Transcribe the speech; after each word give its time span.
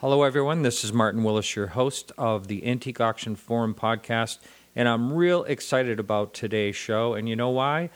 Hello, 0.00 0.24
everyone. 0.24 0.60
This 0.60 0.84
is 0.84 0.92
Martin 0.92 1.24
Willis, 1.24 1.56
your 1.56 1.68
host 1.68 2.12
of 2.18 2.48
the 2.48 2.66
Antique 2.66 3.00
Auction 3.00 3.34
Forum 3.34 3.74
podcast, 3.74 4.40
and 4.74 4.86
I'm 4.86 5.10
real 5.10 5.44
excited 5.44 5.98
about 5.98 6.34
today's 6.34 6.76
show. 6.76 7.14
And 7.14 7.30
you 7.30 7.34
know 7.34 7.48
why? 7.48 7.88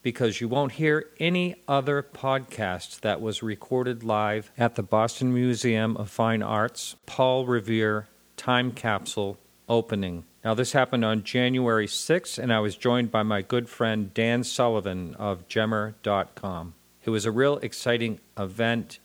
Because 0.00 0.40
you 0.40 0.46
won't 0.46 0.70
hear 0.70 1.08
any 1.18 1.56
other 1.66 2.00
podcast 2.00 3.00
that 3.00 3.20
was 3.20 3.42
recorded 3.42 4.04
live 4.04 4.52
at 4.56 4.76
the 4.76 4.84
Boston 4.84 5.34
Museum 5.34 5.96
of 5.96 6.10
Fine 6.10 6.44
Arts 6.44 6.94
Paul 7.06 7.44
Revere 7.44 8.06
Time 8.36 8.70
Capsule 8.70 9.36
opening. 9.68 10.26
Now, 10.44 10.54
this 10.54 10.70
happened 10.70 11.04
on 11.04 11.24
January 11.24 11.88
6th, 11.88 12.38
and 12.38 12.52
I 12.52 12.60
was 12.60 12.76
joined 12.76 13.10
by 13.10 13.24
my 13.24 13.42
good 13.42 13.68
friend 13.68 14.14
Dan 14.14 14.44
Sullivan 14.44 15.16
of 15.16 15.48
Gemr.com. 15.48 16.74
It 17.04 17.10
was 17.10 17.26
a 17.26 17.32
real 17.32 17.56
exciting 17.56 18.20
event. 18.38 19.00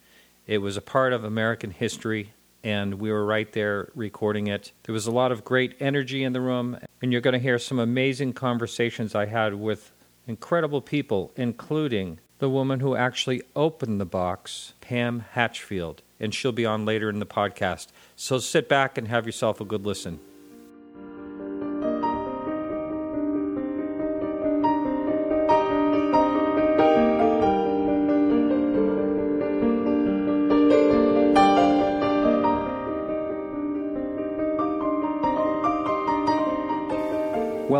It 0.45 0.59
was 0.59 0.77
a 0.77 0.81
part 0.81 1.13
of 1.13 1.23
American 1.23 1.71
history 1.71 2.31
and 2.63 2.95
we 2.95 3.11
were 3.11 3.25
right 3.25 3.51
there 3.51 3.89
recording 3.95 4.47
it. 4.47 4.71
There 4.83 4.93
was 4.93 5.07
a 5.07 5.11
lot 5.11 5.31
of 5.31 5.43
great 5.43 5.75
energy 5.79 6.23
in 6.23 6.33
the 6.33 6.41
room, 6.41 6.77
and 7.01 7.11
you're 7.11 7.21
going 7.21 7.33
to 7.33 7.39
hear 7.39 7.59
some 7.59 7.79
amazing 7.79 8.33
conversations 8.33 9.13
I 9.13 9.25
had 9.25 9.55
with 9.55 9.91
incredible 10.27 10.81
people, 10.81 11.31
including 11.35 12.19
the 12.39 12.49
woman 12.49 12.79
who 12.79 12.95
actually 12.95 13.41
opened 13.55 13.99
the 13.99 14.05
box, 14.05 14.73
Pam 14.81 15.25
Hatchfield, 15.31 16.01
and 16.19 16.33
she'll 16.33 16.51
be 16.51 16.65
on 16.65 16.85
later 16.85 17.09
in 17.09 17.19
the 17.19 17.25
podcast. 17.25 17.87
So 18.15 18.39
sit 18.39 18.69
back 18.69 18.97
and 18.97 19.07
have 19.07 19.25
yourself 19.25 19.59
a 19.59 19.65
good 19.65 19.85
listen. 19.85 20.19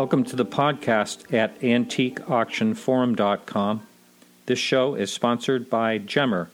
Welcome 0.04 0.24
to 0.24 0.36
the 0.36 0.44
podcast 0.44 1.32
at 1.32 1.58
antiqueauctionforum.com. 1.60 3.86
This 4.44 4.58
show 4.58 4.94
is 4.94 5.10
sponsored 5.10 5.70
by 5.70 5.98
Gemr. 5.98 6.48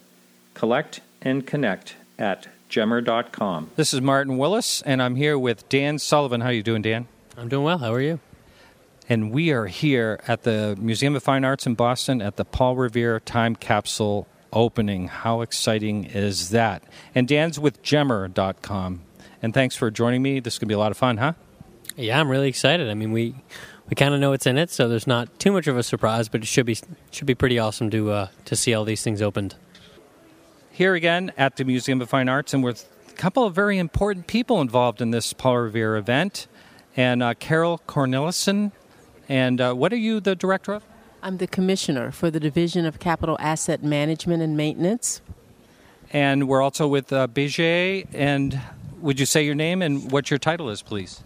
Collect 0.53 1.01
and 1.21 1.45
connect 1.45 1.95
at 2.17 2.47
gemr.com. 2.69 3.71
This 3.75 3.93
is 3.93 3.99
Martin 3.99 4.37
Willis, 4.37 4.81
and 4.83 5.03
I'm 5.03 5.17
here 5.17 5.37
with 5.37 5.67
Dan 5.67 5.99
Sullivan. 5.99 6.39
How 6.39 6.47
are 6.47 6.53
you 6.53 6.63
doing, 6.63 6.81
Dan? 6.81 7.09
I'm 7.35 7.49
doing 7.49 7.65
well. 7.65 7.79
How 7.79 7.93
are 7.93 7.99
you? 7.99 8.21
And 9.09 9.33
we 9.33 9.51
are 9.51 9.65
here 9.65 10.21
at 10.29 10.43
the 10.43 10.77
Museum 10.79 11.17
of 11.17 11.23
Fine 11.23 11.43
Arts 11.43 11.67
in 11.67 11.75
Boston 11.75 12.21
at 12.21 12.37
the 12.37 12.45
Paul 12.45 12.77
Revere 12.77 13.19
Time 13.19 13.57
Capsule 13.57 14.29
opening. 14.53 15.09
How 15.09 15.41
exciting 15.41 16.05
is 16.05 16.51
that? 16.51 16.83
And 17.13 17.27
Dan's 17.27 17.59
with 17.59 17.83
gemr.com. 17.83 19.01
And 19.41 19.53
thanks 19.53 19.75
for 19.75 19.91
joining 19.91 20.21
me. 20.21 20.39
This 20.39 20.53
is 20.53 20.59
going 20.59 20.69
to 20.69 20.71
be 20.71 20.75
a 20.75 20.79
lot 20.79 20.91
of 20.91 20.97
fun, 20.97 21.17
huh? 21.17 21.33
Yeah, 21.95 22.19
I'm 22.19 22.29
really 22.29 22.47
excited. 22.47 22.89
I 22.89 22.93
mean, 22.93 23.11
we 23.11 23.35
we 23.89 23.95
kind 23.95 24.13
of 24.13 24.19
know 24.19 24.29
what's 24.29 24.45
in 24.45 24.57
it, 24.57 24.69
so 24.69 24.87
there's 24.87 25.07
not 25.07 25.39
too 25.39 25.51
much 25.51 25.67
of 25.67 25.77
a 25.77 25.83
surprise, 25.83 26.29
but 26.29 26.41
it 26.41 26.47
should 26.47 26.65
be 26.65 26.77
should 27.11 27.27
be 27.27 27.35
pretty 27.35 27.59
awesome 27.59 27.89
to 27.91 28.11
uh, 28.11 28.27
to 28.45 28.55
see 28.55 28.73
all 28.73 28.85
these 28.85 29.03
things 29.03 29.21
opened. 29.21 29.55
Here 30.71 30.95
again 30.95 31.31
at 31.37 31.57
the 31.57 31.65
Museum 31.65 32.01
of 32.01 32.09
Fine 32.09 32.29
Arts, 32.29 32.53
and 32.53 32.63
with 32.63 32.87
a 33.09 33.13
couple 33.13 33.45
of 33.45 33.53
very 33.53 33.77
important 33.77 34.27
people 34.27 34.61
involved 34.61 35.01
in 35.01 35.11
this 35.11 35.33
Paul 35.33 35.57
Revere 35.57 35.97
event, 35.97 36.47
and 36.95 37.21
uh, 37.21 37.33
Carol 37.35 37.81
Cornelison. 37.87 38.71
And 39.29 39.61
uh, 39.61 39.73
what 39.73 39.93
are 39.93 39.97
you 39.97 40.19
the 40.19 40.35
director 40.35 40.73
of? 40.73 40.83
I'm 41.23 41.37
the 41.37 41.47
commissioner 41.47 42.11
for 42.11 42.31
the 42.31 42.39
Division 42.39 42.85
of 42.85 42.99
Capital 42.99 43.37
Asset 43.39 43.83
Management 43.83 44.41
and 44.41 44.57
Maintenance. 44.57 45.21
And 46.11 46.47
we're 46.47 46.61
also 46.61 46.87
with 46.87 47.13
uh, 47.13 47.27
Bijay. 47.27 48.07
And 48.11 48.59
would 48.99 49.19
you 49.19 49.25
say 49.25 49.45
your 49.45 49.55
name 49.55 49.81
and 49.81 50.11
what 50.11 50.29
your 50.31 50.39
title 50.39 50.69
is, 50.69 50.81
please? 50.81 51.23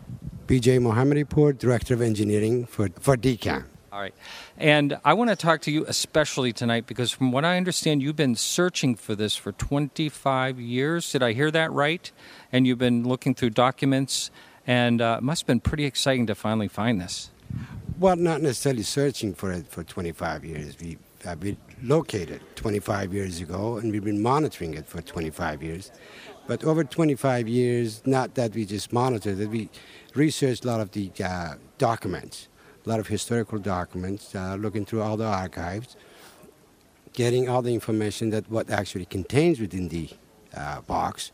BJ 0.47 0.79
Mohammedipur, 0.79 1.57
Director 1.57 1.95
of 1.95 2.01
Engineering 2.01 2.65
for, 2.65 2.89
for 2.99 3.17
DCAM. 3.17 3.63
All 3.91 4.01
right. 4.01 4.13
And 4.57 5.00
I 5.06 5.13
want 5.13 5.29
to 5.29 5.35
talk 5.35 5.61
to 5.61 5.72
you 5.72 5.85
especially 5.88 6.51
tonight 6.51 6.85
because, 6.85 7.11
from 7.11 7.31
what 7.31 7.45
I 7.45 7.57
understand, 7.57 8.03
you've 8.03 8.17
been 8.17 8.35
searching 8.35 8.95
for 8.95 9.16
this 9.16 9.35
for 9.35 9.53
25 9.53 10.59
years. 10.59 11.11
Did 11.11 11.23
I 11.23 11.31
hear 11.31 11.50
that 11.51 11.72
right? 11.72 12.11
And 12.51 12.67
you've 12.67 12.78
been 12.78 13.07
looking 13.07 13.33
through 13.33 13.51
documents, 13.51 14.31
and 14.67 15.01
uh, 15.01 15.16
it 15.19 15.23
must 15.23 15.44
have 15.44 15.47
been 15.47 15.61
pretty 15.61 15.85
exciting 15.85 16.28
to 16.28 16.35
finally 16.35 16.67
find 16.67 17.00
this. 17.00 17.31
Well, 17.97 18.17
not 18.17 18.41
necessarily 18.41 18.83
searching 18.83 19.33
for 19.33 19.51
it 19.51 19.67
for 19.67 19.83
25 19.83 20.44
years. 20.44 20.75
We 20.79 20.97
have 21.23 21.39
been 21.39 21.57
located 21.81 22.41
25 22.56 23.13
years 23.13 23.39
ago, 23.39 23.77
and 23.77 23.91
we've 23.91 24.03
been 24.03 24.22
monitoring 24.22 24.73
it 24.73 24.85
for 24.85 25.01
25 25.01 25.63
years. 25.63 25.91
But 26.47 26.63
over 26.63 26.83
25 26.83 27.47
years, 27.47 28.01
not 28.06 28.35
that 28.35 28.53
we 28.53 28.66
just 28.66 28.94
monitored 28.94 29.39
it, 29.39 29.50
we 29.50 29.69
researched 30.15 30.63
a 30.63 30.67
lot 30.67 30.79
of 30.79 30.91
the 30.91 31.11
uh, 31.23 31.55
documents, 31.77 32.47
a 32.85 32.89
lot 32.89 32.99
of 32.99 33.07
historical 33.07 33.59
documents, 33.59 34.33
uh, 34.33 34.55
looking 34.55 34.85
through 34.85 35.01
all 35.01 35.17
the 35.17 35.25
archives, 35.25 35.95
getting 37.13 37.47
all 37.49 37.61
the 37.61 37.73
information 37.73 38.29
that 38.29 38.49
what 38.49 38.69
actually 38.69 39.05
contains 39.05 39.59
within 39.59 39.89
the 39.89 40.09
uh, 40.55 40.81
box. 40.81 41.31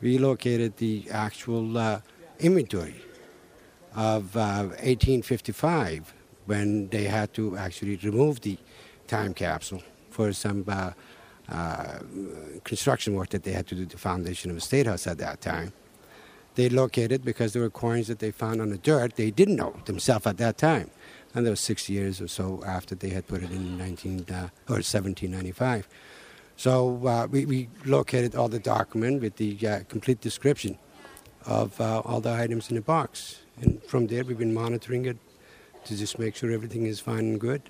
We 0.00 0.18
located 0.18 0.76
the 0.78 1.04
actual 1.10 1.76
uh, 1.76 2.00
inventory 2.38 3.02
of 3.94 4.34
1855 4.34 5.98
uh, 5.98 6.12
when 6.46 6.88
they 6.88 7.04
had 7.04 7.32
to 7.34 7.56
actually 7.56 7.96
remove 7.96 8.40
the 8.42 8.58
time 9.06 9.34
capsule 9.34 9.82
for 10.10 10.32
some 10.32 10.64
uh, 10.68 10.90
construction 12.64 13.14
work 13.14 13.30
that 13.30 13.42
they 13.42 13.52
had 13.52 13.66
to 13.66 13.74
do 13.74 13.86
the 13.86 13.98
foundation 13.98 14.50
of 14.50 14.56
the 14.56 14.60
State 14.60 14.86
House 14.86 15.06
at 15.06 15.18
that 15.18 15.40
time 15.40 15.72
they 16.56 16.68
located 16.68 17.24
because 17.24 17.52
there 17.52 17.62
were 17.62 17.70
coins 17.70 18.08
that 18.08 18.18
they 18.18 18.30
found 18.30 18.60
on 18.60 18.70
the 18.70 18.78
dirt 18.78 19.16
they 19.16 19.30
didn't 19.30 19.56
know 19.56 19.76
themselves 19.84 20.26
at 20.26 20.38
that 20.38 20.58
time. 20.58 20.90
And 21.34 21.46
that 21.46 21.50
was 21.50 21.60
six 21.60 21.88
years 21.88 22.20
or 22.20 22.28
so 22.28 22.62
after 22.66 22.94
they 22.94 23.10
had 23.10 23.26
put 23.28 23.42
it 23.42 23.50
in 23.50 23.76
19 23.76 24.26
uh, 24.30 24.48
or 24.68 24.80
1795. 24.80 25.86
So 26.56 27.06
uh, 27.06 27.26
we, 27.30 27.44
we, 27.44 27.68
located 27.84 28.34
all 28.34 28.48
the 28.48 28.58
document 28.58 29.20
with 29.20 29.36
the 29.36 29.58
uh, 29.68 29.80
complete 29.88 30.22
description 30.22 30.78
of 31.44 31.78
uh, 31.78 32.00
all 32.00 32.22
the 32.22 32.32
items 32.32 32.70
in 32.70 32.76
the 32.76 32.80
box. 32.80 33.40
And 33.60 33.82
from 33.82 34.06
there, 34.06 34.24
we've 34.24 34.38
been 34.38 34.54
monitoring 34.54 35.04
it 35.04 35.18
to 35.84 35.96
just 35.96 36.18
make 36.18 36.34
sure 36.34 36.50
everything 36.50 36.86
is 36.86 36.98
fine 36.98 37.18
and 37.18 37.40
good. 37.40 37.62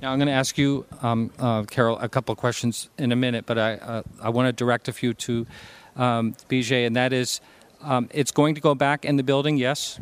Now, 0.00 0.12
I'm 0.12 0.18
going 0.18 0.26
to 0.26 0.32
ask 0.32 0.56
you, 0.56 0.86
um, 1.02 1.30
uh, 1.38 1.64
Carol, 1.64 1.98
a 1.98 2.08
couple 2.08 2.32
of 2.32 2.38
questions 2.38 2.88
in 2.98 3.12
a 3.12 3.16
minute, 3.16 3.44
but 3.46 3.58
I, 3.58 3.74
uh, 3.74 4.02
I 4.20 4.30
want 4.30 4.48
to 4.48 4.52
direct 4.52 4.88
a 4.88 4.92
few 4.92 5.12
to 5.14 5.46
um, 5.94 6.34
BJ, 6.48 6.86
and 6.86 6.96
that 6.96 7.12
is 7.12 7.40
um, 7.82 8.08
it's 8.12 8.30
going 8.30 8.54
to 8.54 8.60
go 8.60 8.74
back 8.74 9.04
in 9.04 9.16
the 9.16 9.22
building, 9.22 9.56
yes? 9.56 10.00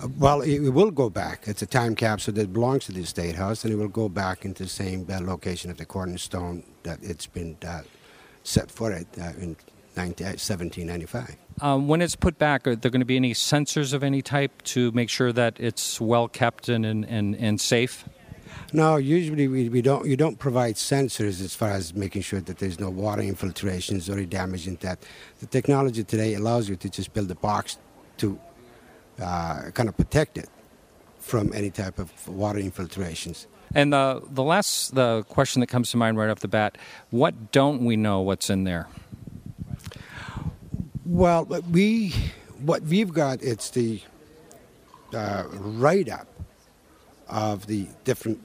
Uh, 0.00 0.08
well, 0.18 0.40
it, 0.42 0.70
will 0.70 0.90
go 0.90 1.10
back. 1.10 1.46
It's 1.46 1.62
a 1.62 1.66
time 1.66 1.94
capsule 1.94 2.34
that 2.34 2.52
belongs 2.52 2.86
to 2.86 2.92
the 2.92 3.04
State 3.04 3.34
House, 3.34 3.64
and 3.64 3.72
it 3.72 3.76
will 3.76 3.88
go 3.88 4.08
back 4.08 4.44
into 4.44 4.64
the 4.64 4.68
same 4.68 5.06
uh, 5.10 5.20
location 5.20 5.70
of 5.70 5.76
the 5.76 5.84
cornerstone 5.84 6.64
that 6.82 6.98
it's 7.02 7.26
been 7.26 7.56
uh, 7.66 7.82
set 8.42 8.70
for 8.70 8.92
it 8.92 9.06
uh, 9.18 9.32
in 9.38 9.56
19, 9.96 10.26
1795. 10.26 11.36
Uh, 11.62 11.66
um, 11.66 11.88
when 11.88 12.02
it's 12.02 12.16
put 12.16 12.38
back, 12.38 12.66
are 12.66 12.74
there 12.74 12.90
going 12.90 13.00
to 13.00 13.06
be 13.06 13.16
any 13.16 13.32
sensors 13.32 13.92
of 13.92 14.02
any 14.02 14.22
type 14.22 14.62
to 14.62 14.90
make 14.92 15.08
sure 15.08 15.32
that 15.32 15.56
it's 15.60 16.00
well 16.00 16.28
kept 16.28 16.68
and, 16.68 16.84
and, 16.84 17.04
and, 17.04 17.36
and 17.36 17.60
safe? 17.60 18.04
No, 18.72 18.96
usually 18.96 19.46
we, 19.46 19.68
we 19.68 19.82
don't. 19.82 20.04
You 20.06 20.16
don't 20.16 20.38
provide 20.38 20.74
sensors 20.74 21.40
as 21.40 21.54
far 21.54 21.70
as 21.70 21.94
making 21.94 22.22
sure 22.22 22.40
that 22.40 22.58
there's 22.58 22.80
no 22.80 22.90
water 22.90 23.22
infiltrations 23.22 24.10
or 24.10 24.24
damage 24.24 24.66
in 24.66 24.76
that. 24.80 24.98
The 25.40 25.46
technology 25.46 26.02
today 26.02 26.34
allows 26.34 26.68
you 26.68 26.76
to 26.76 26.88
just 26.90 27.12
build 27.12 27.30
a 27.30 27.36
box 27.36 27.78
to 28.18 28.38
uh, 29.22 29.70
kind 29.74 29.88
of 29.88 29.96
protect 29.96 30.38
it 30.38 30.48
from 31.18 31.52
any 31.54 31.70
type 31.70 31.98
of 31.98 32.10
water 32.28 32.58
infiltrations. 32.58 33.46
And 33.74 33.92
the 33.92 34.22
the 34.28 34.42
last 34.42 34.94
the 34.94 35.24
question 35.28 35.60
that 35.60 35.68
comes 35.68 35.90
to 35.92 35.96
mind 35.96 36.18
right 36.18 36.30
off 36.30 36.40
the 36.40 36.48
bat: 36.48 36.76
What 37.10 37.52
don't 37.52 37.84
we 37.84 37.96
know? 37.96 38.20
What's 38.20 38.50
in 38.50 38.64
there? 38.64 38.88
Well, 41.04 41.44
we 41.70 42.14
what 42.60 42.82
we've 42.82 43.12
got 43.12 43.42
it's 43.42 43.70
the 43.70 44.00
uh, 45.12 45.44
write 45.52 46.08
up 46.08 46.26
of 47.28 47.66
the 47.66 47.88
different 48.04 48.40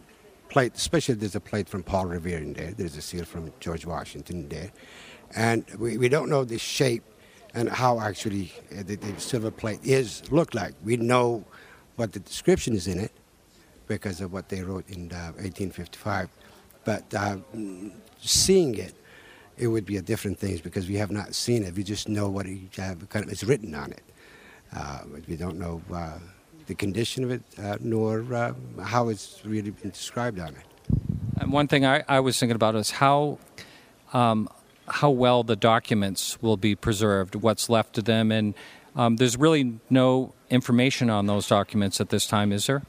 plate, 0.49 0.73
especially 0.75 1.15
there's 1.15 1.35
a 1.35 1.39
plate 1.39 1.69
from 1.69 1.83
Paul 1.83 2.07
Revere 2.07 2.39
in 2.39 2.53
there. 2.53 2.71
There's 2.71 2.97
a 2.97 3.01
seal 3.01 3.25
from 3.25 3.51
George 3.59 3.85
Washington 3.85 4.41
in 4.41 4.49
there. 4.49 4.71
And 5.35 5.65
we, 5.77 5.97
we 5.97 6.09
don't 6.09 6.29
know 6.29 6.43
the 6.43 6.57
shape 6.57 7.03
and 7.53 7.69
how 7.69 7.99
actually 7.99 8.51
uh, 8.71 8.83
the, 8.83 8.95
the 8.95 9.19
silver 9.19 9.51
plate 9.51 9.79
is 9.83 10.29
looked 10.31 10.55
like. 10.55 10.73
We 10.83 10.97
know 10.97 11.45
what 11.95 12.13
the 12.13 12.19
description 12.19 12.73
is 12.75 12.87
in 12.87 12.99
it 12.99 13.11
because 13.87 14.21
of 14.21 14.31
what 14.31 14.49
they 14.49 14.61
wrote 14.61 14.87
in 14.89 15.11
uh, 15.11 15.33
1855. 15.37 16.29
But 16.85 17.13
uh, 17.13 17.37
seeing 18.21 18.75
it, 18.75 18.93
it 19.57 19.67
would 19.67 19.85
be 19.85 19.97
a 19.97 20.01
different 20.01 20.39
thing 20.39 20.59
because 20.63 20.87
we 20.87 20.95
have 20.95 21.11
not 21.11 21.35
seen 21.35 21.63
it. 21.63 21.75
We 21.75 21.83
just 21.83 22.07
know 22.07 22.29
what 22.29 22.45
it, 22.45 22.79
uh, 22.79 22.95
kind 23.09 23.25
of 23.25 23.31
is 23.31 23.43
written 23.43 23.75
on 23.75 23.91
it. 23.91 24.03
Uh, 24.73 24.99
we 25.27 25.35
don't 25.35 25.59
know 25.59 25.81
uh, 25.93 26.19
the 26.69 26.75
condition 26.75 27.23
of 27.23 27.31
it, 27.31 27.41
uh, 27.57 27.77
nor 27.81 28.23
uh, 28.31 28.53
how 28.81 29.09
it's 29.09 29.41
really 29.43 29.71
been 29.71 29.89
described 29.89 30.39
on 30.39 30.49
it. 30.49 30.65
And 31.41 31.51
one 31.51 31.67
thing 31.67 31.83
I, 31.83 32.03
I 32.07 32.19
was 32.19 32.39
thinking 32.39 32.55
about 32.55 32.75
is 32.75 32.91
how 32.91 33.39
um, 34.13 34.47
how 34.87 35.09
well 35.09 35.43
the 35.43 35.55
documents 35.55 36.41
will 36.41 36.57
be 36.57 36.75
preserved, 36.75 37.35
what's 37.35 37.69
left 37.69 37.97
of 37.97 38.05
them, 38.05 38.31
and 38.31 38.53
um, 38.95 39.15
there's 39.17 39.35
really 39.35 39.79
no 39.89 40.33
information 40.49 41.09
on 41.09 41.25
those 41.25 41.47
documents 41.47 41.99
at 41.99 42.09
this 42.09 42.27
time, 42.27 42.51
is 42.51 42.67
there? 42.67 42.83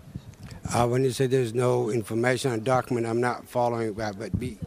Uh, 0.74 0.86
when 0.86 1.02
you 1.02 1.10
say 1.10 1.26
there's 1.26 1.54
no 1.54 1.90
information 1.90 2.52
on 2.52 2.62
document, 2.62 3.06
I'm 3.06 3.20
not 3.20 3.48
following 3.48 3.94
that. 3.94 4.18
But 4.18 4.38
be, 4.38 4.58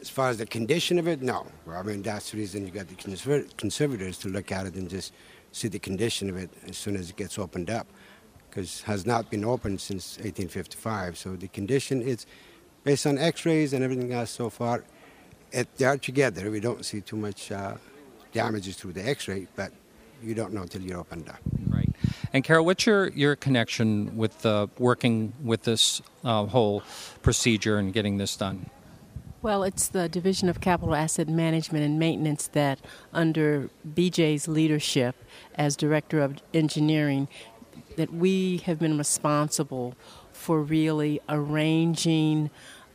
as 0.00 0.10
far 0.10 0.30
as 0.30 0.38
the 0.38 0.46
condition 0.46 0.98
of 0.98 1.06
it, 1.06 1.22
no. 1.22 1.46
Well, 1.64 1.78
I 1.78 1.82
mean, 1.82 2.02
that's 2.02 2.32
the 2.32 2.38
reason 2.38 2.66
you 2.66 2.72
got 2.72 2.88
the 2.88 2.96
conserv- 2.96 3.56
conservators 3.56 4.18
to 4.18 4.28
look 4.28 4.50
at 4.50 4.66
it 4.66 4.74
and 4.74 4.90
just 4.90 5.12
see 5.52 5.68
the 5.68 5.78
condition 5.78 6.28
of 6.28 6.36
it 6.36 6.50
as 6.68 6.76
soon 6.76 6.96
as 6.96 7.10
it 7.10 7.16
gets 7.16 7.38
opened 7.38 7.70
up, 7.70 7.86
because 8.58 8.80
has 8.82 9.06
not 9.06 9.30
been 9.30 9.44
opened 9.44 9.80
since 9.80 10.16
1855. 10.18 11.16
So 11.16 11.36
the 11.36 11.48
condition 11.48 12.02
is 12.02 12.26
based 12.82 13.06
on 13.06 13.16
X-rays 13.16 13.72
and 13.72 13.84
everything 13.84 14.12
else 14.12 14.30
so 14.30 14.50
far. 14.50 14.84
It, 15.52 15.68
they 15.76 15.84
are 15.84 15.96
together. 15.96 16.50
We 16.50 16.60
don't 16.60 16.84
see 16.84 17.00
too 17.00 17.16
much 17.16 17.52
uh, 17.52 17.76
damages 18.32 18.76
through 18.76 18.94
the 18.94 19.08
X-ray, 19.08 19.46
but 19.54 19.72
you 20.22 20.34
don't 20.34 20.52
know 20.52 20.62
until 20.62 20.82
you're 20.82 20.98
opened 20.98 21.28
up. 21.28 21.38
Right. 21.68 21.88
And 22.32 22.42
Carol, 22.42 22.64
what's 22.64 22.84
your, 22.84 23.08
your 23.10 23.36
connection 23.36 24.16
with 24.16 24.44
uh, 24.44 24.66
working 24.78 25.32
with 25.42 25.62
this 25.62 26.02
uh, 26.24 26.46
whole 26.46 26.82
procedure 27.22 27.78
and 27.78 27.92
getting 27.92 28.18
this 28.18 28.36
done? 28.36 28.68
Well, 29.40 29.62
it's 29.62 29.86
the 29.86 30.08
Division 30.08 30.48
of 30.48 30.60
Capital 30.60 30.96
Asset 30.96 31.28
Management 31.28 31.84
and 31.84 31.96
Maintenance 31.96 32.48
that, 32.48 32.80
under 33.12 33.70
BJ's 33.88 34.48
leadership 34.48 35.14
as 35.54 35.76
Director 35.76 36.20
of 36.20 36.42
Engineering, 36.52 37.28
that 37.98 38.14
we 38.14 38.58
have 38.58 38.78
been 38.78 38.96
responsible 38.96 39.92
for 40.32 40.62
really 40.62 41.20
arranging 41.28 42.48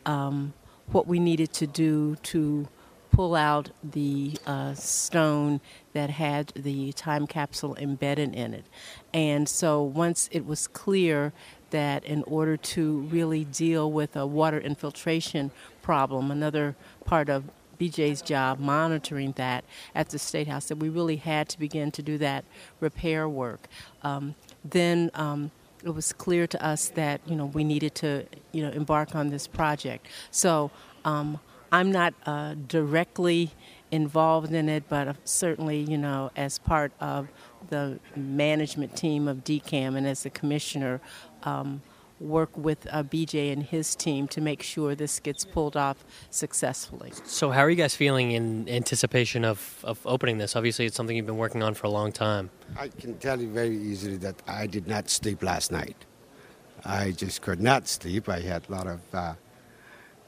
um, 0.06 0.54
what 0.94 1.06
we 1.06 1.20
needed 1.20 1.52
to 1.52 1.68
do 1.68 2.16
to 2.24 2.70
pull 3.12 3.36
out 3.36 3.70
the 3.84 4.34
uh, 4.48 4.74
stone 4.74 5.60
that 5.92 6.10
had 6.10 6.48
the 6.56 6.94
time 6.94 7.28
capsule 7.28 7.76
embedded 7.76 8.34
in 8.34 8.54
it. 8.54 8.66
And 9.14 9.48
so 9.50 9.84
once 9.84 10.30
it 10.32 10.46
was 10.46 10.68
clear 10.68 11.34
that 11.72 12.06
in 12.06 12.24
order 12.24 12.56
to 12.56 13.02
really 13.02 13.44
deal 13.44 13.92
with 13.92 14.16
a 14.16 14.26
water 14.26 14.58
infiltration 14.58 15.52
problem, 15.82 16.32
another 16.32 16.78
part 17.04 17.28
of 17.28 17.44
BJ's 17.78 18.22
job 18.22 18.58
monitoring 18.58 19.34
that 19.34 19.66
at 19.94 20.10
the 20.10 20.20
State 20.20 20.48
House, 20.48 20.68
that 20.68 20.78
we 20.78 20.88
really 20.88 21.18
had 21.18 21.50
to 21.50 21.60
begin 21.60 21.92
to 21.92 22.02
do 22.02 22.18
that 22.20 22.46
repair 22.80 23.28
work. 23.28 23.68
Um, 24.02 24.36
then 24.64 25.12
um, 25.14 25.52
it 25.84 25.90
was 25.90 26.14
clear 26.14 26.48
to 26.48 26.66
us 26.66 26.90
that 26.90 27.22
you 27.26 27.36
know 27.36 27.46
we 27.46 27.64
needed 27.64 27.96
to 27.96 28.26
you 28.52 28.64
know 28.64 28.72
embark 28.72 29.16
on 29.16 29.30
this 29.30 29.48
project. 29.48 30.08
So 30.32 30.72
um, 31.06 31.40
I'm 31.72 31.92
not 31.92 32.14
uh, 32.26 32.56
directly 32.68 33.52
involved 33.92 34.54
in 34.54 34.70
it, 34.70 34.86
but 34.90 35.16
certainly 35.26 35.80
you 35.80 35.98
know 35.98 36.32
as 36.36 36.60
part 36.60 36.92
of 37.00 37.28
the 37.70 38.00
management 38.16 38.96
team 38.96 39.28
of 39.28 39.44
DCAM 39.44 39.98
and 39.98 40.08
as 40.08 40.24
the 40.24 40.30
commissioner. 40.30 41.02
Um, 41.44 41.82
work 42.24 42.58
with 42.58 42.88
uh, 42.90 43.04
BJ 43.04 43.52
and 43.52 43.64
his 43.64 43.96
team 43.96 44.28
to 44.30 44.42
make 44.42 44.64
sure 44.64 44.96
this 44.96 45.20
gets 45.20 45.46
pulled 45.46 45.78
off 45.78 46.04
successfully. 46.30 47.12
So, 47.26 47.52
how 47.52 47.62
are 47.62 47.70
you 47.70 47.76
guys 47.76 47.96
feeling 47.96 48.32
in 48.32 48.68
anticipation 48.70 49.46
of, 49.46 49.80
of 49.84 50.00
opening 50.06 50.38
this? 50.38 50.56
Obviously, 50.56 50.86
it's 50.86 50.96
something 50.96 51.16
you've 51.16 51.26
been 51.26 51.38
working 51.38 51.62
on 51.62 51.74
for 51.74 51.88
a 51.88 51.92
long 51.92 52.12
time. 52.12 52.50
I 52.78 52.88
can 52.88 53.18
tell 53.18 53.40
you 53.40 53.50
very 53.50 53.78
easily 53.78 54.18
that 54.18 54.42
I 54.48 54.68
did 54.68 54.88
not 54.88 55.10
sleep 55.10 55.44
last 55.44 55.72
night. 55.72 56.06
I 56.86 57.12
just 57.12 57.42
could 57.42 57.62
not 57.62 57.88
sleep. 57.88 58.30
I 58.30 58.40
had 58.40 58.64
a 58.68 58.72
lot 58.72 58.88
of. 58.88 59.02
Uh, 59.14 59.34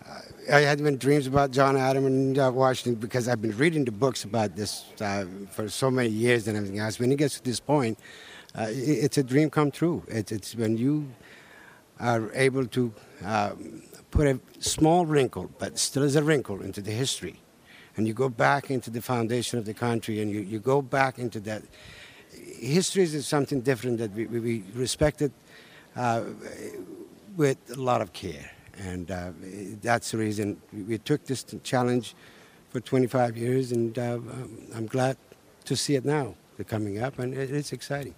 uh, 0.08 0.20
I 0.54 0.60
had 0.60 0.84
been 0.84 0.98
dreams 0.98 1.26
about 1.26 1.50
John 1.50 1.76
Adam 1.76 2.06
and 2.06 2.38
uh, 2.38 2.52
Washington 2.54 3.00
because 3.00 3.28
I've 3.28 3.42
been 3.42 3.58
reading 3.58 3.86
the 3.86 3.92
books 3.92 4.24
about 4.24 4.56
this 4.56 4.86
uh, 5.02 5.26
for 5.50 5.68
so 5.68 5.90
many 5.90 6.10
years 6.10 6.48
and 6.48 6.56
everything 6.56 6.78
else. 6.78 7.00
When 7.00 7.12
it 7.12 7.18
gets 7.18 7.40
to 7.40 7.44
this 7.44 7.60
point, 7.60 7.98
uh, 8.58 8.68
it, 8.70 9.06
it's 9.06 9.18
a 9.18 9.24
dream 9.24 9.50
come 9.50 9.72
true. 9.72 10.04
It's, 10.08 10.32
it's 10.32 10.56
when 10.56 10.78
you 10.78 11.10
are 12.00 12.32
able 12.34 12.66
to 12.68 12.94
um, 13.24 13.82
put 14.12 14.28
a 14.28 14.40
small 14.60 15.06
wrinkle, 15.06 15.50
but 15.60 15.78
still 15.78 16.04
is 16.04 16.16
a 16.16 16.24
wrinkle, 16.24 16.62
into 16.62 16.82
the 16.82 16.92
history. 16.92 17.42
And 17.98 18.08
you 18.08 18.14
go 18.14 18.30
back 18.30 18.70
into 18.72 18.90
the 18.90 19.02
foundation 19.02 19.58
of 19.58 19.66
the 19.66 19.74
country 19.74 20.22
and 20.22 20.30
you, 20.30 20.42
you 20.42 20.60
go 20.60 20.82
back 20.82 21.18
into 21.18 21.40
that. 21.42 21.64
History 22.60 23.04
is 23.04 23.26
something 23.26 23.62
different 23.62 23.98
that 24.00 24.12
we, 24.12 24.26
we 24.26 24.64
respect 24.74 25.22
it 25.22 25.32
uh, 25.96 26.24
with 27.38 27.58
a 27.72 27.80
lot 27.80 28.02
of 28.02 28.12
care. 28.12 28.52
And 28.78 29.10
uh, 29.10 29.32
that's 29.82 30.12
the 30.12 30.18
reason 30.18 30.62
we 30.74 30.98
took 30.98 31.26
this 31.26 31.46
challenge 31.64 32.16
for 32.70 32.82
25 32.82 33.38
years, 33.38 33.72
and 33.72 33.98
uh, 33.98 34.20
I'm 34.76 34.86
glad 34.86 35.16
to 35.64 35.78
see 35.78 35.96
it 35.96 36.04
now. 36.04 36.36
Coming 36.68 37.04
up, 37.04 37.20
and 37.20 37.34
it's 37.34 37.74
exciting. 37.74 38.16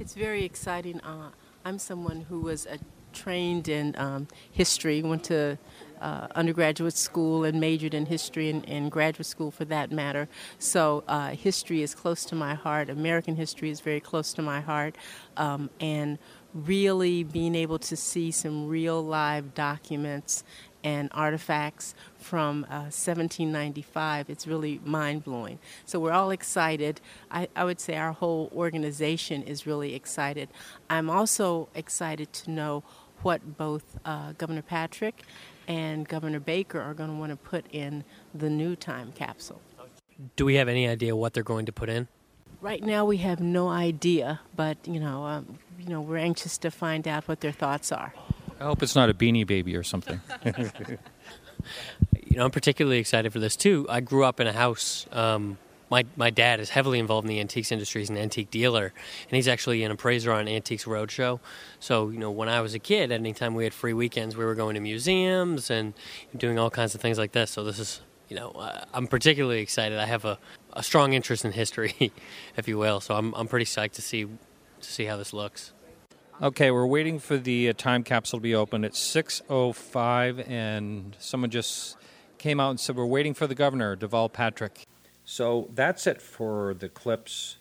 It's 0.00 0.14
very 0.14 0.44
exciting. 0.44 0.98
Uh, 1.00 1.28
I'm 1.68 1.78
someone 1.78 2.22
who 2.22 2.40
was 2.40 2.66
uh, 2.66 2.78
trained 3.12 3.68
in 3.68 3.94
um, 3.98 4.26
history, 4.50 5.02
went 5.02 5.24
to 5.24 5.58
uh, 6.00 6.28
undergraduate 6.34 6.96
school 6.96 7.44
and 7.44 7.60
majored 7.60 7.92
in 7.92 8.06
history 8.06 8.48
and, 8.48 8.66
and, 8.66 8.90
graduate 8.90 9.26
school 9.26 9.50
for 9.50 9.66
that 9.66 9.92
matter. 9.92 10.30
So 10.58 11.04
uh, 11.06 11.30
history 11.32 11.82
is 11.82 11.94
close 11.94 12.24
to 12.26 12.34
my 12.34 12.54
heart. 12.54 12.88
American 12.88 13.36
history 13.36 13.68
is 13.68 13.80
very 13.80 14.00
close 14.00 14.32
to 14.34 14.42
my 14.42 14.62
heart. 14.62 14.96
Um, 15.36 15.68
and 15.78 16.18
really 16.54 17.22
being 17.22 17.54
able 17.54 17.78
to 17.80 17.96
see 17.96 18.30
some 18.30 18.66
real 18.66 19.04
live 19.04 19.52
documents 19.52 20.44
and 20.82 21.10
artifacts 21.12 21.94
from 22.18 22.64
uh, 22.64 22.90
1795. 22.90 24.28
It's 24.28 24.46
really 24.46 24.80
mind 24.84 25.24
blowing. 25.24 25.58
So 25.86 25.98
we're 25.98 26.12
all 26.12 26.30
excited. 26.30 27.00
I, 27.30 27.48
I, 27.54 27.64
would 27.64 27.80
say 27.80 27.96
our 27.96 28.12
whole 28.12 28.50
organization 28.54 29.42
is 29.42 29.66
really 29.66 29.94
excited. 29.94 30.48
I'm 30.90 31.08
also 31.08 31.68
excited 31.74 32.32
to 32.34 32.50
know 32.50 32.82
what 33.22 33.56
both 33.56 33.98
uh, 34.04 34.32
Governor 34.38 34.62
Patrick 34.62 35.22
and 35.66 36.06
Governor 36.08 36.40
Baker 36.40 36.80
are 36.80 36.94
going 36.94 37.10
to 37.10 37.16
want 37.16 37.30
to 37.30 37.36
put 37.36 37.66
in 37.72 38.04
the 38.34 38.50
new 38.50 38.76
time 38.76 39.12
capsule. 39.12 39.60
Do 40.36 40.44
we 40.44 40.54
have 40.56 40.68
any 40.68 40.88
idea 40.88 41.14
what 41.14 41.34
they're 41.34 41.42
going 41.42 41.66
to 41.66 41.72
put 41.72 41.88
in? 41.88 42.08
Right 42.60 42.82
now, 42.82 43.04
we 43.04 43.18
have 43.18 43.38
no 43.38 43.68
idea, 43.68 44.40
but 44.56 44.78
you 44.84 44.98
know, 44.98 45.24
um, 45.24 45.58
you 45.78 45.90
know, 45.90 46.00
we're 46.00 46.16
anxious 46.16 46.58
to 46.58 46.72
find 46.72 47.06
out 47.06 47.28
what 47.28 47.40
their 47.40 47.52
thoughts 47.52 47.92
are. 47.92 48.12
I 48.58 48.64
hope 48.64 48.82
it's 48.82 48.96
not 48.96 49.08
a 49.08 49.14
beanie 49.14 49.46
baby 49.46 49.76
or 49.76 49.84
something. 49.84 50.20
you 52.26 52.36
know, 52.36 52.44
I'm 52.44 52.50
particularly 52.50 52.98
excited 52.98 53.32
for 53.32 53.38
this 53.38 53.56
too. 53.56 53.86
I 53.88 54.00
grew 54.00 54.24
up 54.24 54.40
in 54.40 54.46
a 54.46 54.52
house. 54.52 55.06
Um, 55.12 55.58
my 55.90 56.04
my 56.16 56.30
dad 56.30 56.60
is 56.60 56.70
heavily 56.70 56.98
involved 56.98 57.24
in 57.24 57.28
the 57.28 57.40
antiques 57.40 57.72
industry. 57.72 58.02
He's 58.02 58.10
an 58.10 58.18
antique 58.18 58.50
dealer, 58.50 58.92
and 59.28 59.36
he's 59.36 59.48
actually 59.48 59.82
an 59.84 59.90
appraiser 59.90 60.32
on 60.32 60.46
Antiques 60.46 60.84
Roadshow. 60.84 61.40
So 61.80 62.10
you 62.10 62.18
know, 62.18 62.30
when 62.30 62.48
I 62.48 62.60
was 62.60 62.74
a 62.74 62.78
kid, 62.78 63.10
anytime 63.10 63.54
we 63.54 63.64
had 63.64 63.72
free 63.72 63.92
weekends, 63.92 64.36
we 64.36 64.44
were 64.44 64.54
going 64.54 64.74
to 64.74 64.80
museums 64.80 65.70
and 65.70 65.94
doing 66.36 66.58
all 66.58 66.70
kinds 66.70 66.94
of 66.94 67.00
things 67.00 67.18
like 67.18 67.32
this. 67.32 67.50
So 67.50 67.64
this 67.64 67.78
is 67.78 68.00
you 68.28 68.36
know, 68.36 68.50
uh, 68.50 68.84
I'm 68.92 69.06
particularly 69.06 69.60
excited. 69.60 69.98
I 69.98 70.04
have 70.06 70.24
a, 70.24 70.38
a 70.74 70.82
strong 70.82 71.14
interest 71.14 71.44
in 71.44 71.52
history, 71.52 72.12
if 72.56 72.68
you 72.68 72.78
will. 72.78 73.00
So 73.00 73.14
I'm 73.14 73.34
I'm 73.34 73.48
pretty 73.48 73.66
psyched 73.66 73.92
to 73.92 74.02
see 74.02 74.24
to 74.24 74.90
see 74.92 75.06
how 75.06 75.16
this 75.16 75.32
looks. 75.32 75.72
Okay, 76.40 76.70
we're 76.70 76.86
waiting 76.86 77.18
for 77.18 77.36
the 77.36 77.68
uh, 77.68 77.72
time 77.72 78.04
capsule 78.04 78.38
to 78.38 78.42
be 78.42 78.54
open. 78.54 78.84
It's 78.84 79.00
6:05, 79.00 80.48
and 80.48 81.16
someone 81.18 81.50
just 81.50 81.96
came 82.38 82.60
out 82.60 82.70
and 82.70 82.78
said 82.78 82.94
we're 82.94 83.06
waiting 83.06 83.34
for 83.34 83.48
the 83.48 83.56
governor, 83.56 83.96
Deval 83.96 84.32
Patrick. 84.32 84.86
So 85.24 85.68
that's 85.74 86.06
it 86.06 86.22
for 86.22 86.74
the 86.74 86.88
clips 86.88 87.56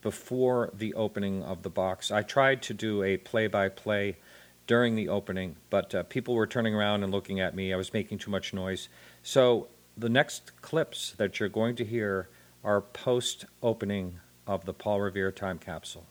before 0.00 0.70
the 0.72 0.94
opening 0.94 1.42
of 1.42 1.64
the 1.64 1.70
box. 1.70 2.12
I 2.12 2.22
tried 2.22 2.62
to 2.62 2.74
do 2.74 3.02
a 3.02 3.16
play-by-play 3.16 4.16
during 4.68 4.94
the 4.94 5.08
opening, 5.08 5.56
but 5.68 5.92
uh, 5.92 6.04
people 6.04 6.36
were 6.36 6.46
turning 6.46 6.72
around 6.72 7.02
and 7.02 7.10
looking 7.10 7.40
at 7.40 7.56
me. 7.56 7.72
I 7.72 7.76
was 7.76 7.92
making 7.92 8.18
too 8.18 8.30
much 8.30 8.54
noise. 8.54 8.88
So 9.24 9.66
the 9.96 10.08
next 10.08 10.62
clips 10.62 11.14
that 11.16 11.40
you're 11.40 11.48
going 11.48 11.74
to 11.74 11.84
hear 11.84 12.28
are 12.62 12.80
post-opening 12.80 14.20
of 14.46 14.66
the 14.66 14.72
Paul 14.72 15.00
Revere 15.00 15.32
time 15.32 15.58
capsule. 15.58 16.06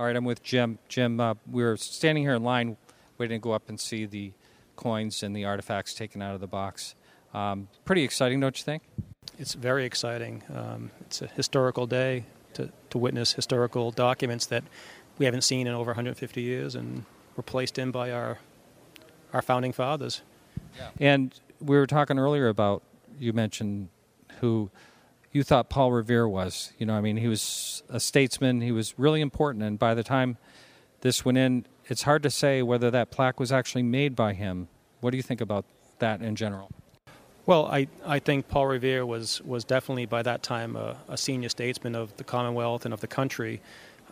All 0.00 0.06
right, 0.06 0.16
I'm 0.16 0.24
with 0.24 0.42
Jim. 0.42 0.78
Jim, 0.88 1.20
uh, 1.20 1.34
we 1.46 1.62
are 1.62 1.76
standing 1.76 2.24
here 2.24 2.32
in 2.32 2.42
line 2.42 2.78
waiting 3.18 3.38
to 3.38 3.44
go 3.44 3.52
up 3.52 3.68
and 3.68 3.78
see 3.78 4.06
the 4.06 4.32
coins 4.74 5.22
and 5.22 5.36
the 5.36 5.44
artifacts 5.44 5.92
taken 5.92 6.22
out 6.22 6.34
of 6.34 6.40
the 6.40 6.46
box. 6.46 6.94
Um, 7.34 7.68
pretty 7.84 8.02
exciting, 8.02 8.40
don't 8.40 8.58
you 8.58 8.64
think? 8.64 8.82
It's 9.38 9.52
very 9.52 9.84
exciting. 9.84 10.42
Um, 10.54 10.90
it's 11.02 11.20
a 11.20 11.26
historical 11.26 11.86
day 11.86 12.24
to, 12.54 12.70
to 12.88 12.96
witness 12.96 13.34
historical 13.34 13.90
documents 13.90 14.46
that 14.46 14.64
we 15.18 15.26
haven't 15.26 15.42
seen 15.42 15.66
in 15.66 15.74
over 15.74 15.90
150 15.90 16.40
years 16.40 16.74
and 16.74 17.04
were 17.36 17.42
placed 17.42 17.78
in 17.78 17.90
by 17.90 18.10
our 18.10 18.38
our 19.34 19.42
founding 19.42 19.72
fathers. 19.72 20.22
Yeah. 20.78 20.88
And 20.98 21.38
we 21.60 21.76
were 21.76 21.86
talking 21.86 22.18
earlier 22.18 22.48
about 22.48 22.82
you 23.18 23.34
mentioned 23.34 23.90
who 24.40 24.70
you 25.32 25.42
thought 25.42 25.68
Paul 25.68 25.92
Revere 25.92 26.28
was. 26.28 26.72
You 26.78 26.86
know, 26.86 26.94
I 26.94 27.00
mean, 27.00 27.16
he 27.16 27.28
was 27.28 27.82
a 27.88 28.00
statesman. 28.00 28.60
He 28.60 28.72
was 28.72 28.98
really 28.98 29.20
important. 29.20 29.64
And 29.64 29.78
by 29.78 29.94
the 29.94 30.02
time 30.02 30.38
this 31.00 31.24
went 31.24 31.38
in, 31.38 31.66
it's 31.86 32.02
hard 32.02 32.22
to 32.24 32.30
say 32.30 32.62
whether 32.62 32.90
that 32.90 33.10
plaque 33.10 33.38
was 33.38 33.52
actually 33.52 33.82
made 33.82 34.16
by 34.16 34.32
him. 34.32 34.68
What 35.00 35.10
do 35.10 35.16
you 35.16 35.22
think 35.22 35.40
about 35.40 35.64
that 35.98 36.20
in 36.20 36.36
general? 36.36 36.70
Well, 37.46 37.66
I, 37.66 37.88
I 38.04 38.18
think 38.18 38.48
Paul 38.48 38.66
Revere 38.66 39.04
was, 39.06 39.40
was 39.42 39.64
definitely 39.64 40.06
by 40.06 40.22
that 40.22 40.42
time 40.42 40.76
a, 40.76 40.96
a 41.08 41.16
senior 41.16 41.48
statesman 41.48 41.94
of 41.94 42.16
the 42.16 42.24
Commonwealth 42.24 42.84
and 42.84 42.94
of 42.94 43.00
the 43.00 43.06
country. 43.06 43.60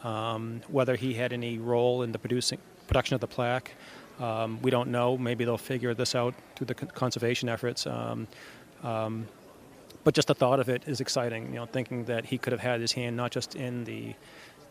Um, 0.02 0.60
whether 0.68 0.94
he 0.94 1.14
had 1.14 1.32
any 1.32 1.58
role 1.58 2.02
in 2.02 2.12
the 2.12 2.18
producing, 2.18 2.58
production 2.87 3.14
of 3.14 3.20
the 3.20 3.26
plaque, 3.26 3.72
um, 4.20 4.60
we 4.62 4.70
don't 4.70 4.90
know. 4.90 5.18
Maybe 5.18 5.44
they'll 5.44 5.58
figure 5.58 5.92
this 5.94 6.14
out 6.14 6.34
through 6.56 6.68
the 6.68 6.75
conservation 6.75 7.48
efforts. 7.48 7.87
Um, 7.87 8.28
um, 8.82 9.26
but 10.05 10.14
just 10.14 10.28
the 10.28 10.35
thought 10.35 10.61
of 10.61 10.69
it 10.69 10.85
is 10.87 11.00
exciting. 11.00 11.47
You 11.52 11.61
know, 11.61 11.67
thinking 11.67 12.05
that 12.05 12.26
he 12.26 12.38
could 12.38 12.52
have 12.52 12.61
had 12.61 12.81
his 12.81 12.93
hand 12.93 13.17
not 13.17 13.31
just 13.31 13.55
in 13.55 13.85
the 13.85 14.14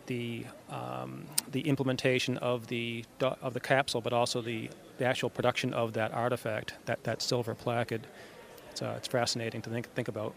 the 0.07 0.45
um, 0.69 1.25
the 1.51 1.61
implementation 1.61 2.37
of 2.37 2.67
the 2.67 3.05
of 3.19 3.53
the 3.53 3.59
capsule, 3.59 4.01
but 4.01 4.13
also 4.13 4.41
the, 4.41 4.69
the 4.97 5.05
actual 5.05 5.29
production 5.29 5.73
of 5.73 5.93
that 5.93 6.13
artifact, 6.13 6.73
that, 6.85 7.03
that 7.03 7.21
silver 7.21 7.53
plaque. 7.53 7.91
It's, 7.91 8.81
uh, 8.81 8.95
it's 8.97 9.07
fascinating 9.07 9.61
to 9.61 9.69
think 9.69 9.87
think 9.93 10.07
about. 10.07 10.33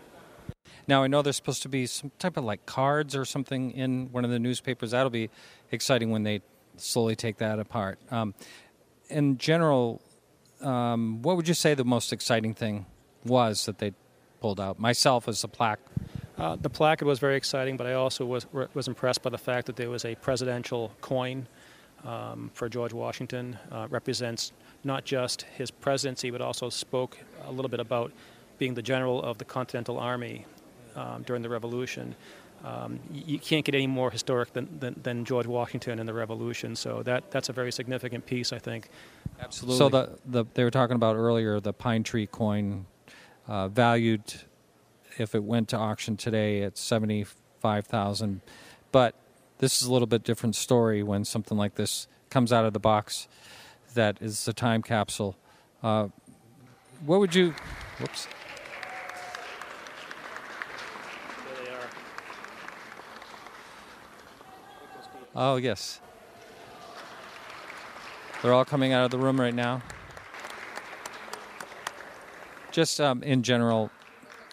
Now 0.87 1.03
I 1.03 1.07
know 1.07 1.23
there's 1.23 1.37
supposed 1.37 1.63
to 1.63 1.69
be 1.69 1.87
some 1.87 2.11
type 2.19 2.37
of 2.37 2.45
like 2.45 2.67
cards 2.67 3.17
or 3.17 3.25
something 3.25 3.71
in 3.71 4.11
one 4.13 4.25
of 4.25 4.31
the 4.31 4.39
newspapers. 4.39 4.91
That'll 4.91 5.11
be 5.11 5.31
exciting 5.71 6.11
when 6.11 6.25
they 6.25 6.43
slowly 6.77 7.17
take 7.17 7.39
that 7.39 7.59
apart. 7.59 7.99
Um, 8.11 8.35
in 9.09 9.39
general, 9.39 10.01
um, 10.61 11.23
what 11.23 11.37
would 11.37 11.49
you 11.49 11.55
say 11.55 11.75
the 11.75 11.85
most 11.85 12.13
exciting 12.13 12.55
thing 12.55 12.87
was 13.25 13.67
that 13.67 13.79
they 13.79 13.93
pulled 14.41 14.61
out? 14.61 14.79
Myself 14.79 15.29
as 15.29 15.43
the 15.43 15.49
plaque. 15.49 15.81
Uh, 16.39 16.57
the 16.57 16.71
plaque 16.71 17.03
was 17.03 17.19
very 17.19 17.37
exciting, 17.37 17.77
but 17.77 17.87
I 17.87 17.95
also 17.95 18.25
was 18.25 18.47
was 18.75 18.89
impressed 18.89 19.23
by 19.23 19.31
the 19.31 19.39
fact 19.39 19.67
that 19.67 19.77
there 19.77 19.91
was 19.91 20.05
a 20.05 20.15
presidential 20.17 20.93
coin 21.01 21.47
um, 22.05 22.51
for 22.55 22.69
George 22.69 22.93
Washington. 22.93 23.59
Uh, 23.71 23.87
represents 23.91 24.53
not 24.85 25.05
just 25.05 25.43
his 25.43 25.71
presidency, 25.71 26.31
but 26.31 26.41
also 26.41 26.71
spoke 26.71 27.19
a 27.47 27.53
little 27.53 27.69
bit 27.69 27.81
about 27.81 28.13
being 28.59 28.75
the 28.75 28.83
general 28.83 29.23
of 29.23 29.39
the 29.39 29.45
Continental 29.45 29.99
Army 29.99 30.47
um, 30.97 31.23
during 31.23 31.43
the 31.43 31.49
Revolution. 31.49 32.15
Um, 32.65 33.01
you 33.11 33.39
can't 33.39 33.65
get 33.65 33.75
any 33.75 33.87
more 33.87 34.11
historic 34.11 34.53
than, 34.53 34.69
than, 34.81 34.95
than, 35.03 35.25
George 35.25 35.47
Washington 35.47 35.99
and 35.99 36.07
the 36.07 36.13
Revolution. 36.13 36.77
So 36.77 37.03
that 37.05 37.31
that's 37.31 37.49
a 37.49 37.55
very 37.55 37.73
significant 37.73 38.27
piece, 38.27 38.53
I 38.53 38.59
think. 38.59 38.91
Absolutely. 39.41 39.79
So 39.79 39.89
the, 39.89 40.19
the 40.27 40.45
they 40.53 40.65
were 40.65 40.71
talking 40.71 40.97
about 40.97 41.17
earlier 41.17 41.59
the 41.59 41.73
pine 41.73 42.03
tree 42.03 42.27
coin, 42.27 42.85
uh, 43.51 43.69
valued 43.69 44.23
if 45.19 45.35
it 45.35 45.43
went 45.43 45.69
to 45.69 45.77
auction 45.77 46.17
today 46.17 46.63
at 46.63 46.79
seventy 46.79 47.27
five 47.59 47.87
thousand, 47.87 48.41
but 48.93 49.15
this 49.59 49.83
is 49.83 49.89
a 49.89 49.93
little 49.93 50.07
bit 50.07 50.25
different 50.25 50.57
story 50.57 51.03
when 51.03 51.25
something 51.27 51.59
like 51.59 51.75
this 51.75 52.09
comes 52.31 52.53
out 52.53 52.65
of 52.65 52.73
the 52.73 52.81
box. 52.81 53.29
That 53.95 54.19
is 54.23 54.49
a 54.49 54.53
time 54.53 54.83
capsule. 54.83 55.37
Uh, 55.83 56.09
what 57.05 57.19
would 57.19 57.35
you? 57.35 57.55
Whoops. 57.99 58.29
Oh, 65.35 65.57
yes. 65.57 66.01
They're 68.43 68.53
all 68.53 68.65
coming 68.65 68.93
out 68.93 69.05
of 69.05 69.11
the 69.11 69.19
room 69.19 69.41
right 69.41 69.55
now. 69.55 69.83
Just 72.71 73.01
um, 73.01 73.23
in 73.23 73.43
general, 73.43 73.91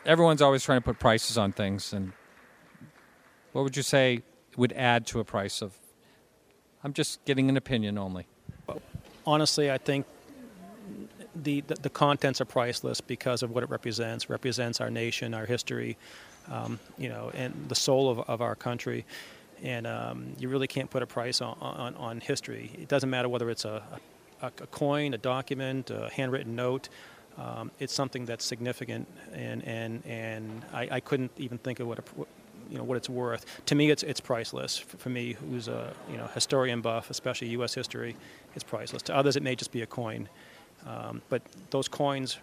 everyone's 0.05 0.41
always 0.41 0.63
trying 0.63 0.79
to 0.79 0.85
put 0.85 0.99
prices 0.99 1.37
on 1.37 1.51
things. 1.51 1.93
And 1.93 2.13
what 3.51 3.63
would 3.63 3.77
you 3.77 3.83
say 3.83 4.23
would 4.55 4.73
add 4.73 5.05
to 5.07 5.19
a 5.19 5.23
price 5.23 5.61
of? 5.61 5.73
I'm 6.83 6.93
just 6.93 7.23
getting 7.25 7.49
an 7.49 7.57
opinion 7.57 7.97
only. 7.97 8.27
Honestly, 9.25 9.69
I 9.71 9.77
think 9.77 10.05
the, 11.35 11.61
the, 11.61 11.75
the 11.75 11.89
contents 11.89 12.39
are 12.39 12.45
priceless 12.45 13.01
because 13.01 13.43
of 13.43 13.51
what 13.51 13.63
it 13.63 13.69
represents. 13.69 14.29
Represents 14.29 14.79
our 14.79 14.89
nation, 14.89 15.33
our 15.33 15.45
history, 15.45 15.97
um, 16.49 16.79
you 16.97 17.09
know, 17.09 17.31
and 17.33 17.67
the 17.67 17.75
soul 17.75 18.09
of, 18.09 18.19
of 18.21 18.41
our 18.41 18.55
country 18.55 19.05
and 19.63 19.87
um, 19.87 20.33
you 20.37 20.49
really 20.49 20.67
can't 20.67 20.89
put 20.89 21.01
a 21.01 21.07
price 21.07 21.41
on, 21.41 21.57
on, 21.61 21.95
on, 21.95 22.19
history. 22.19 22.71
It 22.79 22.87
doesn't 22.87 23.09
matter 23.09 23.29
whether 23.29 23.49
it's 23.49 23.65
a, 23.65 23.83
a, 24.41 24.47
a 24.47 24.67
coin, 24.67 25.13
a 25.13 25.17
document, 25.17 25.89
a 25.89 26.09
handwritten 26.09 26.55
note. 26.55 26.89
Um, 27.37 27.71
it's 27.79 27.93
something 27.93 28.25
that's 28.25 28.43
significant, 28.43 29.07
and 29.33 29.63
and 29.63 30.03
and 30.05 30.65
I, 30.73 30.87
I 30.91 30.99
couldn't 30.99 31.31
even 31.37 31.59
think 31.59 31.79
of 31.79 31.87
what 31.87 31.99
a, 31.99 32.03
you 32.69 32.77
know 32.77 32.83
what 32.83 32.97
it's 32.97 33.09
worth. 33.09 33.45
To 33.67 33.75
me, 33.75 33.91
it's 33.91 34.03
it's 34.03 34.19
priceless. 34.19 34.77
For, 34.77 34.97
for, 34.97 35.09
me, 35.09 35.33
who's 35.33 35.67
a 35.67 35.93
you 36.09 36.17
know 36.17 36.27
historian 36.27 36.81
buff, 36.81 37.09
especially 37.09 37.49
U.S. 37.49 37.73
history, 37.73 38.15
it's 38.55 38.63
priceless. 38.63 39.03
To 39.03 39.15
others, 39.15 39.35
it 39.35 39.43
may 39.43 39.55
just 39.55 39.71
be 39.71 39.83
a 39.83 39.85
coin, 39.85 40.27
um, 40.85 41.21
but 41.29 41.43
those 41.69 41.87
coins 41.87 42.37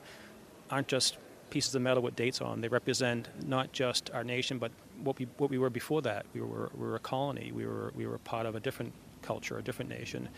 aren't 0.70 0.88
just 0.88 1.18
pieces 1.50 1.74
of 1.74 1.82
metal 1.82 2.02
with 2.02 2.16
dates 2.16 2.40
on. 2.40 2.60
They 2.60 2.68
represent 2.68 3.28
not 3.46 3.72
just 3.72 4.10
our 4.12 4.24
nation, 4.24 4.58
but 4.58 4.70
what 5.02 5.18
we 5.18 5.26
what 5.38 5.50
we 5.50 5.58
were 5.58 5.70
before 5.70 6.02
that. 6.02 6.26
We 6.34 6.40
were 6.40 6.70
we 6.76 6.86
were 6.86 6.96
a 6.96 7.00
colony. 7.00 7.50
We 7.52 7.66
were 7.66 7.92
we 7.96 8.06
were 8.06 8.18
part 8.18 8.46
of 8.46 8.54
a 8.54 8.60
different 8.60 8.92
culture, 9.22 9.58
a 9.58 9.62
different 9.62 9.90
nation. 9.90 10.28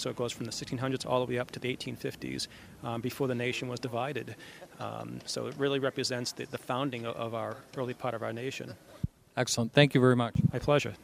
So 0.00 0.10
it 0.10 0.16
goes 0.16 0.32
from 0.32 0.46
the 0.46 0.52
1600s 0.52 1.04
all 1.04 1.24
the 1.24 1.30
way 1.30 1.38
up 1.38 1.50
to 1.52 1.60
the 1.60 1.76
1850s, 1.76 2.48
um, 2.82 3.00
before 3.00 3.28
the 3.28 3.34
nation 3.34 3.68
was 3.68 3.78
divided. 3.78 4.34
Um, 4.78 5.20
so 5.26 5.46
it 5.46 5.54
really 5.58 5.78
represents 5.78 6.32
the, 6.32 6.46
the 6.46 6.58
founding 6.58 7.04
of, 7.04 7.16
of 7.16 7.34
our 7.34 7.56
early 7.76 7.94
part 7.94 8.14
of 8.14 8.22
our 8.22 8.32
nation. 8.32 8.72
Excellent. 9.36 9.72
Thank 9.72 9.94
you 9.94 10.00
very 10.00 10.16
much. 10.16 10.34
My 10.52 10.58
pleasure. 10.58 10.94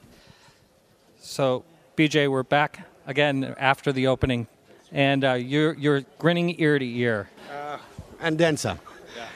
So, 1.21 1.65
BJ, 1.97 2.31
we're 2.31 2.43
back 2.43 2.87
again 3.07 3.55
after 3.59 3.93
the 3.93 4.07
opening, 4.07 4.47
and 4.93 5.25
uh, 5.25 5.33
you're 5.33 5.75
you're 5.75 6.03
grinning 6.19 6.61
ear 6.61 6.79
to 6.79 6.85
ear. 6.85 7.29
Uh, 7.51 7.79
and 8.21 8.39
then 8.39 8.57
some. 8.57 8.79
Yeah. 9.17 9.27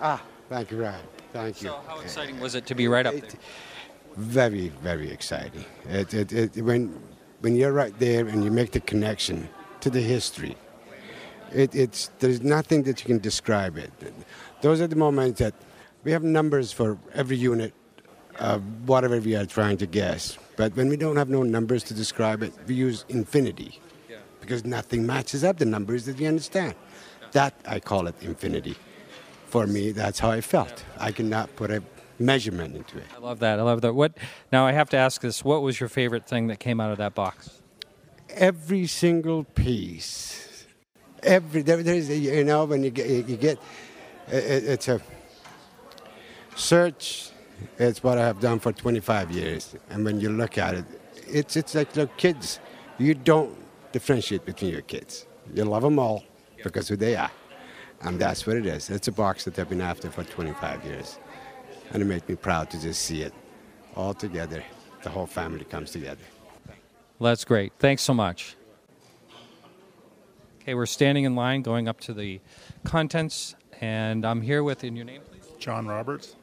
Ah, 0.00 0.22
thank 0.48 0.70
you, 0.70 0.82
Ryan. 0.82 1.00
Thank 1.32 1.62
you. 1.62 1.68
So, 1.68 1.80
how 1.86 2.00
exciting 2.00 2.40
was 2.40 2.54
it 2.54 2.66
to 2.66 2.74
be 2.74 2.88
right 2.88 3.06
up 3.06 3.14
there? 3.14 3.30
Very, 4.16 4.68
very 4.82 5.10
exciting. 5.10 5.64
It, 5.88 6.14
it, 6.14 6.32
it, 6.32 6.62
when, 6.62 6.98
when 7.46 7.54
you're 7.54 7.70
right 7.70 7.96
there 8.00 8.26
and 8.26 8.42
you 8.42 8.50
make 8.50 8.72
the 8.72 8.80
connection 8.80 9.48
to 9.78 9.88
the 9.88 10.00
history, 10.00 10.56
it, 11.52 11.72
it's, 11.76 12.10
there's 12.18 12.42
nothing 12.42 12.82
that 12.82 12.98
you 13.00 13.06
can 13.06 13.20
describe 13.20 13.78
it. 13.78 13.92
Those 14.62 14.80
are 14.80 14.88
the 14.88 14.96
moments 14.96 15.38
that 15.38 15.54
we 16.02 16.10
have 16.10 16.24
numbers 16.24 16.72
for 16.72 16.98
every 17.14 17.36
unit 17.36 17.72
of 18.40 18.88
whatever 18.88 19.20
we 19.20 19.36
are 19.36 19.46
trying 19.46 19.76
to 19.76 19.86
guess. 19.86 20.38
But 20.56 20.74
when 20.74 20.88
we 20.88 20.96
don't 20.96 21.14
have 21.14 21.28
no 21.28 21.44
numbers 21.44 21.84
to 21.84 21.94
describe 21.94 22.42
it, 22.42 22.52
we 22.66 22.74
use 22.74 23.04
infinity 23.08 23.80
because 24.40 24.64
nothing 24.64 25.06
matches 25.06 25.44
up 25.44 25.58
the 25.58 25.66
numbers 25.66 26.04
that 26.06 26.18
we 26.18 26.26
understand. 26.26 26.74
That 27.30 27.54
I 27.64 27.78
call 27.78 28.08
it 28.08 28.16
infinity 28.22 28.74
for 29.46 29.68
me, 29.68 29.92
that's 29.92 30.18
how 30.18 30.32
I 30.32 30.40
felt. 30.40 30.82
I 30.98 31.12
cannot 31.12 31.54
put 31.54 31.70
a 31.70 31.80
measurement 32.18 32.76
into 32.76 32.98
it. 32.98 33.04
I 33.14 33.18
love 33.18 33.38
that. 33.40 33.58
I 33.58 33.62
love 33.62 33.80
that. 33.82 33.94
What 33.94 34.16
now? 34.52 34.66
I 34.66 34.72
have 34.72 34.90
to 34.90 34.96
ask 34.96 35.20
this: 35.20 35.44
What 35.44 35.62
was 35.62 35.80
your 35.80 35.88
favorite 35.88 36.26
thing 36.26 36.46
that 36.48 36.60
came 36.60 36.80
out 36.80 36.90
of 36.90 36.98
that 36.98 37.14
box? 37.14 37.62
Every 38.30 38.86
single 38.86 39.44
piece. 39.44 40.66
Every 41.22 41.62
there, 41.62 41.82
there's 41.82 42.08
a, 42.10 42.16
you 42.16 42.44
know 42.44 42.64
when 42.64 42.84
you 42.84 42.90
get 42.90 43.08
you 43.28 43.36
get 43.36 43.58
it, 44.28 44.64
it's 44.64 44.88
a 44.88 45.00
search. 46.54 47.30
It's 47.78 48.02
what 48.02 48.18
I 48.18 48.26
have 48.26 48.38
done 48.38 48.58
for 48.58 48.70
25 48.70 49.30
years, 49.30 49.74
and 49.88 50.04
when 50.04 50.20
you 50.20 50.28
look 50.28 50.58
at 50.58 50.74
it, 50.74 50.84
it's 51.26 51.56
it's 51.56 51.74
like 51.74 51.92
the 51.92 52.06
kids. 52.16 52.60
You 52.98 53.14
don't 53.14 53.56
differentiate 53.92 54.44
between 54.44 54.70
your 54.70 54.82
kids. 54.82 55.26
You 55.54 55.64
love 55.64 55.82
them 55.82 55.98
all 55.98 56.24
because 56.62 56.88
who 56.88 56.96
they 56.96 57.16
are. 57.16 57.30
And 58.02 58.18
that's 58.18 58.46
what 58.46 58.56
it 58.56 58.66
is. 58.66 58.90
It's 58.90 59.08
a 59.08 59.12
box 59.12 59.44
that 59.44 59.58
I've 59.58 59.68
been 59.68 59.80
after 59.80 60.10
for 60.10 60.24
25 60.24 60.84
years. 60.84 61.18
And 61.92 62.02
it 62.02 62.06
makes 62.06 62.28
me 62.28 62.36
proud 62.36 62.70
to 62.70 62.80
just 62.80 63.02
see 63.02 63.22
it 63.22 63.32
all 63.94 64.14
together. 64.14 64.62
The 65.02 65.10
whole 65.10 65.26
family 65.26 65.64
comes 65.64 65.90
together. 65.90 66.24
Well, 67.18 67.30
that's 67.30 67.44
great. 67.44 67.72
Thanks 67.78 68.02
so 68.02 68.12
much. 68.12 68.56
Okay, 70.60 70.74
we're 70.74 70.86
standing 70.86 71.24
in 71.24 71.34
line 71.34 71.62
going 71.62 71.88
up 71.88 72.00
to 72.00 72.12
the 72.12 72.40
contents, 72.84 73.54
and 73.80 74.26
I'm 74.26 74.42
here 74.42 74.62
with, 74.64 74.82
in 74.84 74.96
your 74.96 75.04
name, 75.04 75.22
please? 75.22 75.48
John 75.58 75.86
Roberts. 75.86 76.34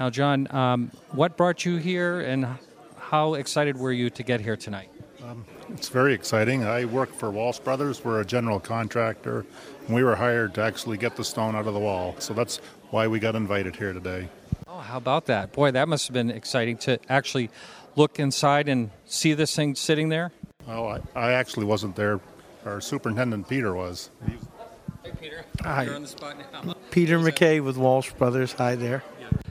Now, 0.00 0.10
John, 0.10 0.52
um, 0.54 0.90
what 1.12 1.36
brought 1.36 1.64
you 1.64 1.76
here, 1.76 2.20
and 2.20 2.46
how 2.98 3.34
excited 3.34 3.76
were 3.76 3.92
you 3.92 4.10
to 4.10 4.22
get 4.22 4.40
here 4.40 4.56
tonight? 4.56 4.90
Um, 5.22 5.44
it's 5.68 5.88
very 5.88 6.12
exciting. 6.12 6.64
I 6.64 6.84
work 6.84 7.14
for 7.14 7.30
Walsh 7.30 7.60
Brothers. 7.60 8.04
We're 8.04 8.20
a 8.20 8.24
general 8.24 8.58
contractor, 8.58 9.46
and 9.86 9.94
we 9.94 10.02
were 10.02 10.16
hired 10.16 10.54
to 10.54 10.62
actually 10.62 10.96
get 10.96 11.14
the 11.14 11.24
stone 11.24 11.54
out 11.54 11.68
of 11.68 11.74
the 11.74 11.80
wall. 11.80 12.16
So 12.18 12.34
that's 12.34 12.56
why 12.90 13.06
we 13.06 13.20
got 13.20 13.36
invited 13.36 13.76
here 13.76 13.92
today. 13.92 14.28
Oh, 14.82 14.84
how 14.84 14.96
about 14.98 15.26
that? 15.26 15.52
Boy, 15.52 15.70
that 15.70 15.88
must 15.88 16.08
have 16.08 16.14
been 16.14 16.30
exciting 16.30 16.76
to 16.78 16.98
actually 17.08 17.50
look 17.94 18.18
inside 18.18 18.68
and 18.68 18.90
see 19.06 19.32
this 19.32 19.54
thing 19.54 19.74
sitting 19.76 20.08
there. 20.08 20.32
Well, 20.66 21.00
I, 21.14 21.18
I 21.18 21.32
actually 21.32 21.66
wasn't 21.66 21.94
there. 21.94 22.20
Our 22.64 22.80
superintendent, 22.80 23.48
Peter, 23.48 23.74
was. 23.74 24.10
Hey, 25.04 25.12
Peter. 25.20 25.44
Hi. 25.62 25.84
You're 25.84 25.94
on 25.94 26.02
the 26.02 26.08
spot 26.08 26.36
now. 26.52 26.74
Peter 26.90 27.18
McKay 27.18 27.62
with 27.62 27.76
Walsh 27.76 28.12
Brothers. 28.12 28.52
Hi 28.54 28.74
there. 28.74 29.02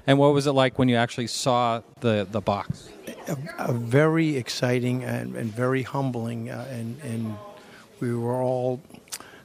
And 0.07 0.17
what 0.17 0.33
was 0.33 0.47
it 0.47 0.51
like 0.53 0.77
when 0.79 0.89
you 0.89 0.95
actually 0.95 1.27
saw 1.27 1.81
the, 2.01 2.27
the 2.29 2.41
box? 2.41 2.89
A, 3.27 3.37
a 3.59 3.73
very 3.73 4.35
exciting 4.35 5.03
and, 5.03 5.35
and 5.35 5.51
very 5.53 5.83
humbling, 5.83 6.49
uh, 6.49 6.67
and, 6.71 6.99
and 7.03 7.35
we 7.99 8.13
were 8.15 8.41
all 8.41 8.81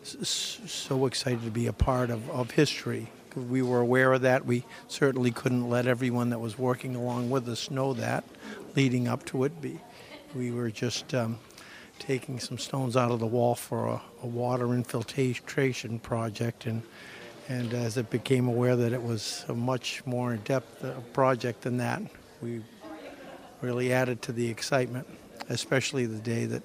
s- 0.02 0.61
so 0.66 1.07
excited 1.07 1.43
to 1.45 1.50
be 1.50 1.66
a 1.66 1.73
part 1.73 2.11
of, 2.11 2.28
of 2.31 2.52
history 2.52 3.09
we 3.37 3.62
were 3.62 3.81
aware 3.81 4.12
of 4.12 4.23
that. 4.23 4.47
We 4.47 4.64
certainly 4.88 5.31
couldn't 5.31 5.69
let 5.69 5.87
everyone 5.87 6.31
that 6.31 6.38
was 6.38 6.59
working 6.59 6.97
along 6.97 7.31
with 7.31 7.49
us 7.49 7.71
know 7.71 7.93
that 7.95 8.25
leading 8.75 9.09
up 9.09 9.25
to 9.26 9.45
it. 9.45 9.61
Be 9.61 9.78
we 10.35 10.50
were 10.50 10.71
just 10.71 11.14
um, 11.14 11.38
taking 11.99 12.38
some 12.40 12.59
stones 12.59 12.97
out 12.97 13.11
of 13.11 13.21
the 13.21 13.26
wall 13.26 13.55
for 13.55 13.87
a, 13.87 14.02
a 14.23 14.26
water 14.26 14.75
infiltration 14.75 15.99
project, 15.99 16.66
and 16.66 16.83
and 17.49 17.73
as 17.75 17.97
it 17.97 18.11
became 18.11 18.49
aware 18.49 18.75
that 18.75 18.93
it 18.93 19.02
was 19.02 19.45
a 19.49 19.55
much 19.55 20.05
more 20.05 20.35
in-depth 20.35 20.85
uh, 20.85 20.93
project 21.12 21.62
than 21.62 21.76
that, 21.76 22.02
we 22.43 22.61
really 23.61 23.93
added 23.93 24.21
to 24.23 24.33
the 24.33 24.49
excitement, 24.49 25.07
especially 25.49 26.07
the 26.07 26.19
day 26.19 26.45
that 26.47 26.62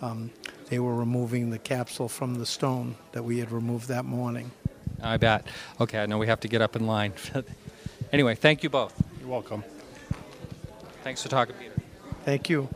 um, 0.00 0.30
they 0.68 0.78
were 0.78 0.94
removing 0.94 1.50
the 1.50 1.58
capsule 1.58 2.08
from 2.08 2.36
the 2.36 2.46
stone 2.46 2.94
that 3.12 3.22
we 3.22 3.38
had 3.38 3.50
removed 3.50 3.88
that 3.88 4.04
morning. 4.04 4.50
I 5.02 5.16
bet. 5.16 5.46
Okay, 5.80 5.98
I 5.98 6.06
know 6.06 6.18
we 6.18 6.26
have 6.26 6.40
to 6.40 6.48
get 6.48 6.62
up 6.62 6.76
in 6.76 6.86
line. 6.86 7.12
anyway, 8.12 8.34
thank 8.34 8.62
you 8.62 8.70
both. 8.70 8.94
You're 9.20 9.28
welcome. 9.28 9.64
Thanks 11.02 11.22
for 11.22 11.28
talking, 11.28 11.54
Peter. 11.56 11.74
Thank 12.24 12.48
you. 12.50 12.68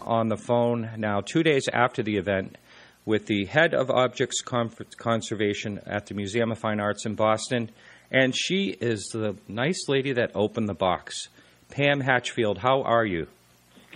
On 0.00 0.28
the 0.28 0.36
phone 0.36 0.90
now, 0.96 1.20
two 1.20 1.42
days 1.42 1.68
after 1.72 2.02
the 2.02 2.16
event, 2.16 2.56
with 3.04 3.26
the 3.26 3.44
head 3.46 3.74
of 3.74 3.90
objects 3.90 4.42
conservation 4.42 5.80
at 5.86 6.06
the 6.06 6.14
Museum 6.14 6.52
of 6.52 6.58
Fine 6.58 6.80
Arts 6.80 7.04
in 7.04 7.14
Boston, 7.14 7.70
and 8.10 8.36
she 8.36 8.76
is 8.80 9.08
the 9.12 9.36
nice 9.48 9.88
lady 9.88 10.12
that 10.12 10.30
opened 10.34 10.68
the 10.68 10.74
box. 10.74 11.28
Pam 11.70 12.00
Hatchfield, 12.00 12.58
how 12.58 12.82
are 12.82 13.04
you? 13.04 13.26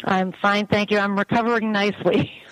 I'm 0.04 0.32
fine, 0.40 0.66
thank 0.66 0.90
you. 0.90 0.98
I'm 0.98 1.16
recovering 1.16 1.72
nicely. 1.72 2.32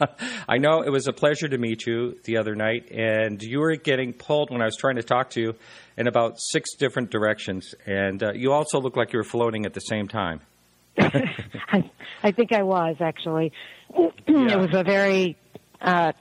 I 0.48 0.58
know 0.58 0.82
it 0.82 0.90
was 0.90 1.06
a 1.06 1.12
pleasure 1.12 1.48
to 1.48 1.58
meet 1.58 1.86
you 1.86 2.18
the 2.24 2.36
other 2.36 2.54
night, 2.54 2.90
and 2.90 3.42
you 3.42 3.60
were 3.60 3.76
getting 3.76 4.12
pulled 4.12 4.50
when 4.50 4.60
I 4.60 4.66
was 4.66 4.76
trying 4.76 4.96
to 4.96 5.02
talk 5.02 5.30
to 5.30 5.40
you 5.40 5.54
in 5.96 6.06
about 6.06 6.34
six 6.38 6.74
different 6.74 7.10
directions, 7.10 7.74
and 7.86 8.22
uh, 8.22 8.32
you 8.32 8.52
also 8.52 8.80
looked 8.80 8.96
like 8.96 9.12
you 9.12 9.18
were 9.18 9.24
floating 9.24 9.66
at 9.66 9.74
the 9.74 9.80
same 9.80 10.08
time. 10.08 10.40
I, 10.98 11.90
I 12.22 12.32
think 12.32 12.52
I 12.52 12.62
was 12.62 12.96
actually. 13.00 13.52
Yeah. 14.28 14.52
It 14.52 14.58
was 14.58 14.74
a 14.74 14.84
very, 14.84 15.38
uh, 15.80 16.12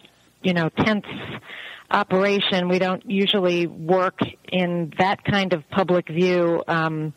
you 0.42 0.54
know, 0.54 0.70
tense 0.70 1.06
operation. 1.92 2.70
We 2.70 2.80
don't 2.80 3.04
usually 3.06 3.68
work 3.68 4.18
in 4.50 4.94
that 4.98 5.26
kind 5.26 5.52
of 5.52 5.70
public 5.70 6.08
view. 6.08 6.64
Um, 6.70 7.14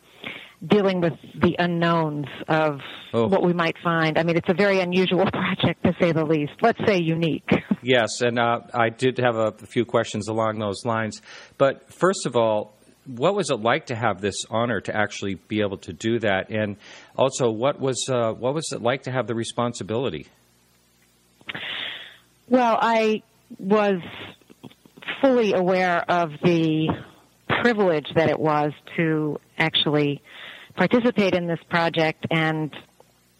dealing 0.67 1.01
with 1.01 1.13
the 1.41 1.55
unknowns 1.57 2.27
of 2.47 2.79
oh. 3.13 3.27
what 3.27 3.43
we 3.43 3.53
might 3.53 3.75
find. 3.83 4.17
I 4.17 4.23
mean, 4.23 4.37
it's 4.37 4.49
a 4.49 4.53
very 4.53 4.79
unusual 4.79 5.25
project 5.33 5.83
to 5.83 5.93
say 5.99 6.11
the 6.11 6.25
least. 6.25 6.53
Let's 6.61 6.79
say 6.85 6.99
unique. 6.99 7.49
yes, 7.81 8.21
and 8.21 8.37
uh, 8.37 8.59
I 8.73 8.89
did 8.89 9.17
have 9.17 9.35
a 9.35 9.51
few 9.51 9.85
questions 9.85 10.27
along 10.27 10.59
those 10.59 10.85
lines. 10.85 11.21
But 11.57 11.91
first 11.91 12.25
of 12.25 12.35
all, 12.35 12.75
what 13.05 13.35
was 13.35 13.49
it 13.49 13.59
like 13.59 13.87
to 13.87 13.95
have 13.95 14.21
this 14.21 14.45
honor 14.49 14.79
to 14.81 14.95
actually 14.95 15.35
be 15.35 15.61
able 15.61 15.77
to 15.77 15.93
do 15.93 16.19
that? 16.19 16.49
And 16.49 16.77
also, 17.15 17.49
what 17.49 17.79
was 17.79 18.07
uh, 18.09 18.33
what 18.33 18.53
was 18.53 18.71
it 18.71 18.81
like 18.81 19.03
to 19.03 19.11
have 19.11 19.27
the 19.27 19.35
responsibility? 19.35 20.27
Well, 22.47 22.77
I 22.79 23.23
was 23.57 24.01
fully 25.21 25.53
aware 25.53 26.03
of 26.09 26.31
the 26.43 26.89
privilege 27.61 28.07
that 28.15 28.29
it 28.29 28.39
was 28.39 28.71
to 28.97 29.39
actually 29.57 30.21
participate 30.75 31.33
in 31.33 31.47
this 31.47 31.59
project 31.69 32.25
and 32.29 32.75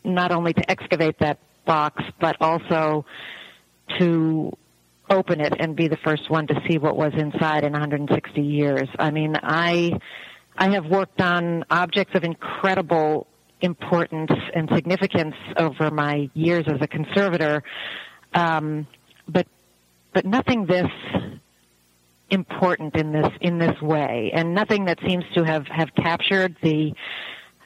not 0.03 0.31
only 0.31 0.53
to 0.53 0.71
excavate 0.71 1.19
that 1.19 1.39
box, 1.65 2.03
but 2.19 2.35
also 2.41 3.05
to 3.99 4.51
open 5.09 5.41
it 5.41 5.53
and 5.59 5.75
be 5.75 5.87
the 5.87 5.97
first 5.97 6.29
one 6.29 6.47
to 6.47 6.61
see 6.67 6.77
what 6.77 6.95
was 6.95 7.13
inside 7.17 7.63
in 7.63 7.73
160 7.73 8.41
years. 8.41 8.87
I 8.97 9.11
mean, 9.11 9.35
I 9.41 9.99
I 10.57 10.69
have 10.71 10.85
worked 10.85 11.21
on 11.21 11.65
objects 11.69 12.15
of 12.15 12.23
incredible 12.23 13.27
importance 13.61 14.31
and 14.53 14.69
significance 14.73 15.35
over 15.57 15.91
my 15.91 16.29
years 16.33 16.65
as 16.67 16.81
a 16.81 16.87
conservator, 16.87 17.63
um, 18.33 18.87
but 19.27 19.47
but 20.13 20.25
nothing 20.25 20.65
this 20.65 20.89
important 22.31 22.95
in 22.95 23.11
this 23.11 23.29
in 23.41 23.57
this 23.57 23.79
way, 23.81 24.31
and 24.33 24.53
nothing 24.53 24.85
that 24.85 24.99
seems 25.05 25.23
to 25.35 25.43
have 25.43 25.67
have 25.67 25.89
captured 25.95 26.55
the 26.63 26.93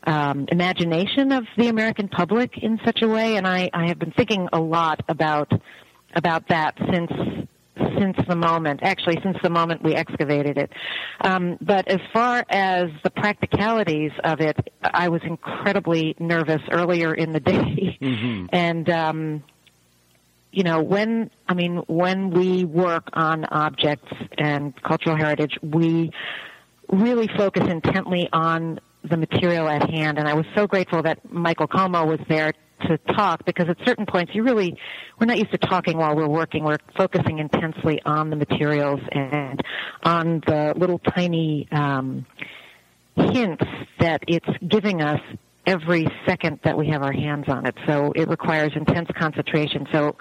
um, 0.07 0.45
imagination 0.49 1.31
of 1.31 1.45
the 1.57 1.67
American 1.67 2.07
public 2.07 2.57
in 2.57 2.79
such 2.85 3.01
a 3.01 3.07
way. 3.07 3.37
And 3.37 3.47
I, 3.47 3.69
I 3.73 3.87
have 3.87 3.99
been 3.99 4.11
thinking 4.11 4.47
a 4.53 4.59
lot 4.59 5.01
about 5.07 5.51
about 6.15 6.47
that 6.49 6.75
since 6.91 7.11
since 7.97 8.15
the 8.27 8.35
moment, 8.35 8.81
actually 8.83 9.19
since 9.21 9.37
the 9.43 9.49
moment 9.49 9.83
we 9.83 9.95
excavated 9.95 10.57
it. 10.57 10.71
Um, 11.21 11.57
but 11.61 11.87
as 11.87 11.99
far 12.13 12.45
as 12.49 12.89
the 13.03 13.09
practicalities 13.09 14.11
of 14.23 14.39
it, 14.39 14.57
I 14.81 15.09
was 15.09 15.21
incredibly 15.23 16.15
nervous 16.19 16.61
earlier 16.71 17.13
in 17.13 17.33
the 17.33 17.39
day, 17.39 17.97
mm-hmm. 18.01 18.45
and 18.53 18.89
um, 18.89 19.43
you 20.55 20.63
know, 20.63 20.81
when, 20.81 21.29
I 21.49 21.53
mean, 21.53 21.83
when 21.87 22.29
we 22.29 22.63
work 22.63 23.09
on 23.11 23.43
objects 23.43 24.11
and 24.37 24.73
cultural 24.83 25.17
heritage, 25.17 25.59
we 25.61 26.11
really 26.89 27.27
focus 27.37 27.67
intently 27.67 28.29
on 28.31 28.79
the 29.03 29.17
material 29.17 29.67
at 29.67 29.89
hand. 29.89 30.17
And 30.17 30.29
I 30.29 30.33
was 30.33 30.45
so 30.55 30.65
grateful 30.65 31.03
that 31.03 31.29
Michael 31.29 31.67
Comeau 31.67 32.07
was 32.07 32.19
there 32.29 32.53
to 32.87 32.97
talk 33.15 33.45
because 33.45 33.67
at 33.67 33.77
certain 33.85 34.05
points 34.05 34.31
you 34.33 34.43
really, 34.43 34.77
we're 35.19 35.27
not 35.27 35.37
used 35.37 35.51
to 35.51 35.57
talking 35.57 35.97
while 35.97 36.15
we're 36.15 36.29
working. 36.29 36.63
We're 36.63 36.77
focusing 36.95 37.39
intensely 37.39 38.01
on 38.05 38.29
the 38.29 38.37
materials 38.37 39.01
and 39.11 39.61
on 40.03 40.41
the 40.47 40.73
little 40.77 40.99
tiny, 40.99 41.67
um, 41.73 42.25
hints 43.17 43.63
that 43.99 44.23
it's 44.27 44.47
giving 44.67 45.01
us 45.01 45.21
every 45.65 46.07
second 46.27 46.59
that 46.63 46.77
we 46.77 46.89
have 46.89 47.01
our 47.01 47.11
hands 47.11 47.45
on 47.47 47.65
it. 47.65 47.75
So 47.87 48.11
it 48.15 48.29
requires 48.29 48.71
intense 48.75 49.09
concentration. 49.17 49.87
So 49.91 50.15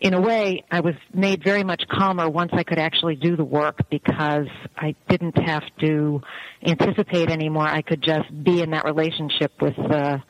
in 0.00 0.14
a 0.14 0.20
way, 0.20 0.64
I 0.70 0.80
was 0.80 0.94
made 1.12 1.44
very 1.44 1.62
much 1.62 1.82
calmer 1.90 2.28
once 2.28 2.52
I 2.54 2.62
could 2.62 2.78
actually 2.78 3.16
do 3.16 3.36
the 3.36 3.44
work 3.44 3.78
because 3.90 4.46
I 4.76 4.94
didn't 5.08 5.36
have 5.46 5.62
to 5.80 6.22
anticipate 6.64 7.30
anymore. 7.30 7.66
I 7.66 7.82
could 7.82 8.02
just 8.02 8.28
be 8.42 8.62
in 8.62 8.70
that 8.70 8.84
relationship 8.84 9.52
with 9.60 9.76
the 9.76 10.22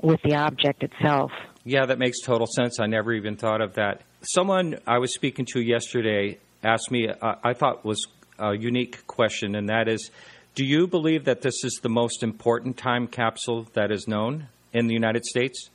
with 0.00 0.20
the 0.22 0.34
object 0.36 0.82
itself. 0.82 1.30
Yeah, 1.64 1.86
that 1.86 1.98
makes 1.98 2.20
total 2.20 2.46
sense. 2.46 2.78
I 2.78 2.86
never 2.86 3.12
even 3.12 3.36
thought 3.36 3.60
of 3.60 3.74
that. 3.74 4.02
Someone 4.22 4.78
I 4.86 4.98
was 4.98 5.14
speaking 5.14 5.46
to 5.52 5.60
yesterday 5.60 6.38
asked 6.62 6.90
me, 6.90 7.08
uh, 7.08 7.34
I 7.42 7.54
thought 7.54 7.84
was 7.84 8.06
a 8.38 8.54
unique 8.54 9.06
question, 9.06 9.54
and 9.54 9.68
that 9.68 9.88
is 9.88 10.10
do 10.54 10.64
you 10.64 10.86
believe 10.86 11.24
that 11.24 11.42
this 11.42 11.64
is 11.64 11.80
the 11.82 11.88
most 11.88 12.22
important 12.22 12.76
time 12.76 13.06
capsule 13.06 13.66
that 13.74 13.90
is 13.90 14.06
known 14.06 14.48
in 14.72 14.86
the 14.86 14.94
United 14.94 15.24
States? 15.24 15.70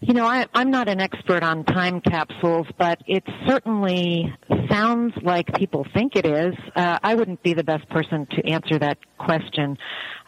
You 0.00 0.12
know, 0.12 0.26
I, 0.26 0.46
I'm 0.54 0.70
not 0.70 0.88
an 0.88 1.00
expert 1.00 1.42
on 1.42 1.64
time 1.64 2.00
capsules, 2.00 2.66
but 2.78 3.00
it 3.06 3.22
certainly 3.46 4.34
sounds 4.68 5.14
like 5.22 5.54
people 5.54 5.86
think 5.94 6.16
it 6.16 6.26
is. 6.26 6.54
Uh, 6.74 6.98
I 7.02 7.14
wouldn't 7.14 7.42
be 7.42 7.54
the 7.54 7.64
best 7.64 7.88
person 7.88 8.26
to 8.32 8.46
answer 8.46 8.78
that 8.80 8.98
question. 9.18 9.78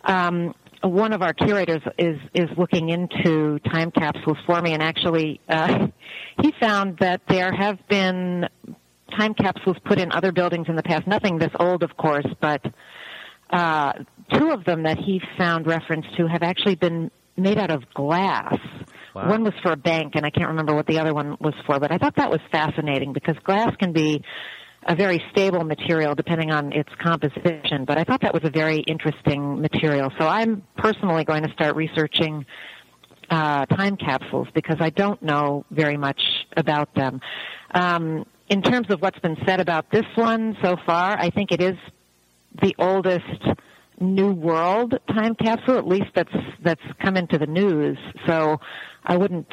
Um, 0.05 0.55
one 0.83 1.13
of 1.13 1.21
our 1.21 1.33
curators 1.33 1.83
is 1.99 2.19
is 2.33 2.49
looking 2.57 2.91
into 2.91 3.59
time 3.71 3.91
capsules 3.91 4.39
for 4.47 4.61
me, 4.63 4.73
and 4.73 4.83
actually, 4.83 5.41
uh, 5.49 5.89
he 6.43 6.53
found 6.61 6.99
that 6.99 7.23
there 7.29 7.53
have 7.53 7.79
been 7.89 8.49
time 9.17 9.35
capsules 9.35 9.77
put 9.85 9.99
in 9.99 10.13
other 10.13 10.33
buildings 10.33 10.67
in 10.69 10.77
the 10.77 10.83
past. 10.83 11.07
Nothing 11.07 11.39
this 11.39 11.53
old, 11.59 11.83
of 11.83 11.97
course, 11.97 12.27
but 12.41 12.65
uh, 13.51 13.93
two 14.33 14.51
of 14.51 14.65
them 14.65 14.83
that 14.85 14.99
he 14.99 15.21
found 15.39 15.67
reference 15.67 16.07
to 16.17 16.27
have 16.27 16.43
actually 16.43 16.75
been 16.75 17.11
made 17.37 17.59
out 17.59 17.71
of 17.71 17.89
glass. 17.95 18.59
Wow. 19.15 19.31
One 19.31 19.45
was 19.45 19.55
for 19.63 19.73
a 19.73 19.77
bank, 19.77 20.15
and 20.15 20.27
I 20.27 20.31
can't 20.31 20.49
remember 20.49 20.75
what 20.75 20.87
the 20.87 20.99
other 20.99 21.15
one 21.15 21.37
was 21.41 21.55
for, 21.67 21.79
but 21.79 21.91
I 21.93 21.99
thought 21.99 22.17
that 22.17 22.31
was 22.31 22.41
fascinating 22.51 23.13
because 23.13 23.37
glass 23.45 23.75
can 23.77 23.93
be 23.93 24.23
a 24.87 24.95
very 24.95 25.23
stable 25.33 25.65
material 25.65 26.15
depending 26.15 26.51
on 26.51 26.73
its 26.73 26.91
composition, 27.03 27.85
but 27.85 27.99
I 27.99 28.05
thought 28.05 28.21
that 28.23 28.33
was 28.33 28.45
a 28.45 28.51
very 28.51 28.79
interesting 28.79 29.61
material. 29.61 30.13
So 30.19 30.27
I'm 30.27 30.63
personally 30.77 31.25
going 31.25 31.43
to 31.43 31.53
start 31.53 31.77
researching 31.77 32.47
uh, 33.31 33.67
time 33.67 33.97
capsules 33.97 34.49
because 34.55 34.77
I 34.81 34.91
don't 34.91 35.21
know 35.23 35.65
very 35.71 35.97
much 35.97 36.21
about 36.57 36.95
them. 36.95 37.21
Um, 37.73 38.27
in 38.49 38.63
terms 38.63 38.89
of 38.91 39.03
what's 39.03 39.19
been 39.19 39.37
said 39.45 39.61
about 39.61 39.91
this 39.91 40.07
one 40.15 40.57
so 40.63 40.77
far, 40.87 41.19
I 41.19 41.31
think 41.31 41.51
it 41.51 41.61
is 41.61 41.77
the 42.63 42.75
oldest 42.79 43.25
new 44.01 44.33
world 44.33 44.95
time 45.09 45.35
capsule 45.35 45.79
at 45.79 45.87
least 45.87 46.07
that's 46.15 46.35
that's 46.63 46.83
come 47.03 47.17
into 47.17 47.39
the 47.39 47.47
news. 47.47 47.99
So 48.27 48.59
i 49.05 49.17
wouldn't 49.17 49.51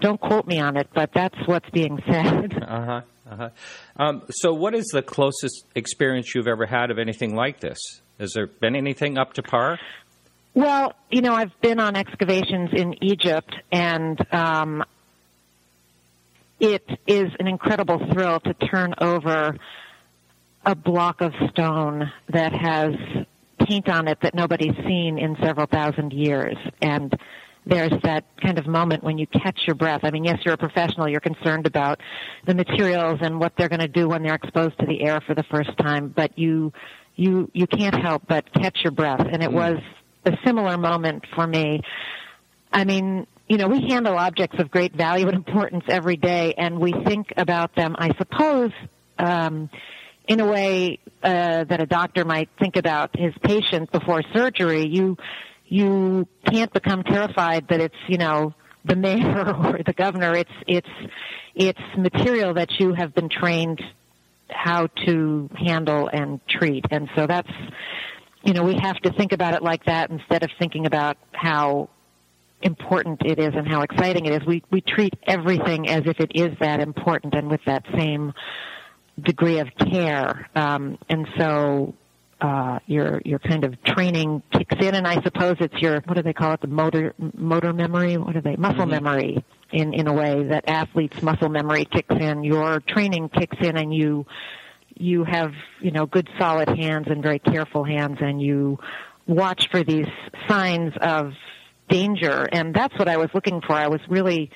don't 0.00 0.20
quote 0.20 0.46
me 0.46 0.60
on 0.60 0.76
it 0.76 0.88
but 0.94 1.10
that's 1.14 1.36
what's 1.46 1.68
being 1.70 1.98
said. 2.10 2.52
Uh-huh 2.70 3.00
uh-huh. 3.30 3.50
Um, 3.96 4.22
so 4.30 4.52
what 4.52 4.74
is 4.74 4.86
the 4.86 5.02
closest 5.02 5.64
experience 5.76 6.34
you've 6.34 6.48
ever 6.48 6.66
had 6.66 6.90
of 6.90 6.98
anything 6.98 7.36
like 7.36 7.60
this? 7.60 7.78
Has 8.18 8.32
there 8.32 8.48
been 8.48 8.74
anything 8.74 9.18
up 9.18 9.34
to 9.34 9.42
par? 9.42 9.78
Well 10.54 10.94
you 11.10 11.22
know 11.22 11.34
i've 11.34 11.52
been 11.60 11.78
on 11.80 11.96
excavations 11.96 12.70
in 12.72 13.02
egypt 13.04 13.54
and 13.70 14.18
um, 14.32 14.84
it 16.58 16.84
is 17.06 17.28
an 17.38 17.46
incredible 17.46 17.98
thrill 18.12 18.40
to 18.40 18.54
turn 18.54 18.94
over 19.00 19.56
a 20.64 20.74
block 20.74 21.20
of 21.20 21.32
stone 21.50 22.10
that 22.28 22.52
has 22.52 22.94
paint 23.66 23.88
on 23.88 24.08
it 24.08 24.18
that 24.22 24.34
nobody's 24.34 24.76
seen 24.86 25.18
in 25.18 25.36
several 25.42 25.66
thousand 25.66 26.12
years. 26.12 26.56
And 26.82 27.14
there's 27.66 27.92
that 28.02 28.24
kind 28.42 28.58
of 28.58 28.66
moment 28.66 29.04
when 29.04 29.18
you 29.18 29.26
catch 29.26 29.60
your 29.66 29.74
breath. 29.74 30.00
I 30.02 30.10
mean, 30.10 30.24
yes, 30.24 30.38
you're 30.44 30.54
a 30.54 30.58
professional, 30.58 31.08
you're 31.08 31.20
concerned 31.20 31.66
about 31.66 32.00
the 32.46 32.54
materials 32.54 33.20
and 33.22 33.38
what 33.38 33.52
they're 33.56 33.68
going 33.68 33.80
to 33.80 33.88
do 33.88 34.08
when 34.08 34.22
they're 34.22 34.34
exposed 34.34 34.78
to 34.80 34.86
the 34.86 35.02
air 35.02 35.20
for 35.20 35.34
the 35.34 35.44
first 35.44 35.76
time, 35.78 36.08
but 36.08 36.38
you 36.38 36.72
you 37.16 37.50
you 37.52 37.66
can't 37.66 37.94
help 37.94 38.22
but 38.28 38.50
catch 38.54 38.78
your 38.82 38.92
breath. 38.92 39.20
And 39.20 39.42
it 39.42 39.50
mm. 39.50 39.54
was 39.54 39.78
a 40.24 40.32
similar 40.44 40.78
moment 40.78 41.24
for 41.34 41.46
me. 41.46 41.82
I 42.72 42.84
mean, 42.84 43.26
you 43.48 43.56
know, 43.56 43.68
we 43.68 43.80
handle 43.88 44.16
objects 44.16 44.58
of 44.58 44.70
great 44.70 44.94
value 44.94 45.26
and 45.26 45.36
importance 45.36 45.84
every 45.88 46.16
day, 46.16 46.54
and 46.56 46.78
we 46.78 46.92
think 46.92 47.32
about 47.36 47.74
them, 47.74 47.96
I 47.98 48.16
suppose, 48.16 48.70
um, 49.18 49.68
in 50.28 50.40
a 50.40 50.46
way 50.46 50.98
uh, 51.22 51.64
that 51.64 51.80
a 51.80 51.86
doctor 51.86 52.24
might 52.24 52.48
think 52.58 52.76
about 52.76 53.10
his 53.18 53.34
patient 53.42 53.90
before 53.92 54.22
surgery. 54.34 54.86
You 54.86 55.16
you 55.66 56.26
can't 56.46 56.72
become 56.72 57.02
terrified 57.02 57.68
that 57.68 57.80
it's 57.80 57.96
you 58.08 58.18
know 58.18 58.54
the 58.84 58.96
mayor 58.96 59.54
or 59.64 59.80
the 59.84 59.92
governor. 59.92 60.34
It's 60.34 60.50
it's 60.66 60.88
it's 61.54 61.80
material 61.96 62.54
that 62.54 62.70
you 62.78 62.94
have 62.94 63.14
been 63.14 63.28
trained 63.28 63.82
how 64.48 64.88
to 65.06 65.48
handle 65.56 66.08
and 66.12 66.40
treat, 66.48 66.84
and 66.90 67.08
so 67.14 67.26
that's 67.26 67.50
you 68.42 68.52
know 68.52 68.62
we 68.62 68.76
have 68.80 68.96
to 69.00 69.12
think 69.12 69.32
about 69.32 69.54
it 69.54 69.62
like 69.62 69.84
that 69.84 70.10
instead 70.10 70.42
of 70.42 70.50
thinking 70.58 70.86
about 70.86 71.16
how 71.32 71.88
important 72.62 73.22
it 73.24 73.38
is 73.38 73.54
and 73.54 73.66
how 73.66 73.82
exciting 73.82 74.26
it 74.26 74.32
is. 74.32 74.46
We 74.46 74.62
we 74.70 74.80
treat 74.80 75.14
everything 75.26 75.88
as 75.88 76.02
if 76.06 76.20
it 76.20 76.32
is 76.34 76.56
that 76.60 76.80
important 76.80 77.34
and 77.34 77.50
with 77.50 77.64
that 77.66 77.84
same 77.96 78.32
degree 79.20 79.58
of 79.58 79.68
care. 79.78 80.48
Um, 80.54 80.98
and 81.08 81.26
so 81.38 81.94
uh, 82.40 82.78
your 82.86 83.20
your 83.24 83.38
kind 83.38 83.64
of 83.64 83.82
training 83.84 84.42
kicks 84.52 84.76
in, 84.80 84.94
and 84.94 85.06
I 85.06 85.22
suppose 85.22 85.56
it's 85.60 85.80
your 85.80 86.00
what 86.06 86.16
do 86.16 86.22
they 86.22 86.32
call 86.32 86.54
it? 86.54 86.60
The 86.60 86.68
motor 86.68 87.14
motor 87.18 87.72
memory. 87.72 88.16
What 88.16 88.36
are 88.36 88.40
they? 88.40 88.56
Muscle 88.56 88.80
mm-hmm. 88.80 88.90
memory. 88.90 89.44
In 89.72 89.94
in 89.94 90.08
a 90.08 90.12
way 90.12 90.44
that 90.48 90.68
athletes' 90.68 91.22
muscle 91.22 91.48
memory 91.48 91.84
kicks 91.84 92.14
in. 92.18 92.42
Your 92.42 92.80
training 92.80 93.28
kicks 93.28 93.56
in, 93.60 93.76
and 93.76 93.94
you 93.94 94.26
you 94.96 95.24
have 95.24 95.52
you 95.80 95.90
know 95.90 96.06
good 96.06 96.28
solid 96.38 96.68
hands 96.68 97.06
and 97.08 97.22
very 97.22 97.38
careful 97.38 97.84
hands, 97.84 98.18
and 98.20 98.42
you 98.42 98.78
watch 99.26 99.68
for 99.70 99.84
these 99.84 100.08
signs 100.48 100.92
of 101.00 101.32
danger. 101.88 102.48
And 102.50 102.74
that's 102.74 102.98
what 102.98 103.08
I 103.08 103.16
was 103.16 103.28
looking 103.34 103.60
for. 103.60 103.74
I 103.74 103.88
was 103.88 104.00
really 104.08 104.50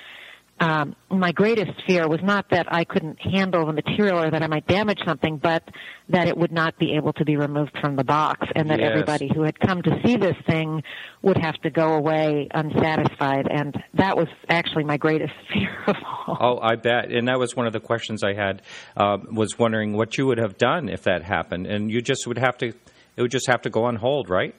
um, 0.60 0.94
my 1.10 1.32
greatest 1.32 1.72
fear 1.86 2.08
was 2.08 2.20
not 2.22 2.50
that 2.50 2.72
I 2.72 2.84
couldn't 2.84 3.20
handle 3.20 3.66
the 3.66 3.72
material 3.72 4.22
or 4.22 4.30
that 4.30 4.42
I 4.42 4.46
might 4.46 4.66
damage 4.66 5.00
something, 5.04 5.38
but 5.38 5.68
that 6.08 6.28
it 6.28 6.36
would 6.36 6.52
not 6.52 6.78
be 6.78 6.94
able 6.94 7.12
to 7.14 7.24
be 7.24 7.36
removed 7.36 7.76
from 7.80 7.96
the 7.96 8.04
box, 8.04 8.46
and 8.54 8.70
that 8.70 8.78
yes. 8.78 8.90
everybody 8.90 9.28
who 9.34 9.42
had 9.42 9.58
come 9.58 9.82
to 9.82 10.00
see 10.04 10.16
this 10.16 10.36
thing 10.46 10.82
would 11.22 11.36
have 11.38 11.54
to 11.62 11.70
go 11.70 11.94
away 11.94 12.48
unsatisfied. 12.54 13.48
And 13.50 13.76
that 13.94 14.16
was 14.16 14.28
actually 14.48 14.84
my 14.84 14.96
greatest 14.96 15.32
fear 15.52 15.76
of 15.88 15.96
all. 16.04 16.38
Oh, 16.40 16.58
I 16.62 16.76
bet. 16.76 17.10
And 17.10 17.26
that 17.28 17.38
was 17.38 17.56
one 17.56 17.66
of 17.66 17.72
the 17.72 17.80
questions 17.80 18.22
I 18.22 18.34
had. 18.34 18.62
Uh, 18.96 19.18
was 19.32 19.58
wondering 19.58 19.92
what 19.92 20.16
you 20.16 20.26
would 20.26 20.38
have 20.38 20.56
done 20.56 20.88
if 20.88 21.02
that 21.02 21.24
happened, 21.24 21.66
and 21.66 21.90
you 21.90 22.00
just 22.00 22.26
would 22.26 22.38
have 22.38 22.56
to. 22.58 22.68
It 23.16 23.22
would 23.22 23.30
just 23.30 23.46
have 23.48 23.62
to 23.62 23.70
go 23.70 23.84
on 23.84 23.96
hold, 23.96 24.28
right? 24.30 24.54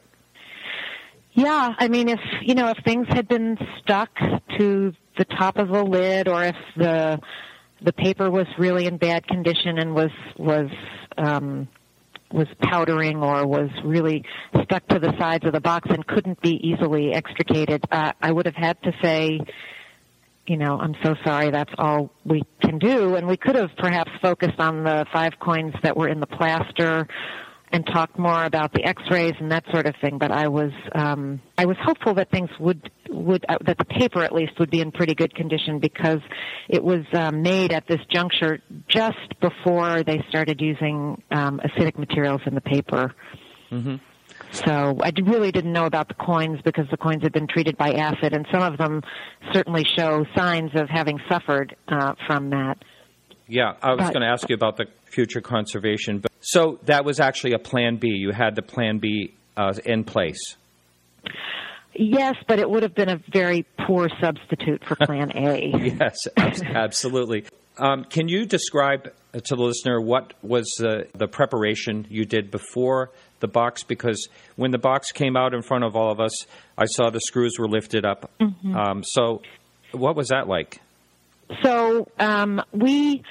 Yeah, 1.33 1.73
I 1.77 1.89
mean, 1.89 2.07
if 2.09 2.19
you 2.41 2.55
know, 2.55 2.69
if 2.69 2.77
things 2.83 3.07
had 3.09 3.27
been 3.27 3.57
stuck 3.81 4.09
to 4.57 4.93
the 5.17 5.25
top 5.25 5.57
of 5.57 5.69
the 5.69 5.83
lid, 5.83 6.27
or 6.27 6.43
if 6.43 6.55
the 6.75 7.19
the 7.81 7.93
paper 7.93 8.31
was 8.31 8.47
really 8.57 8.85
in 8.85 8.97
bad 8.97 9.27
condition 9.27 9.77
and 9.77 9.93
was 9.93 10.11
was 10.37 10.69
um, 11.17 11.67
was 12.31 12.47
powdering 12.61 13.23
or 13.23 13.47
was 13.47 13.69
really 13.83 14.23
stuck 14.63 14.87
to 14.87 14.99
the 14.99 15.13
sides 15.17 15.45
of 15.45 15.53
the 15.53 15.61
box 15.61 15.89
and 15.89 16.05
couldn't 16.05 16.41
be 16.41 16.59
easily 16.67 17.13
extricated, 17.13 17.83
uh, 17.91 18.11
I 18.21 18.31
would 18.31 18.45
have 18.45 18.55
had 18.55 18.81
to 18.83 18.91
say, 19.01 19.39
you 20.47 20.57
know, 20.57 20.77
I'm 20.79 20.95
so 21.03 21.15
sorry, 21.23 21.51
that's 21.51 21.71
all 21.77 22.11
we 22.25 22.43
can 22.61 22.79
do. 22.79 23.15
And 23.15 23.27
we 23.27 23.37
could 23.37 23.55
have 23.55 23.69
perhaps 23.77 24.11
focused 24.21 24.59
on 24.59 24.83
the 24.83 25.05
five 25.13 25.33
coins 25.39 25.73
that 25.83 25.95
were 25.95 26.07
in 26.07 26.19
the 26.19 26.27
plaster 26.27 27.07
and 27.71 27.85
talked 27.85 28.17
more 28.17 28.45
about 28.45 28.73
the 28.73 28.83
X-rays 28.83 29.33
and 29.39 29.51
that 29.51 29.65
sort 29.71 29.85
of 29.85 29.95
thing. 30.01 30.17
But 30.17 30.31
I 30.31 30.47
was 30.47 30.71
um, 30.93 31.41
I 31.57 31.65
was 31.65 31.77
hopeful 31.81 32.13
that 32.15 32.31
things 32.31 32.49
would 32.59 32.89
would 33.09 33.45
uh, 33.49 33.57
that 33.65 33.77
the 33.77 33.85
paper 33.85 34.23
at 34.23 34.33
least 34.33 34.53
would 34.59 34.69
be 34.69 34.81
in 34.81 34.91
pretty 34.91 35.15
good 35.15 35.33
condition 35.35 35.79
because 35.79 36.19
it 36.69 36.83
was 36.83 37.05
uh, 37.13 37.31
made 37.31 37.71
at 37.71 37.87
this 37.87 37.99
juncture 38.11 38.59
just 38.87 39.39
before 39.41 40.03
they 40.03 40.23
started 40.29 40.61
using 40.61 41.21
um, 41.31 41.59
acidic 41.63 41.97
materials 41.97 42.41
in 42.45 42.55
the 42.55 42.61
paper. 42.61 43.13
Mm-hmm. 43.71 43.95
So 44.51 44.97
I 45.01 45.11
really 45.23 45.51
didn't 45.51 45.73
know 45.73 45.85
about 45.85 46.07
the 46.07 46.13
coins 46.13 46.59
because 46.63 46.85
the 46.91 46.97
coins 46.97 47.23
had 47.23 47.31
been 47.31 47.47
treated 47.47 47.77
by 47.77 47.93
acid, 47.93 48.33
and 48.33 48.45
some 48.51 48.61
of 48.61 48.77
them 48.77 49.01
certainly 49.53 49.85
show 49.97 50.25
signs 50.35 50.71
of 50.75 50.89
having 50.89 51.19
suffered 51.29 51.75
uh, 51.87 52.15
from 52.27 52.49
that. 52.49 52.77
Yeah, 53.47 53.73
I 53.81 53.93
was 53.93 54.09
going 54.09 54.21
to 54.21 54.27
ask 54.27 54.49
you 54.49 54.55
about 54.55 54.77
the 54.77 54.85
future 55.05 55.41
conservation. 55.41 56.19
But 56.19 56.31
so 56.45 56.79
that 56.83 57.05
was 57.05 57.19
actually 57.19 57.53
a 57.53 57.59
plan 57.59 57.97
B. 57.97 58.09
You 58.09 58.31
had 58.31 58.55
the 58.55 58.61
plan 58.61 58.99
B 58.99 59.33
uh, 59.57 59.73
in 59.83 60.03
place. 60.03 60.55
Yes, 61.95 62.35
but 62.47 62.59
it 62.59 62.69
would 62.69 62.83
have 62.83 62.93
been 62.93 63.09
a 63.09 63.19
very 63.31 63.65
poor 63.87 64.09
substitute 64.21 64.83
for 64.85 64.95
Plan 64.95 65.31
A. 65.35 65.71
yes, 65.99 66.27
absolutely. 66.37 67.45
Um, 67.77 68.03
can 68.03 68.27
you 68.27 68.45
describe 68.45 69.11
to 69.33 69.55
the 69.55 69.63
listener 69.63 69.99
what 69.99 70.33
was 70.43 70.71
the, 70.77 71.07
the 71.13 71.27
preparation 71.27 72.05
you 72.09 72.25
did 72.25 72.51
before 72.51 73.09
the 73.39 73.47
box? 73.47 73.83
Because 73.83 74.27
when 74.55 74.69
the 74.69 74.77
box 74.77 75.11
came 75.11 75.35
out 75.35 75.55
in 75.55 75.63
front 75.63 75.83
of 75.83 75.95
all 75.95 76.11
of 76.11 76.19
us, 76.19 76.45
I 76.77 76.85
saw 76.85 77.09
the 77.09 77.21
screws 77.21 77.57
were 77.57 77.67
lifted 77.67 78.05
up. 78.05 78.29
Mm-hmm. 78.39 78.75
Um, 78.75 79.03
so, 79.03 79.41
what 79.93 80.15
was 80.15 80.27
that 80.27 80.47
like? 80.47 80.81
So 81.63 82.07
um, 82.19 82.61
we 82.71 83.23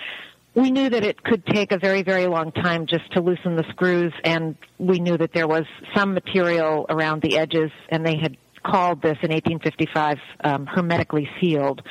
we 0.54 0.70
knew 0.70 0.88
that 0.88 1.04
it 1.04 1.22
could 1.22 1.44
take 1.46 1.72
a 1.72 1.78
very, 1.78 2.02
very 2.02 2.26
long 2.26 2.52
time 2.52 2.86
just 2.86 3.10
to 3.12 3.20
loosen 3.20 3.56
the 3.56 3.64
screws, 3.70 4.12
and 4.24 4.56
we 4.78 5.00
knew 5.00 5.18
that 5.18 5.32
there 5.32 5.48
was 5.48 5.64
some 5.94 6.14
material 6.14 6.86
around 6.88 7.22
the 7.22 7.38
edges, 7.38 7.70
and 7.88 8.06
they 8.06 8.16
had 8.16 8.36
called 8.64 9.02
this 9.02 9.18
in 9.22 9.30
1855 9.30 10.18
um, 10.42 10.66
hermetically 10.66 11.28
sealed. 11.40 11.82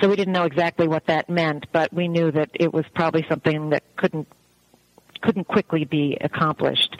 So 0.00 0.08
we 0.08 0.16
didn't 0.16 0.32
know 0.32 0.44
exactly 0.44 0.88
what 0.88 1.06
that 1.06 1.28
meant, 1.28 1.66
but 1.72 1.92
we 1.92 2.08
knew 2.08 2.30
that 2.32 2.50
it 2.54 2.72
was 2.72 2.84
probably 2.94 3.24
something 3.28 3.70
that 3.70 3.82
couldn't 3.96 4.28
couldn't 5.22 5.48
quickly 5.48 5.86
be 5.86 6.18
accomplished. 6.20 6.94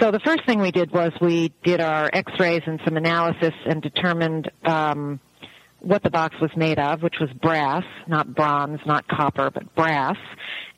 So 0.00 0.10
the 0.10 0.18
first 0.18 0.44
thing 0.44 0.60
we 0.60 0.72
did 0.72 0.90
was 0.90 1.12
we 1.20 1.52
did 1.62 1.80
our 1.80 2.10
X-rays 2.12 2.62
and 2.66 2.80
some 2.84 2.96
analysis 2.96 3.54
and 3.64 3.80
determined. 3.80 4.50
Um, 4.64 5.20
what 5.80 6.02
the 6.02 6.10
box 6.10 6.36
was 6.40 6.50
made 6.56 6.78
of, 6.78 7.02
which 7.02 7.16
was 7.20 7.30
brass, 7.42 7.84
not 8.06 8.34
bronze, 8.34 8.80
not 8.86 9.06
copper, 9.08 9.50
but 9.50 9.74
brass. 9.74 10.16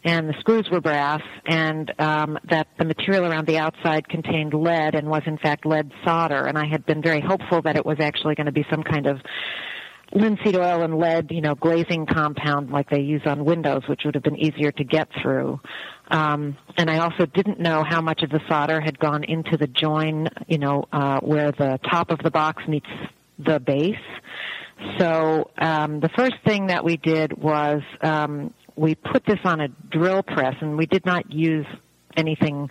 And 0.05 0.29
the 0.29 0.35
screws 0.41 0.69
were 0.71 0.81
brass, 0.81 1.23
and 1.47 1.93
um, 2.01 2.38
that 2.51 2.67
the 2.79 2.85
material 2.85 3.25
around 3.25 3.47
the 3.47 3.59
outside 3.59 4.09
contained 4.09 4.53
lead 4.53 4.95
and 4.97 5.09
was 5.09 5.23
in 5.27 5.38
fact 5.38 5.65
lead 5.65 5.93
solder. 6.05 6.47
And 6.47 6.59
I 6.59 6.67
had 6.67 6.85
been 6.87 7.03
very 7.03 7.21
hopeful 7.21 7.62
that 7.62 7.77
it 7.77 7.87
was 7.87 7.99
actually 8.01 8.35
going 8.35 8.47
to 8.47 8.53
be 8.53 8.65
some 8.69 8.83
kind 8.83 9.07
of 9.07 9.21
linseed 10.15 10.57
oil 10.57 10.83
and 10.83 10.99
lead, 10.99 11.31
you 11.31 11.41
know, 11.41 11.55
glazing 11.55 12.07
compound 12.07 12.71
like 12.71 12.91
they 12.91 13.01
use 13.01 13.23
on 13.27 13.45
windows, 13.45 13.83
which 13.88 14.03
would 14.05 14.15
have 14.15 14.25
been 14.25 14.38
easier 14.38 14.73
to 14.73 14.85
get 14.85 15.09
through. 15.23 15.61
Um, 16.09 16.57
and 16.77 16.91
I 16.91 16.99
also 16.99 17.27
didn't 17.27 17.61
know 17.61 17.85
how 17.88 18.01
much 18.01 18.23
of 18.23 18.31
the 18.31 18.41
solder 18.49 18.81
had 18.81 18.99
gone 18.99 19.25
into 19.25 19.57
the 19.57 19.67
join, 19.67 20.29
you 20.49 20.59
know, 20.59 20.85
uh, 20.93 21.21
where 21.21 21.53
the 21.53 21.79
top 21.91 22.11
of 22.11 22.19
the 22.19 22.31
box 22.31 22.62
meets 22.69 22.88
the 23.38 23.61
base. 23.61 23.95
So 24.99 25.51
um, 25.59 26.01
the 26.01 26.11
first 26.16 26.35
thing 26.45 26.66
that 26.68 26.85
we 26.85 26.97
did 26.97 27.33
was 27.33 27.83
um, 28.01 28.53
we 28.77 28.95
put 28.95 29.25
this 29.27 29.38
on 29.45 29.61
a 29.61 29.68
drill 29.68 30.23
press, 30.23 30.55
and 30.61 30.77
we 30.77 30.87
did 30.87 31.05
not 31.05 31.31
use 31.31 31.66
anything 32.16 32.71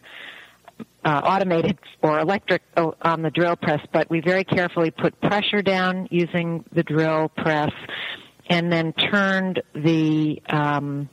uh, 1.04 1.22
automated 1.24 1.78
or 2.02 2.20
electric 2.20 2.62
uh, 2.78 2.92
on 3.02 3.22
the 3.22 3.32
drill 3.32 3.56
press, 3.56 3.80
but 3.92 4.10
we 4.10 4.22
very 4.22 4.44
carefully 4.44 4.92
put 4.92 5.20
pressure 5.22 5.62
down 5.62 6.08
using 6.12 6.64
the 6.74 6.84
drill 6.84 7.30
press, 7.30 7.72
and 8.50 8.72
then 8.72 8.94
turned 8.94 9.62
the 9.74 10.42
um, 10.50 11.10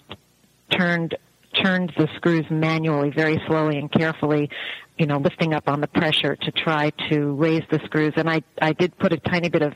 turned 0.71 1.17
turned 1.63 1.93
the 1.97 2.09
screws 2.17 2.45
manually, 2.51 3.11
very 3.11 3.41
slowly 3.47 3.79
and 3.79 3.91
carefully, 3.91 4.51
you 4.99 5.07
know, 5.07 5.19
lifting 5.19 5.55
up 5.55 5.69
on 5.69 5.81
the 5.81 5.87
pressure 5.87 6.37
to 6.37 6.51
try 6.53 6.91
to 7.11 7.33
raise 7.35 7.63
the 7.71 7.81
screws. 7.85 8.13
And 8.17 8.29
I 8.29 8.43
I 8.61 8.73
did 8.73 8.97
put 8.99 9.13
a 9.13 9.19
tiny 9.19 9.49
bit 9.49 9.63
of 9.63 9.73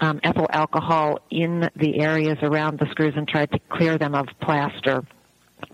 um, 0.00 0.20
ethyl 0.22 0.46
alcohol 0.52 1.20
in 1.30 1.70
the 1.76 2.00
areas 2.00 2.38
around 2.42 2.78
the 2.78 2.86
screws 2.90 3.14
and 3.16 3.28
tried 3.28 3.50
to 3.52 3.58
clear 3.70 3.98
them 3.98 4.14
of 4.14 4.26
plaster 4.40 5.04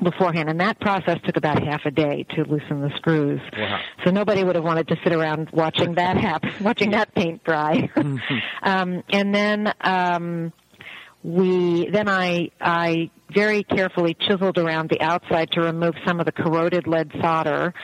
beforehand. 0.02 0.48
And 0.48 0.60
that 0.60 0.80
process 0.80 1.18
took 1.24 1.36
about 1.36 1.62
half 1.62 1.82
a 1.84 1.90
day 1.90 2.26
to 2.34 2.44
loosen 2.44 2.80
the 2.80 2.90
screws. 2.96 3.40
Wow. 3.56 3.80
So 4.04 4.10
nobody 4.10 4.44
would 4.44 4.56
have 4.56 4.64
wanted 4.64 4.88
to 4.88 4.96
sit 5.02 5.12
around 5.12 5.50
watching 5.52 5.94
that 5.94 6.16
happen, 6.20 6.52
watching 6.60 6.90
that 6.90 7.14
paint 7.14 7.44
dry. 7.44 7.90
mm-hmm. 7.96 8.36
um, 8.62 9.02
and 9.10 9.34
then 9.34 9.72
um, 9.80 10.52
we 11.22 11.88
then 11.90 12.08
I 12.08 12.50
I 12.60 13.10
very 13.34 13.64
carefully 13.64 14.14
chiseled 14.14 14.58
around 14.58 14.90
the 14.90 15.00
outside 15.00 15.50
to 15.52 15.60
remove 15.60 15.94
some 16.06 16.20
of 16.20 16.26
the 16.26 16.32
corroded 16.32 16.86
lead 16.86 17.10
solder. 17.20 17.74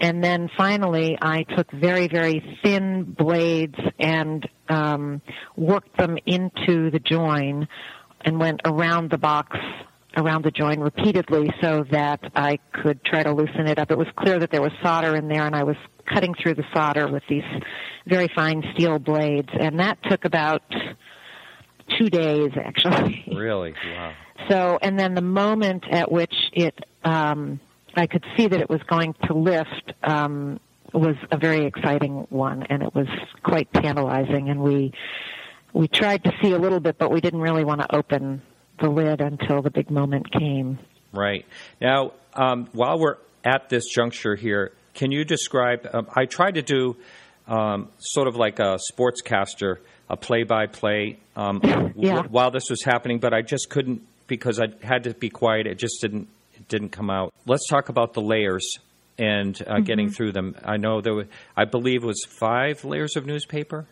And 0.00 0.24
then 0.24 0.48
finally, 0.56 1.18
I 1.20 1.42
took 1.42 1.70
very, 1.72 2.08
very 2.08 2.58
thin 2.62 3.04
blades 3.04 3.78
and 3.98 4.48
um, 4.68 5.20
worked 5.56 5.96
them 5.98 6.16
into 6.24 6.90
the 6.90 6.98
join 6.98 7.68
and 8.24 8.38
went 8.38 8.62
around 8.64 9.10
the 9.10 9.18
box 9.18 9.56
around 10.16 10.44
the 10.44 10.50
join 10.50 10.80
repeatedly 10.80 11.50
so 11.62 11.84
that 11.92 12.20
I 12.34 12.58
could 12.72 13.04
try 13.04 13.22
to 13.22 13.32
loosen 13.32 13.66
it 13.68 13.78
up. 13.78 13.90
It 13.90 13.98
was 13.98 14.08
clear 14.16 14.38
that 14.40 14.50
there 14.50 14.62
was 14.62 14.72
solder 14.82 15.14
in 15.14 15.28
there 15.28 15.46
and 15.46 15.54
I 15.54 15.62
was 15.62 15.76
cutting 16.12 16.34
through 16.34 16.54
the 16.54 16.64
solder 16.74 17.08
with 17.08 17.22
these 17.28 17.44
very 18.06 18.28
fine 18.34 18.64
steel 18.74 18.98
blades 18.98 19.50
and 19.52 19.78
that 19.78 19.98
took 20.08 20.24
about 20.24 20.62
two 21.98 22.08
days 22.08 22.50
actually. 22.56 23.24
Really? 23.32 23.74
Wow. 23.84 24.12
So, 24.48 24.78
and 24.82 24.98
then 24.98 25.14
the 25.14 25.22
moment 25.22 25.84
at 25.90 26.10
which 26.10 26.34
it, 26.52 26.74
um, 27.04 27.60
I 27.94 28.06
could 28.06 28.24
see 28.36 28.46
that 28.46 28.60
it 28.60 28.68
was 28.68 28.82
going 28.88 29.14
to 29.24 29.34
lift, 29.34 29.92
um, 30.02 30.60
was 30.92 31.16
a 31.30 31.38
very 31.38 31.66
exciting 31.66 32.26
one 32.30 32.64
and 32.64 32.82
it 32.82 32.94
was 32.94 33.06
quite 33.42 33.72
tantalizing 33.72 34.48
and 34.48 34.60
we, 34.60 34.92
we 35.72 35.88
tried 35.88 36.24
to 36.24 36.32
see 36.42 36.52
a 36.52 36.58
little 36.58 36.80
bit, 36.80 36.98
but 36.98 37.10
we 37.10 37.20
didn't 37.20 37.40
really 37.40 37.64
want 37.64 37.80
to 37.80 37.94
open 37.94 38.42
the 38.80 38.88
lid 38.88 39.20
until 39.20 39.62
the 39.62 39.70
big 39.70 39.90
moment 39.90 40.30
came. 40.32 40.78
Right. 41.12 41.44
Now, 41.80 42.12
um, 42.34 42.68
while 42.72 42.98
we're 42.98 43.16
at 43.44 43.68
this 43.68 43.88
juncture 43.88 44.36
here, 44.36 44.72
can 44.94 45.12
you 45.12 45.24
describe? 45.24 45.88
Um, 45.92 46.08
I 46.14 46.26
tried 46.26 46.54
to 46.54 46.62
do 46.62 46.96
um, 47.46 47.88
sort 47.98 48.28
of 48.28 48.36
like 48.36 48.58
a 48.58 48.78
sportscaster, 48.90 49.78
a 50.08 50.16
play-by-play 50.16 51.18
um, 51.36 51.60
yeah. 51.96 52.14
w- 52.14 52.28
while 52.30 52.50
this 52.50 52.70
was 52.70 52.82
happening, 52.82 53.18
but 53.18 53.32
I 53.32 53.42
just 53.42 53.70
couldn't 53.70 54.02
because 54.26 54.60
I 54.60 54.66
had 54.84 55.04
to 55.04 55.14
be 55.14 55.28
quiet. 55.28 55.66
It 55.66 55.76
just 55.78 56.00
didn't 56.00 56.28
didn't 56.68 56.90
come 56.90 57.10
out. 57.10 57.32
Let's 57.46 57.66
talk 57.68 57.88
about 57.88 58.12
the 58.14 58.20
layers 58.22 58.78
and 59.18 59.60
uh, 59.62 59.74
Mm-hmm. 59.74 59.84
getting 59.84 60.10
through 60.10 60.32
them. 60.32 60.56
I 60.64 60.76
know 60.76 61.00
there, 61.00 61.14
were, 61.14 61.26
I 61.56 61.64
believe, 61.64 62.02
it 62.04 62.06
was 62.06 62.24
five 62.28 62.84
layers 62.84 63.16
of 63.16 63.26
newspaper. 63.26 63.86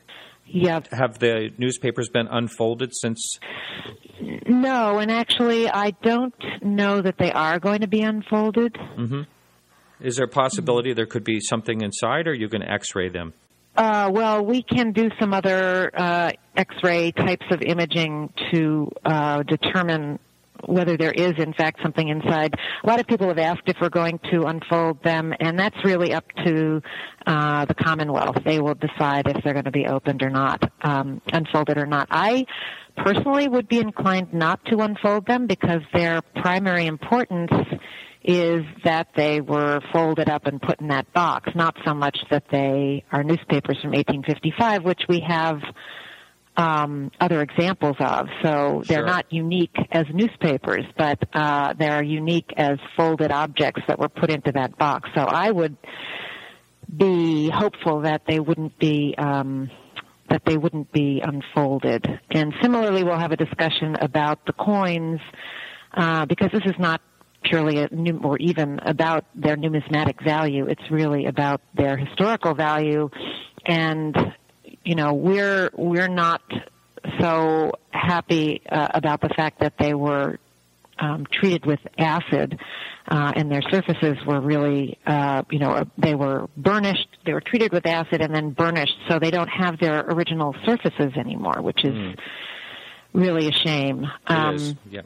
Yeah. 0.46 0.81
Have 0.92 1.18
the 1.18 1.50
newspapers 1.59 2.09
been 2.09 2.26
unfolded 2.26 2.94
since? 2.94 3.38
No, 4.46 4.98
and 4.98 5.11
actually, 5.11 5.68
I 5.68 5.90
don't 6.02 6.35
know 6.62 7.02
that 7.02 7.18
they 7.18 7.31
are 7.31 7.59
going 7.59 7.81
to 7.81 7.87
be 7.87 8.00
unfolded. 8.00 8.76
Is 10.00 10.16
there 10.16 10.24
a 10.24 10.28
possibility 10.28 10.94
there 10.94 11.07
could 11.07 11.24
be 11.24 11.40
something 11.40 11.83
inside, 11.83 12.26
or 12.26 12.33
you 12.35 12.48
can 12.48 12.62
X-ray 12.62 13.11
them? 13.11 13.35
Uh, 13.76 14.11
well, 14.12 14.44
we 14.44 14.62
can 14.62 14.92
do 14.92 15.09
some 15.20 15.35
other 15.35 15.90
uh, 15.94 16.33
X-ray 16.57 17.12
types 17.12 17.44
of 17.50 17.61
imaging 17.62 18.33
to 18.52 18.90
uh, 19.04 19.42
determine 19.42 20.18
whether 20.66 20.97
there 20.97 21.12
is, 21.12 21.35
in 21.38 21.53
fact, 21.53 21.81
something 21.83 22.09
inside. 22.09 22.55
A 22.83 22.87
lot 22.87 23.01
of 23.01 23.07
people 23.07 23.29
have 23.29 23.38
asked 23.38 23.62
if 23.66 23.77
we're 23.81 23.88
going 23.88 24.18
to 24.31 24.44
unfold 24.44 25.03
them, 25.03 25.35
and 25.40 25.59
that's 25.59 25.77
really 25.85 26.12
up 26.12 26.25
to 26.44 26.83
uh, 27.27 27.64
the 27.64 27.75
Commonwealth. 27.75 28.37
They 28.44 28.61
will 28.61 28.75
decide 28.75 29.29
if 29.29 29.42
they're 29.42 29.55
going 29.55 29.64
to 29.64 29.71
be 29.71 29.87
opened 29.87 30.23
or 30.23 30.31
not, 30.31 30.71
um, 30.83 31.21
unfolded 31.33 31.79
or 31.79 31.87
not. 31.87 32.09
I 32.11 32.47
personally 32.97 33.49
would 33.49 33.68
be 33.68 33.79
inclined 33.79 34.33
not 34.35 34.64
to 34.66 34.79
unfold 34.79 35.27
them 35.27 35.47
because 35.47 35.83
their 35.92 36.23
primary 36.37 36.87
importance 36.87 37.53
is 38.25 38.64
that 38.85 39.09
they 39.16 39.40
were 39.40 39.81
folded 39.92 40.29
up 40.29 40.47
and 40.47 40.61
put 40.61 40.81
in 40.81 40.88
that 40.88 41.11
box, 41.12 41.51
not 41.55 41.77
so 41.85 41.94
much 41.94 42.18
that 42.31 42.44
they 42.51 43.05
are 43.12 43.23
newspapers 43.23 43.79
from 43.81 43.92
1855, 43.92 44.85
which 44.85 45.03
we 45.09 45.21
have 45.21 45.61
um, 46.59 47.11
other 47.21 47.40
examples 47.40 47.97
of. 48.01 48.27
So 48.42 48.83
they're 48.87 48.99
Sure. 48.99 49.07
not 49.07 49.33
unique 49.33 49.77
as 49.92 50.05
newspapers, 50.12 50.85
but 50.99 51.18
uh, 51.33 51.73
they're 51.79 52.03
unique 52.03 52.53
as 52.57 52.79
folded 52.97 53.31
objects 53.31 53.83
that 53.87 53.99
were 53.99 54.09
put 54.09 54.29
into 54.29 54.51
that 54.53 54.77
box. 54.77 55.09
So 55.14 55.23
I 55.23 55.51
would 55.51 55.77
be 56.94 57.49
hopeful 57.49 58.01
that 58.03 58.23
they 58.27 58.40
wouldn't 58.40 58.77
be 58.79 59.14
um, 59.16 59.71
that 60.31 60.42
they 60.44 60.59
wouldn't 60.59 60.92
be 60.92 61.23
unfolded. 61.25 62.05
And 62.31 62.53
similarly, 62.61 63.03
we'll 63.05 63.18
have 63.18 63.33
a 63.33 63.37
discussion 63.37 63.97
about 64.01 64.44
the 64.44 64.53
coins 64.53 65.21
uh, 65.97 66.27
because 66.27 66.51
this 66.53 66.64
is 66.66 66.75
not 66.79 67.01
purely 67.44 67.79
a, 67.79 67.88
num- 67.92 68.27
or 68.27 68.37
even 68.38 68.79
about 68.81 69.25
their 69.35 69.57
numismatic 69.57 70.23
value. 70.23 70.66
It's 70.66 70.90
really 70.90 71.27
about 71.27 71.62
their 71.75 71.97
historical 71.97 72.55
value, 72.55 73.09
and 73.64 74.14
you 74.88 74.94
know 74.94 75.12
we're 75.12 75.70
we're 75.74 76.09
not 76.09 76.40
so 77.20 77.72
happy 77.90 78.62
uh, 78.70 78.88
about 78.94 79.20
the 79.20 79.29
fact 79.29 79.61
that 79.61 79.74
they 79.79 79.92
were 79.92 80.38
um, 80.98 81.27
treated 81.31 81.66
with 81.66 81.81
acid, 81.98 82.59
uh, 83.07 83.33
and 83.37 83.53
their 83.53 83.62
surfaces 83.70 84.16
were 84.27 84.40
really, 84.40 84.98
uh, 85.07 85.42
you 85.51 85.59
know, 85.59 85.85
they 85.96 86.14
were 86.14 86.48
burnished. 86.57 87.09
They 87.24 87.35
were 87.35 87.40
treated 87.40 87.72
with 87.72 87.87
acid 87.87 88.20
and 88.20 88.35
then 88.35 88.51
burnished, 88.51 88.96
so 89.09 89.18
they 89.18 89.31
don't 89.31 89.48
have 89.48 89.79
their 89.79 90.01
original 90.01 90.57
surfaces 90.66 91.12
anymore, 91.16 91.61
which 91.61 91.85
is 91.85 92.16
really 93.12 93.48
a 93.48 93.53
shame. 93.53 94.07
It 94.29 94.55
is. 94.55 94.74
Yeah. 94.90 95.03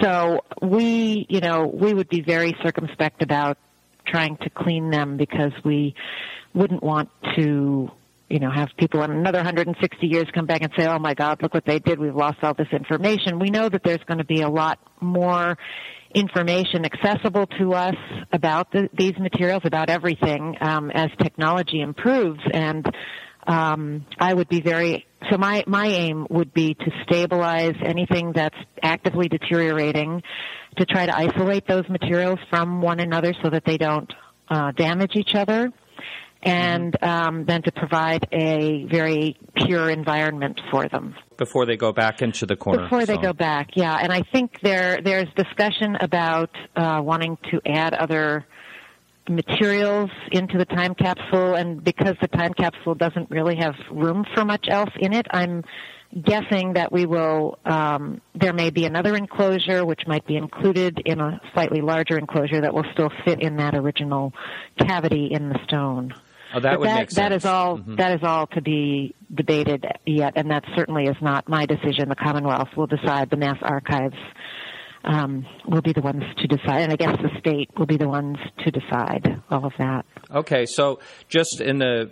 So 0.00 0.40
we, 0.62 1.26
you 1.28 1.40
know, 1.40 1.66
we 1.66 1.94
would 1.94 2.08
be 2.08 2.22
very 2.22 2.56
circumspect 2.62 3.22
about 3.22 3.58
trying 4.06 4.36
to 4.38 4.50
clean 4.50 4.90
them 4.90 5.16
because 5.16 5.52
we 5.64 5.94
wouldn't 6.54 6.82
want 6.82 7.10
to, 7.36 7.90
you 8.30 8.38
know, 8.38 8.50
have 8.50 8.68
people 8.78 9.02
in 9.02 9.10
another 9.10 9.38
160 9.38 10.06
years 10.06 10.26
come 10.32 10.46
back 10.46 10.62
and 10.62 10.72
say, 10.78 10.86
"Oh 10.86 10.98
my 10.98 11.14
God, 11.14 11.42
look 11.42 11.52
what 11.52 11.66
they 11.66 11.80
did. 11.80 11.98
We've 11.98 12.14
lost 12.14 12.38
all 12.42 12.54
this 12.54 12.68
information." 12.72 13.40
We 13.40 13.50
know 13.50 13.68
that 13.68 13.82
there's 13.82 14.04
going 14.06 14.18
to 14.18 14.24
be 14.24 14.42
a 14.42 14.48
lot 14.48 14.78
more 15.00 15.58
information 16.14 16.84
accessible 16.84 17.46
to 17.58 17.74
us 17.74 17.96
about 18.32 18.72
the, 18.72 18.88
these 18.96 19.16
materials, 19.18 19.62
about 19.64 19.90
everything, 19.90 20.56
um, 20.60 20.90
as 20.90 21.10
technology 21.20 21.80
improves. 21.80 22.40
And 22.52 22.86
um, 23.46 24.06
I 24.18 24.32
would 24.34 24.48
be 24.48 24.60
very 24.60 25.06
so. 25.30 25.36
My 25.36 25.64
my 25.66 25.86
aim 25.86 26.26
would 26.30 26.54
be 26.54 26.74
to 26.74 26.90
stabilize 27.02 27.74
anything 27.84 28.32
that's 28.32 28.56
actively 28.82 29.28
deteriorating, 29.28 30.22
to 30.76 30.86
try 30.86 31.06
to 31.06 31.16
isolate 31.16 31.66
those 31.66 31.88
materials 31.88 32.38
from 32.48 32.80
one 32.80 33.00
another 33.00 33.34
so 33.42 33.50
that 33.50 33.64
they 33.64 33.76
don't 33.76 34.12
uh, 34.48 34.72
damage 34.72 35.16
each 35.16 35.34
other, 35.34 35.72
and 36.42 36.96
um, 37.02 37.44
then 37.44 37.62
to 37.62 37.72
provide 37.72 38.26
a 38.32 38.84
very 38.86 39.36
pure 39.54 39.90
environment 39.90 40.60
for 40.70 40.88
them 40.88 41.14
Before 41.36 41.66
they 41.66 41.76
go 41.76 41.92
back 41.92 42.22
into 42.22 42.46
the 42.46 42.56
corner. 42.56 42.84
before 42.84 43.04
they 43.04 43.14
so- 43.14 43.20
go 43.20 43.32
back. 43.32 43.70
Yeah, 43.74 43.96
and 44.00 44.12
I 44.12 44.22
think 44.32 44.60
there 44.62 45.00
there's 45.02 45.28
discussion 45.36 45.96
about 46.00 46.50
uh, 46.76 47.00
wanting 47.04 47.36
to 47.50 47.60
add 47.66 47.94
other 47.94 48.46
materials 49.28 50.10
into 50.32 50.58
the 50.58 50.64
time 50.64 50.94
capsule, 50.94 51.54
and 51.54 51.84
because 51.84 52.16
the 52.20 52.28
time 52.28 52.52
capsule 52.54 52.94
doesn't 52.94 53.30
really 53.30 53.56
have 53.56 53.74
room 53.90 54.24
for 54.34 54.44
much 54.44 54.66
else 54.68 54.90
in 54.98 55.12
it, 55.12 55.26
I'm 55.30 55.62
guessing 56.24 56.72
that 56.72 56.90
we 56.90 57.06
will. 57.06 57.58
Um, 57.64 58.20
there 58.34 58.52
may 58.52 58.70
be 58.70 58.84
another 58.86 59.14
enclosure 59.14 59.84
which 59.84 60.06
might 60.08 60.26
be 60.26 60.36
included 60.36 61.00
in 61.04 61.20
a 61.20 61.40
slightly 61.52 61.80
larger 61.80 62.18
enclosure 62.18 62.60
that 62.62 62.74
will 62.74 62.86
still 62.92 63.10
fit 63.24 63.40
in 63.40 63.56
that 63.58 63.74
original 63.74 64.32
cavity 64.78 65.28
in 65.30 65.50
the 65.50 65.58
stone. 65.64 66.12
Oh, 66.54 66.60
that 66.60 66.70
But 66.72 66.80
would 66.80 66.88
that, 66.88 66.98
make 66.98 67.10
sense. 67.10 67.14
that 67.16 67.32
is 67.32 67.44
all. 67.44 67.78
Mhm. 67.78 67.96
that 67.96 68.12
is 68.12 68.20
all 68.24 68.46
to 68.48 68.60
be 68.60 69.14
debated 69.34 69.86
yet, 70.06 70.32
and 70.36 70.50
that 70.50 70.64
certainly 70.76 71.04
is 71.04 71.16
not 71.22 71.48
my 71.48 71.64
decision. 71.66 72.08
The 72.08 72.16
Commonwealth 72.16 72.68
will 72.76 72.86
decide. 72.88 73.30
The 73.30 73.36
Mass 73.36 73.58
Archives 73.62 74.16
um, 75.04 75.46
will 75.66 75.80
be 75.80 75.92
the 75.92 76.02
ones 76.02 76.22
to 76.38 76.46
decide, 76.46 76.82
and 76.82 76.92
I 76.92 76.96
guess 76.96 77.16
the 77.22 77.30
state 77.38 77.70
will 77.78 77.86
be 77.86 77.96
the 77.96 78.08
ones 78.08 78.36
to 78.64 78.70
decide 78.70 79.40
all 79.50 79.64
of 79.64 79.72
that. 79.78 80.04
Okay, 80.30 80.66
so 80.66 80.98
just 81.28 81.60
in 81.60 81.78
the 81.78 82.10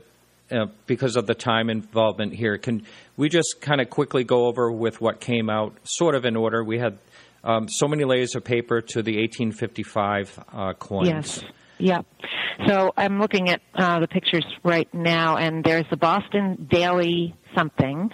uh, 0.50 0.66
because 0.86 1.16
of 1.16 1.26
the 1.26 1.34
time 1.34 1.68
involvement 1.68 2.32
here, 2.34 2.56
can 2.56 2.82
we 3.18 3.28
just 3.28 3.60
kind 3.60 3.80
of 3.82 3.90
quickly 3.90 4.24
go 4.24 4.46
over 4.46 4.72
with 4.72 5.00
what 5.00 5.20
came 5.20 5.50
out, 5.50 5.74
sort 5.84 6.14
of 6.14 6.24
in 6.24 6.36
order? 6.36 6.64
We 6.64 6.78
had 6.78 6.96
um, 7.44 7.68
so 7.68 7.86
many 7.86 8.04
layers 8.04 8.34
of 8.34 8.44
paper 8.44 8.80
to 8.80 9.02
the 9.02 9.18
1855 9.20 10.44
uh, 10.52 10.72
coins. 10.74 11.08
Yes. 11.08 11.44
Yep. 11.78 12.06
So 12.66 12.92
I'm 12.96 13.20
looking 13.20 13.48
at 13.50 13.60
uh, 13.74 14.00
the 14.00 14.08
pictures 14.08 14.44
right 14.64 14.92
now, 14.92 15.36
and 15.36 15.62
there's 15.62 15.86
the 15.90 15.96
Boston 15.96 16.66
Daily 16.70 17.34
something, 17.56 18.10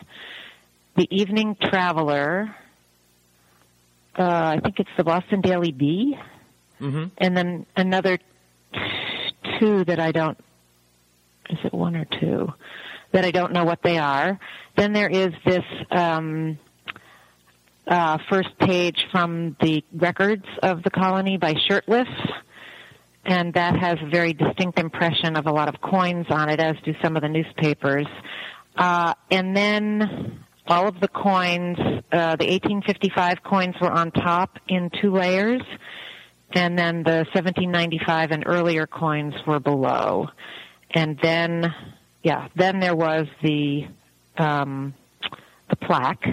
the 0.97 1.09
Evening 1.11 1.57
Traveler. 1.61 2.55
Uh, 4.17 4.57
I 4.57 4.61
think 4.63 4.79
it's 4.79 4.91
the 4.97 5.05
Boston 5.05 5.41
Daily 5.41 5.73
Bee, 5.73 6.17
hmm 6.79 7.05
and 7.19 7.37
then 7.37 7.67
another 7.77 8.19
two 9.59 9.85
that 9.85 9.99
I 9.99 10.13
don't. 10.13 10.39
Is 11.51 11.59
it 11.65 11.73
one 11.75 11.97
or 11.97 12.07
two 12.21 12.53
that 13.13 13.25
I 13.25 13.31
don't 13.31 13.53
know 13.53 13.65
what 13.65 13.83
they 13.83 13.99
are? 13.99 14.39
Then 14.77 14.93
there 14.93 15.09
is 15.09 15.33
this 15.45 15.65
um, 15.91 16.59
uh, 17.87 18.19
first 18.31 18.59
page 18.59 19.07
from 19.11 19.57
the 19.61 19.85
records 19.93 20.45
of 20.63 20.83
the 20.83 20.91
colony 20.91 21.37
by 21.39 21.55
Shurtleff 21.55 22.09
and 23.27 23.55
that 23.55 23.77
has 23.77 23.97
a 24.03 24.09
very 24.09 24.33
distinct 24.33 24.79
impression 24.79 25.37
of 25.37 25.47
a 25.47 25.53
lot 25.53 25.69
of 25.69 25.81
coins 25.81 26.27
on 26.31 26.49
it, 26.49 26.61
as 26.61 26.77
do 26.85 26.95
some 27.03 27.17
of 27.17 27.23
the 27.23 27.29
newspapers. 27.29 28.07
Uh, 28.77 29.15
and 29.31 29.57
then 29.57 30.45
all 30.67 30.89
of 30.89 31.01
the 31.01 31.09
coins, 31.09 31.79
uh, 31.79 32.37
the 32.37 32.47
1855 32.47 33.43
coins 33.43 33.75
were 33.81 33.91
on 33.91 34.11
top 34.11 34.59
in 34.69 34.91
two 35.01 35.13
layers, 35.13 35.63
and 36.53 36.79
then 36.79 37.03
the 37.03 37.27
1795 37.33 38.31
and 38.31 38.45
earlier 38.47 38.87
coins 38.87 39.35
were 39.47 39.61
below. 39.61 40.29
And 40.91 41.19
then, 41.23 41.75
yeah, 42.23 42.49
then 42.57 42.81
there 42.81 42.95
was 42.95 43.27
the 43.43 43.87
um, 44.37 44.95
the 45.71 45.77
plaque, 45.77 46.25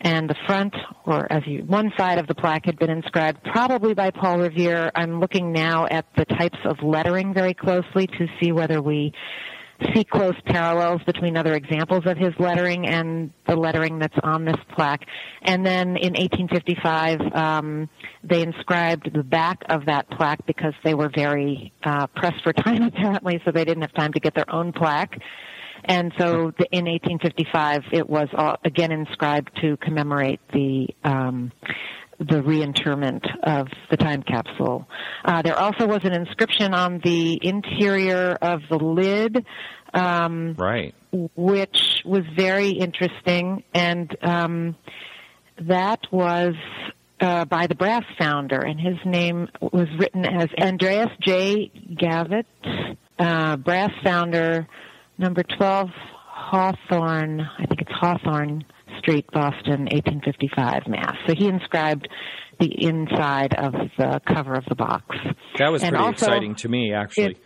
and 0.00 0.28
the 0.28 0.36
front, 0.46 0.74
or 1.06 1.30
as 1.32 1.46
you, 1.46 1.62
one 1.64 1.92
side 1.96 2.18
of 2.18 2.26
the 2.26 2.34
plaque 2.34 2.66
had 2.66 2.78
been 2.78 2.90
inscribed 2.90 3.42
probably 3.44 3.94
by 3.94 4.10
Paul 4.10 4.38
Revere. 4.38 4.90
I'm 4.94 5.20
looking 5.20 5.52
now 5.52 5.86
at 5.86 6.06
the 6.16 6.24
types 6.24 6.58
of 6.64 6.76
lettering 6.82 7.32
very 7.32 7.54
closely 7.54 8.06
to 8.06 8.26
see 8.40 8.52
whether 8.52 8.82
we 8.82 9.12
see 9.92 10.04
close 10.04 10.34
parallels 10.46 11.02
between 11.04 11.36
other 11.36 11.54
examples 11.54 12.04
of 12.06 12.16
his 12.16 12.32
lettering 12.38 12.86
and 12.86 13.30
the 13.46 13.56
lettering 13.56 13.98
that's 13.98 14.16
on 14.22 14.44
this 14.44 14.56
plaque. 14.74 15.04
And 15.42 15.64
then 15.66 15.96
in 15.96 16.12
1855, 16.14 17.20
um, 17.34 17.88
they 18.22 18.42
inscribed 18.42 19.12
the 19.12 19.22
back 19.22 19.58
of 19.68 19.86
that 19.86 20.08
plaque 20.10 20.44
because 20.46 20.74
they 20.84 20.94
were 20.94 21.10
very 21.14 21.72
uh, 21.82 22.06
pressed 22.08 22.42
for 22.42 22.52
time, 22.52 22.82
apparently, 22.94 23.40
so 23.44 23.50
they 23.50 23.64
didn't 23.64 23.82
have 23.82 23.94
time 23.94 24.12
to 24.12 24.20
get 24.20 24.34
their 24.34 24.50
own 24.52 24.72
plaque. 24.72 25.18
And 25.84 26.12
so 26.18 26.52
the, 26.58 26.66
in 26.72 26.86
1855, 26.86 27.82
it 27.92 28.08
was 28.08 28.28
uh, 28.36 28.56
again 28.64 28.92
inscribed 28.92 29.50
to 29.60 29.76
commemorate 29.78 30.40
the 30.52 30.88
um, 31.04 31.52
the 32.18 32.42
reinterment 32.42 33.26
of 33.42 33.68
the 33.90 33.96
time 33.96 34.22
capsule. 34.22 34.88
Uh, 35.24 35.42
there 35.42 35.58
also 35.58 35.86
was 35.86 36.00
an 36.04 36.12
inscription 36.12 36.72
on 36.72 37.00
the 37.04 37.38
interior 37.42 38.36
of 38.40 38.60
the 38.70 38.76
lid, 38.76 39.44
um, 39.92 40.54
right, 40.54 40.94
which 41.12 42.02
was 42.04 42.22
very 42.36 42.70
interesting, 42.70 43.62
and 43.74 44.16
um, 44.22 44.76
that 45.60 46.00
was. 46.10 46.54
Uh, 47.20 47.44
by 47.44 47.68
the 47.68 47.76
brass 47.76 48.02
founder, 48.18 48.58
and 48.58 48.78
his 48.78 48.96
name 49.06 49.48
was 49.60 49.86
written 49.98 50.26
as 50.26 50.48
Andreas 50.60 51.08
J. 51.20 51.70
Gavitt, 51.96 52.44
uh, 53.18 53.56
brass 53.56 53.92
founder, 54.02 54.66
number 55.18 55.42
12 55.42 55.88
Hawthorne, 56.28 57.40
I 57.40 57.66
think 57.66 57.80
it's 57.80 57.90
Hawthorne 57.92 58.64
Street, 58.98 59.26
Boston, 59.32 59.86
1855, 59.90 60.86
Mass. 60.88 61.16
So 61.26 61.34
he 61.36 61.48
inscribed 61.48 62.08
the 62.60 62.70
inside 62.84 63.54
of 63.56 63.72
the 63.98 64.20
cover 64.26 64.54
of 64.54 64.64
the 64.68 64.74
box. 64.74 65.04
That 65.58 65.70
was 65.72 65.82
And 65.82 65.90
pretty 65.90 66.04
also, 66.04 66.26
exciting 66.26 66.54
to 66.56 66.68
me, 66.68 66.92
actually, 66.92 67.32
it- 67.32 67.38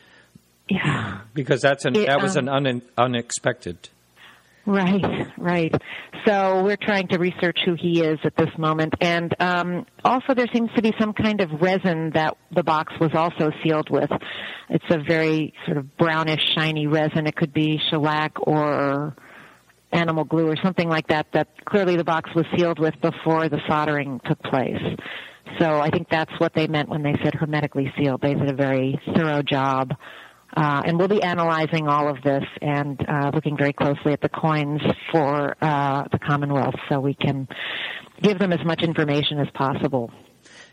Yeah. 0.68 1.20
because 1.34 1.62
that's 1.62 1.84
an 1.84 1.96
it, 1.96 2.06
that 2.06 2.20
was 2.20 2.36
um, 2.36 2.48
an 2.48 2.66
un, 2.66 2.82
unexpected. 2.98 3.88
Right, 4.68 5.26
right. 5.38 5.74
So 6.26 6.62
we're 6.62 6.76
trying 6.76 7.08
to 7.08 7.18
research 7.18 7.58
who 7.64 7.74
he 7.74 8.02
is 8.02 8.18
at 8.22 8.36
this 8.36 8.50
moment, 8.58 8.92
and 9.00 9.34
um, 9.40 9.86
also 10.04 10.34
there 10.34 10.46
seems 10.52 10.68
to 10.76 10.82
be 10.82 10.92
some 11.00 11.14
kind 11.14 11.40
of 11.40 11.48
resin 11.62 12.10
that 12.12 12.36
the 12.54 12.62
box 12.62 12.92
was 13.00 13.12
also 13.14 13.50
sealed 13.64 13.88
with. 13.88 14.10
It's 14.68 14.84
a 14.90 14.98
very 14.98 15.54
sort 15.64 15.78
of 15.78 15.96
brownish, 15.96 16.42
shiny 16.54 16.86
resin. 16.86 17.26
It 17.26 17.34
could 17.34 17.54
be 17.54 17.80
shellac 17.88 18.32
or 18.46 19.16
animal 19.90 20.24
glue 20.24 20.48
or 20.48 20.56
something 20.62 20.90
like 20.90 21.08
that. 21.08 21.28
That 21.32 21.48
clearly 21.64 21.96
the 21.96 22.04
box 22.04 22.28
was 22.34 22.44
sealed 22.54 22.78
with 22.78 23.00
before 23.00 23.48
the 23.48 23.60
soldering 23.66 24.20
took 24.26 24.42
place. 24.42 24.82
So 25.58 25.80
I 25.80 25.88
think 25.88 26.08
that's 26.10 26.32
what 26.36 26.52
they 26.54 26.66
meant 26.66 26.90
when 26.90 27.02
they 27.02 27.14
said 27.24 27.32
hermetically 27.34 27.90
sealed. 27.96 28.20
They 28.20 28.34
did 28.34 28.50
a 28.50 28.54
very 28.54 29.00
thorough 29.16 29.40
job. 29.40 29.94
Uh, 30.56 30.82
and 30.84 30.98
we'll 30.98 31.08
be 31.08 31.22
analyzing 31.22 31.88
all 31.88 32.08
of 32.08 32.22
this 32.22 32.44
and 32.62 33.04
uh, 33.06 33.30
looking 33.34 33.56
very 33.56 33.72
closely 33.72 34.12
at 34.12 34.20
the 34.20 34.28
coins 34.28 34.80
for 35.12 35.54
uh, 35.60 36.04
the 36.10 36.18
Commonwealth 36.18 36.74
so 36.88 36.98
we 36.98 37.14
can 37.14 37.46
give 38.22 38.38
them 38.38 38.52
as 38.52 38.64
much 38.64 38.82
information 38.82 39.38
as 39.38 39.48
possible. 39.54 40.10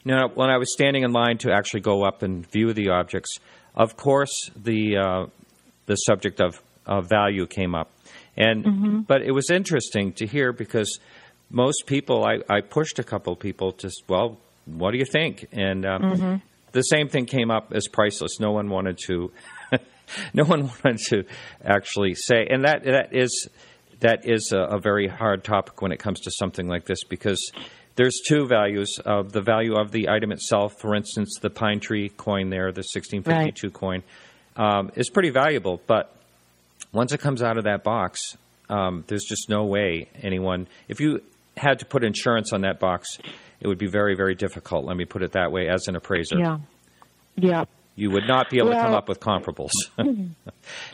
Now, 0.06 0.30
when 0.34 0.50
I 0.50 0.58
was 0.58 0.72
standing 0.72 1.04
in 1.04 1.12
line 1.12 1.40
to 1.40 1.52
actually 1.52 1.82
go 1.82 2.04
up 2.04 2.24
and 2.24 2.50
view 2.50 2.74
the 2.74 2.90
objects, 2.90 3.40
of 3.76 3.98
course 3.98 4.50
the 4.56 4.98
uh, 4.98 5.26
the 5.88 5.96
subject 5.96 6.40
of, 6.40 6.62
value 7.08 7.48
came 7.48 7.74
up, 7.74 7.92
and 8.38 9.08
but 9.08 9.24
it 9.24 9.32
was 9.32 9.50
interesting 9.50 10.14
to 10.14 10.28
hear 10.28 10.54
because 10.54 11.00
most 11.50 11.88
people 11.88 12.24
I, 12.24 12.38
I 12.48 12.62
pushed 12.62 13.00
a 13.00 13.04
couple 13.04 13.36
people 13.36 13.72
to 13.74 13.90
well, 14.08 14.38
what 14.66 14.92
do 14.92 15.00
you 15.00 15.06
think? 15.06 15.48
And 15.52 15.84
um, 15.84 16.42
the 16.72 16.82
same 16.82 17.08
thing 17.08 17.26
came 17.26 17.50
up 17.50 17.74
as 17.74 17.88
priceless. 17.88 18.40
No 18.40 18.52
one 18.52 18.70
wanted 18.70 19.00
to. 19.08 19.32
No 20.34 20.44
one 20.44 20.70
wanted 20.84 21.00
to 21.10 21.24
actually 21.64 22.16
say, 22.16 22.48
and 22.50 22.66
that 22.66 22.84
that 22.84 23.14
is 23.14 23.48
that 24.00 24.26
is 24.26 24.52
a, 24.52 24.60
a 24.60 24.80
very 24.80 25.08
hard 25.08 25.44
topic 25.44 25.82
when 25.82 25.92
it 25.92 26.00
comes 26.00 26.20
to 26.22 26.32
something 26.32 26.68
like 26.68 26.86
this 26.86 27.04
because 27.04 27.52
there's 27.96 28.20
two 28.28 28.46
values 28.46 29.00
of 29.06 29.32
the 29.32 29.42
value 29.42 29.76
of 29.76 29.92
the 29.92 30.10
item 30.10 30.32
itself. 30.32 30.80
For 30.80 30.96
instance, 30.96 31.40
the 31.42 31.50
pine 31.50 31.80
tree 31.80 32.10
coin 32.10 32.50
there, 32.50 32.72
the 32.72 32.84
1652 32.84 33.72
coin, 33.72 34.04
um, 34.58 34.92
is 34.96 35.10
pretty 35.10 35.30
valuable. 35.30 35.82
But 35.88 36.14
once 36.92 37.14
it 37.14 37.20
comes 37.20 37.42
out 37.42 37.58
of 37.58 37.64
that 37.64 37.84
box, 37.84 38.20
um, 38.70 39.04
there's 39.08 39.24
just 39.24 39.50
no 39.50 39.66
way 39.66 40.10
anyone. 40.22 40.68
If 40.88 41.00
you 41.00 41.22
had 41.56 41.80
to 41.80 41.86
put 41.86 42.04
insurance 42.04 42.52
on 42.52 42.62
that 42.62 42.80
box, 42.80 43.18
it 43.62 43.68
would 43.68 43.78
be 43.78 43.88
very, 43.88 44.16
very 44.16 44.36
difficult. 44.36 44.86
Let 44.86 44.98
me 44.98 45.06
put 45.06 45.24
it 45.24 45.32
that 45.32 45.52
way. 45.52 45.70
As 45.70 45.88
an 45.88 45.96
appraiser, 45.96 46.38
Yeah. 46.38 46.58
Yeah. 47.38 47.66
You 47.96 48.12
would 48.12 48.28
not 48.28 48.50
be 48.50 48.58
able 48.58 48.72
to 48.72 48.76
come 48.76 48.94
up 48.94 49.08
with 49.10 49.20
comparables. 49.20 49.72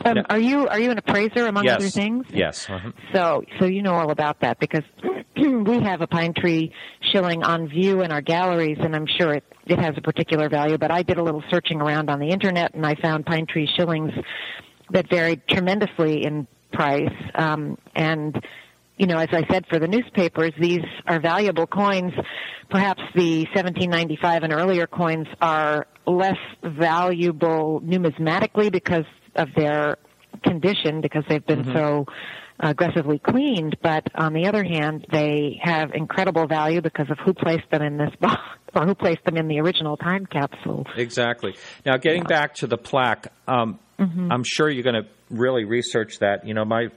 Um, 0.04 0.16
No. 0.16 0.24
Are 0.30 0.40
you 0.40 0.68
are 0.68 0.80
you 0.80 0.92
an 0.92 0.98
appraiser 0.98 1.48
among 1.48 1.64
yes. 1.64 1.78
other 1.78 1.88
things? 1.88 2.26
Yes. 2.30 2.70
uh-huh. 2.70 2.92
So, 3.14 3.44
so 3.58 3.66
you 3.66 3.82
know 3.82 3.94
all 3.94 4.12
about 4.12 4.42
that 4.42 4.60
because 4.60 4.84
we 5.38 5.82
have 5.84 6.02
a 6.02 6.08
pine 6.08 6.34
tree 6.34 6.74
shilling 7.12 7.42
on 7.44 7.70
view 7.70 8.02
in 8.02 8.12
our 8.12 8.22
galleries, 8.22 8.78
and 8.82 8.94
I'm 8.96 9.08
sure 9.08 9.34
it 9.34 9.46
it 9.66 9.80
has 9.80 9.94
a 9.98 10.02
particular 10.02 10.50
value. 10.50 10.78
But 10.78 10.92
I 10.92 11.04
did 11.04 11.18
a 11.18 11.24
little 11.24 11.44
searching 11.50 11.80
around 11.82 12.10
on 12.10 12.20
the 12.20 12.30
internet, 12.30 12.74
and 12.74 12.86
I 12.86 12.96
found 12.96 13.26
pine 13.26 13.46
tree 13.46 13.70
shillings 13.78 14.12
that 14.90 15.10
varied 15.10 15.48
tremendously 15.48 16.26
in 16.26 16.48
price. 16.74 17.14
Um, 17.36 17.78
and 17.96 18.44
you 19.02 19.08
know, 19.08 19.18
as 19.18 19.30
I 19.32 19.44
said, 19.52 19.66
for 19.68 19.80
the 19.80 19.88
newspapers, 19.88 20.54
these 20.60 20.84
are 21.08 21.20
valuable 21.20 21.66
coins. 21.66 22.14
Perhaps 22.70 23.02
the 23.16 23.46
1795 23.54 24.44
and 24.44 24.54
earlier 24.54 24.86
coins 24.86 25.28
are 25.42 25.88
less 26.06 26.38
valuable 26.64 27.82
numismatically 27.82 28.72
because 28.72 29.06
of 29.36 29.50
their 29.56 29.98
condition, 30.44 31.02
because 31.02 31.24
they've 31.28 31.46
been 31.46 31.66
so 31.74 32.06
aggressively 32.60 33.18
cleaned. 33.18 33.76
But 33.82 34.08
on 34.14 34.34
the 34.34 34.46
other 34.46 34.64
hand, 34.64 35.08
they 35.12 35.60
have 35.64 35.96
incredible 35.96 36.46
value 36.46 36.82
because 36.82 37.10
of 37.10 37.18
who 37.26 37.34
placed 37.34 37.72
them 37.72 37.82
in 37.82 37.98
this 37.98 38.14
box 38.20 38.40
or 38.76 38.86
who 38.86 38.94
placed 38.94 39.26
them 39.26 39.36
in 39.36 39.48
the 39.48 39.60
original 39.62 39.98
time 39.98 40.28
capsule. 40.28 40.86
Exactly. 40.96 41.56
Now, 41.88 41.98
getting 41.98 42.24
back 42.24 42.54
to 42.56 42.68
the 42.68 42.78
plaque, 42.78 43.34
um, 43.48 43.80
Mm-hmm. 44.02 44.32
I'm 44.32 44.44
sure 44.44 44.68
you're 44.68 44.84
going 44.84 45.04
to 45.04 45.08
really 45.30 45.64
research 45.64 46.20
that. 46.20 46.48
You 46.48 46.56
know, 46.56 46.66
my 46.66 46.88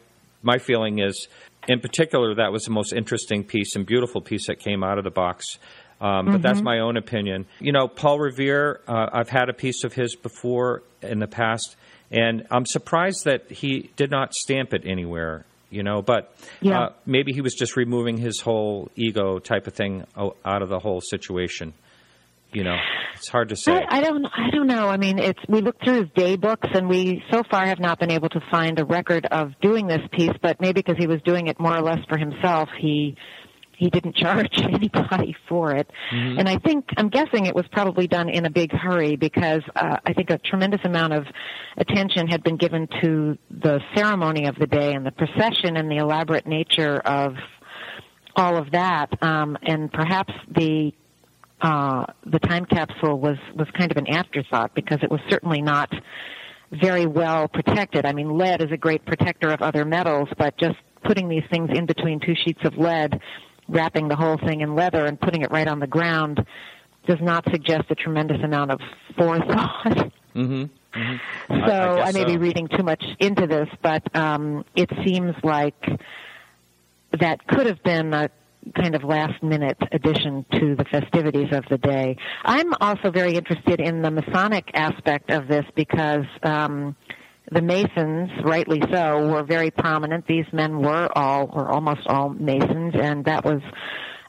my 0.43 0.59
feeling 0.59 1.01
is, 1.01 1.29
in 1.69 1.81
particular, 1.81 2.35
that 2.37 2.53
was 2.53 2.65
the 2.65 2.71
most 2.73 2.93
interesting 2.93 3.45
piece 3.45 3.77
and 3.77 3.87
beautiful 3.87 4.21
piece 4.21 4.47
that 4.49 4.59
came 4.59 4.83
out 4.85 4.99
of 4.99 5.05
the 5.05 5.11
box. 5.11 5.45
Um, 6.01 6.27
but 6.27 6.43
that's 6.43 6.61
my 6.61 6.81
own 6.81 6.97
opinion. 6.97 7.47
You 7.61 7.73
know, 7.73 7.89
Paul 7.89 8.19
Revere, 8.19 8.81
uh, 8.87 9.07
I've 9.13 9.29
had 9.29 9.49
a 9.49 9.55
piece 9.55 9.85
of 9.85 9.93
his 9.95 10.17
before 10.17 10.83
in 11.03 11.19
the 11.21 11.27
past, 11.29 11.77
and 12.11 12.47
I'm 12.51 12.67
surprised 12.67 13.25
that 13.25 13.51
he 13.51 13.91
did 13.97 14.11
not 14.11 14.35
stamp 14.35 14.75
it 14.75 14.83
anywhere. 14.85 15.47
You 15.71 15.83
know, 15.83 16.03
but 16.03 16.33
Yeah. 16.61 16.79
uh, 16.81 16.89
maybe 17.05 17.33
he 17.33 17.41
was 17.41 17.55
just 17.55 17.77
removing 17.77 18.17
his 18.17 18.41
whole 18.41 18.91
ego 18.95 19.39
type 19.41 19.67
of 19.67 19.73
thing 19.73 20.05
out 20.17 20.63
of 20.63 20.69
the 20.69 20.79
whole 20.79 21.01
situation. 21.01 21.73
You 22.55 22.65
know, 22.65 22.77
it's 23.17 23.29
hard 23.29 23.49
to 23.49 23.57
say. 23.57 23.73
I, 23.73 23.99
I 23.99 24.01
don't. 24.01 24.25
I 24.27 24.51
don't 24.51 24.67
know. 24.67 24.89
I 24.89 24.97
mean, 24.97 25.19
it's 25.19 25.41
we 25.49 25.61
looked 25.61 25.85
through 25.85 26.03
his 26.03 26.11
day 26.15 26.37
books, 26.37 26.69
and 26.73 26.89
we 26.89 27.23
so 27.31 27.43
far 27.51 27.67
have 27.67 27.81
not 27.81 27.99
been 27.99 28.11
able 28.11 28.29
to 28.31 28.41
find 28.51 28.79
a 28.79 28.85
record 28.85 29.27
of 29.27 29.53
doing 29.61 29.87
this 29.87 30.03
piece. 30.13 30.33
But 30.41 30.61
maybe 30.61 30.81
because 30.81 30.97
he 30.97 31.07
was 31.07 31.21
doing 31.23 31.49
it 31.49 31.59
more 31.59 31.77
or 31.77 31.83
less 31.83 31.99
for 32.09 32.17
himself, 32.17 32.69
he 32.79 33.17
he 33.77 33.91
didn't 33.91 34.15
charge 34.25 34.53
anybody 34.63 35.35
for 35.49 35.73
it. 35.73 35.91
And 36.11 36.49
I 36.49 36.59
think 36.59 36.87
I'm 36.97 37.09
guessing 37.09 37.47
it 37.47 37.55
was 37.55 37.65
probably 37.73 38.07
done 38.07 38.29
in 38.29 38.47
a 38.47 38.51
big 38.51 38.73
hurry 38.73 39.17
because 39.17 39.63
uh, 39.75 39.97
I 40.07 40.13
think 40.13 40.31
a 40.31 40.39
tremendous 40.39 40.81
amount 40.85 41.13
of 41.13 41.27
attention 41.77 42.29
had 42.29 42.43
been 42.43 42.57
given 42.57 42.89
to 43.03 43.37
the 43.51 43.81
ceremony 43.97 44.47
of 44.47 44.57
the 44.57 44.67
day 44.67 44.95
and 44.95 45.05
the 45.05 45.13
procession 45.13 45.77
and 45.77 45.91
the 45.91 45.97
elaborate 45.97 46.47
nature 46.47 46.99
of 46.99 47.35
all 48.37 48.57
of 48.57 48.73
that, 48.73 49.11
um, 49.23 49.57
and 49.63 49.93
perhaps 49.93 50.33
the 50.57 50.93
uh, 51.61 52.07
the 52.27 52.39
time 52.39 52.65
capsule 52.65 53.19
was 53.19 53.39
was 53.55 53.69
kind 53.77 53.91
of 53.91 53.97
an 53.97 54.09
afterthought 54.09 54.75
because 54.75 54.99
it 55.03 55.11
was 55.11 55.21
certainly 55.29 55.63
not 55.63 55.93
very 56.71 57.07
well 57.07 57.49
protected. 57.49 58.05
I 58.05 58.13
mean, 58.13 58.37
lead 58.37 58.63
is 58.63 58.73
a 58.73 58.77
great 58.77 59.05
protector 59.05 59.51
of 59.51 59.63
other 59.63 59.85
metals, 59.85 60.29
but 60.37 60.57
just 60.59 60.77
putting 61.05 61.29
these 61.29 61.45
things 61.51 61.71
in 61.73 61.87
between 61.87 62.21
two 62.21 62.35
sheets 62.35 62.61
of 62.65 62.77
lead, 62.77 63.21
wrapping 63.69 64.09
the 64.09 64.17
whole 64.17 64.39
thing 64.39 64.61
in 64.61 64.75
leather 64.75 65.05
and 65.05 65.21
putting 65.21 65.43
it 65.43 65.51
right 65.51 65.69
on 65.69 65.79
the 65.79 65.87
ground 65.87 66.45
does 67.07 67.21
not 67.21 67.45
suggest 67.51 67.85
a 67.91 67.95
tremendous 67.95 68.43
amount 68.43 68.71
of 68.71 68.81
forethought. 69.17 70.13
Mm-hmm. 70.35 70.65
So 71.49 71.55
I 71.55 72.03
I, 72.03 72.05
guess 72.05 72.15
may 72.15 72.25
be 72.25 72.37
reading 72.37 72.69
too 72.69 72.85
much 72.85 73.05
into 73.19 73.49
this, 73.49 73.69
but 73.83 74.15
um, 74.15 74.65
it 74.77 74.89
seems 75.05 75.35
like 75.43 75.75
that 77.19 77.45
could 77.49 77.67
have 77.67 77.83
been 77.83 78.15
a 78.15 78.31
kind 78.77 78.95
of 78.95 79.05
last 79.05 79.43
minute 79.43 79.79
addition 79.93 80.45
to 80.53 80.77
the 80.77 80.85
festivities 80.85 81.53
of 81.53 81.65
the 81.71 81.79
day. 81.79 82.17
I'm 82.45 82.73
also 82.81 83.11
very 83.11 83.35
interested 83.35 83.81
in 83.81 84.03
the 84.03 84.11
Masonic 84.11 84.71
aspect 84.75 85.31
of 85.31 85.49
this 85.49 85.65
because 85.75 86.25
um, 86.43 86.97
the 87.51 87.63
Masons, 87.63 88.31
rightly 88.45 88.83
so, 88.93 89.29
were 89.29 89.43
very 89.45 89.71
prominent. 89.71 90.27
These 90.27 90.47
men 90.53 90.81
were 90.81 91.09
all, 91.17 91.51
or 91.53 91.71
almost 91.71 92.07
all, 92.07 92.31
Masons, 92.31 92.95
and 93.01 93.25
that 93.27 93.45
was 93.45 93.61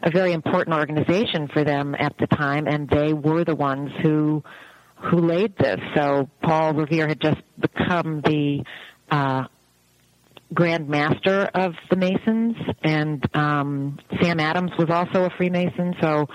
a 0.04 0.12
very 0.12 0.34
important 0.34 0.76
organization 0.76 1.48
for 1.52 1.64
them 1.64 1.96
at 1.98 2.16
the 2.20 2.28
time, 2.28 2.68
and 2.68 2.90
they 2.90 3.14
were 3.14 3.44
the 3.44 3.56
ones 3.56 3.90
who 4.02 4.44
who 5.12 5.18
laid 5.18 5.56
this. 5.58 5.80
So 5.96 6.30
Paul 6.42 6.74
Revere 6.74 7.08
had 7.08 7.22
just 7.22 7.42
become 7.60 8.22
the 8.22 8.64
uh, 9.12 9.44
Grand 10.54 10.88
Master 10.88 11.50
of 11.54 11.74
the 11.89 11.96
Masons, 11.96 12.56
and 12.84 13.24
um, 13.36 14.00
Sam 14.22 14.39
Adams 14.39 14.72
was 14.78 14.89
also 14.89 15.26
a 15.26 15.30
Freemason. 15.38 15.96
So 16.02 16.28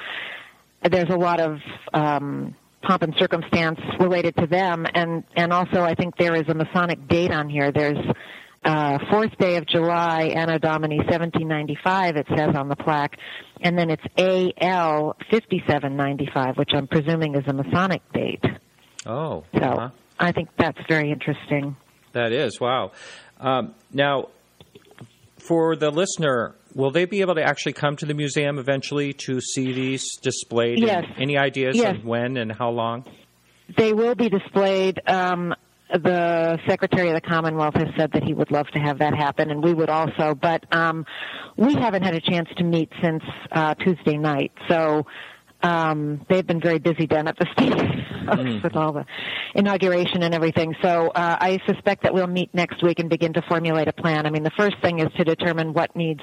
there's 0.83 1.11
a 1.11 1.17
lot 1.17 1.41
of 1.41 1.59
um, 1.95 2.55
pomp 2.83 3.03
and 3.03 3.15
circumstance 3.19 3.79
related 3.99 4.37
to 4.37 4.47
them, 4.47 4.87
and 4.95 5.25
and 5.37 5.53
also 5.53 5.83
I 5.83 5.95
think 5.95 6.17
there 6.17 6.35
is 6.35 6.49
a 6.49 6.55
Masonic 6.55 7.07
date 7.09 7.31
on 7.31 7.49
here. 7.49 7.71
There's 7.73 7.99
uh, 8.65 8.99
fourth 9.11 9.37
day 9.39 9.57
of 9.57 9.67
July, 9.67 10.33
Anno 10.35 10.59
Domini 10.59 10.99
1795. 10.99 12.17
It 12.17 12.27
says 12.37 12.55
on 12.55 12.69
the 12.69 12.77
plaque, 12.77 13.17
and 13.61 13.79
then 13.79 13.91
it's 13.91 14.03
AL 14.17 15.17
5795, 15.31 16.57
which 16.57 16.71
I'm 16.75 16.87
presuming 16.87 17.37
is 17.37 17.45
a 17.47 17.53
Masonic 17.53 18.03
date. 18.13 18.45
Oh, 19.07 19.45
so 19.55 19.61
uh-huh. 19.61 19.91
I 20.19 20.33
think 20.33 20.51
that's 20.59 20.79
very 20.89 21.11
interesting. 21.11 21.77
That 22.13 22.33
is 22.33 22.61
wow. 22.61 22.93
Um, 23.41 23.75
now, 23.93 24.29
for 25.39 25.75
the 25.77 25.91
listener, 25.91 26.55
will 26.75 26.91
they 26.91 27.05
be 27.07 27.21
able 27.23 27.35
to 27.37 27.43
actually 27.43 27.73
come 27.73 27.97
to 27.97 28.07
the 28.07 28.15
museum 28.15 28.59
eventually 28.59 29.13
to 29.15 29.41
see 29.41 29.73
these 29.73 30.17
displayed? 30.23 30.79
Yes. 30.81 31.05
And 31.15 31.23
any 31.23 31.39
ideas 31.39 31.77
Yes. 31.77 31.97
of 31.97 32.05
when 32.05 32.37
and 32.37 32.53
how 32.53 32.71
long? 32.71 33.05
They 33.77 33.93
will 33.93 34.15
be 34.15 34.29
displayed. 34.29 35.01
Um, 35.07 35.55
the 35.93 36.59
Secretary 36.69 37.09
of 37.09 37.15
the 37.15 37.21
Commonwealth 37.21 37.75
has 37.75 37.89
said 37.99 38.13
that 38.13 38.23
he 38.23 38.33
would 38.35 38.51
love 38.51 38.67
to 38.75 38.79
have 38.79 38.99
that 38.99 39.15
happen, 39.15 39.51
and 39.51 39.63
we 39.63 39.73
would 39.75 39.89
also. 39.91 40.35
But 40.41 40.65
um, 40.73 41.05
we 41.57 41.75
haven't 41.75 42.03
had 42.03 42.15
a 42.15 42.21
chance 42.21 42.49
to 42.59 42.65
meet 42.65 42.91
since 43.03 43.23
uh, 43.51 43.75
Tuesday 43.75 44.17
night, 44.17 44.53
so 44.69 45.07
um, 45.63 46.25
they've 46.29 46.47
been 46.47 46.61
very 46.61 46.79
busy 46.79 47.07
down 47.07 47.29
at 47.29 47.37
the 47.39 47.47
state 47.53 47.75
house 47.75 48.63
with 48.63 48.77
all 48.77 48.93
the 48.93 49.07
inauguration 49.55 50.23
and 50.23 50.35
everything. 50.35 50.75
So 50.83 51.09
uh, 51.09 51.37
I 51.41 51.61
suspect 51.67 52.03
that 52.05 52.15
we'll 52.15 52.27
meet 52.27 52.55
next 52.55 52.83
week 52.83 52.99
and 52.99 53.09
begin 53.09 53.33
to 53.35 53.43
formulate 53.43 53.89
a 53.89 53.93
plan. 53.93 54.27
I 54.27 54.31
mean, 54.31 54.43
the 54.43 54.53
first 54.57 54.77
thing 54.83 55.01
is 55.01 55.09
to 55.17 55.25
determine 55.25 55.73
what 55.73 55.95
needs 55.97 56.23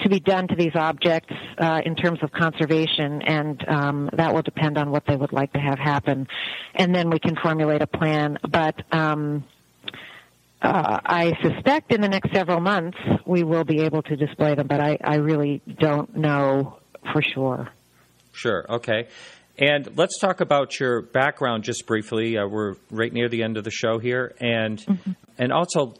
to 0.00 0.08
be 0.08 0.20
done 0.20 0.46
to 0.48 0.54
these 0.54 0.76
objects 0.76 1.34
uh, 1.58 1.80
in 1.84 1.96
terms 1.96 2.20
of 2.22 2.30
conservation, 2.30 3.20
and 3.22 3.68
um, 3.68 4.10
that 4.12 4.32
will 4.32 4.42
depend 4.42 4.78
on 4.78 4.90
what 4.90 5.04
they 5.06 5.16
would 5.16 5.32
like 5.32 5.52
to 5.52 5.58
have 5.58 5.78
happen. 5.78 6.28
And 6.74 6.94
then 6.94 7.10
we 7.10 7.18
can 7.18 7.36
formulate 7.36 7.82
a 7.82 7.86
plan. 7.86 8.38
But 8.48 8.80
um, 8.92 9.44
uh, 10.62 11.00
I 11.04 11.36
suspect 11.42 11.92
in 11.92 12.00
the 12.00 12.08
next 12.08 12.32
several 12.32 12.60
months 12.60 12.98
we 13.26 13.42
will 13.42 13.64
be 13.64 13.80
able 13.80 14.02
to 14.02 14.16
display 14.16 14.54
them, 14.54 14.66
but 14.66 14.80
I, 14.80 14.98
I 15.02 15.16
really 15.16 15.62
don't 15.78 16.16
know 16.16 16.78
for 17.12 17.22
sure. 17.22 17.68
Sure. 18.32 18.64
Okay. 18.68 19.08
And 19.58 19.96
let's 19.96 20.18
talk 20.20 20.40
about 20.40 20.78
your 20.78 21.02
background 21.02 21.64
just 21.64 21.84
briefly. 21.86 22.38
Uh, 22.38 22.46
we're 22.46 22.76
right 22.90 23.12
near 23.12 23.28
the 23.28 23.42
end 23.42 23.56
of 23.56 23.64
the 23.64 23.72
show 23.72 23.98
here, 23.98 24.34
and 24.40 24.78
Mm-hmm. 24.78 25.12
and 25.36 25.52
also, 25.52 25.94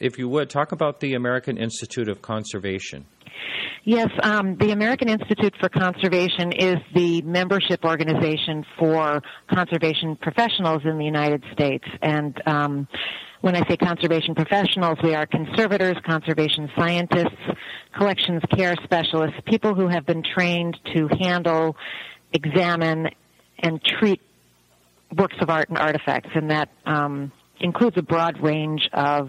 if 0.00 0.18
you 0.18 0.28
would, 0.28 0.50
talk 0.50 0.72
about 0.72 0.98
the 1.00 1.14
American 1.14 1.56
Institute 1.56 2.08
of 2.08 2.20
Conservation. 2.22 3.06
Yes, 3.84 4.08
um, 4.22 4.56
the 4.56 4.70
American 4.70 5.08
Institute 5.08 5.54
for 5.60 5.68
Conservation 5.68 6.52
is 6.52 6.76
the 6.94 7.20
membership 7.22 7.84
organization 7.84 8.64
for 8.78 9.22
conservation 9.50 10.16
professionals 10.16 10.82
in 10.84 10.96
the 10.96 11.04
United 11.04 11.44
States. 11.52 11.84
And 12.00 12.40
um, 12.46 12.88
when 13.42 13.54
I 13.54 13.68
say 13.68 13.76
conservation 13.76 14.34
professionals, 14.34 14.98
we 15.02 15.14
are 15.14 15.26
conservators, 15.26 15.96
conservation 16.06 16.70
scientists, 16.74 17.36
collections 17.94 18.42
care 18.56 18.74
specialists, 18.82 19.38
people 19.44 19.74
who 19.74 19.86
have 19.88 20.06
been 20.06 20.22
trained 20.22 20.78
to 20.94 21.08
handle, 21.20 21.76
examine, 22.32 23.10
and 23.58 23.84
treat 23.84 24.22
works 25.14 25.36
of 25.42 25.50
art 25.50 25.68
and 25.68 25.76
artifacts. 25.76 26.30
And 26.34 26.50
that 26.50 26.70
um, 26.86 27.32
includes 27.60 27.98
a 27.98 28.02
broad 28.02 28.42
range 28.42 28.88
of 28.94 29.28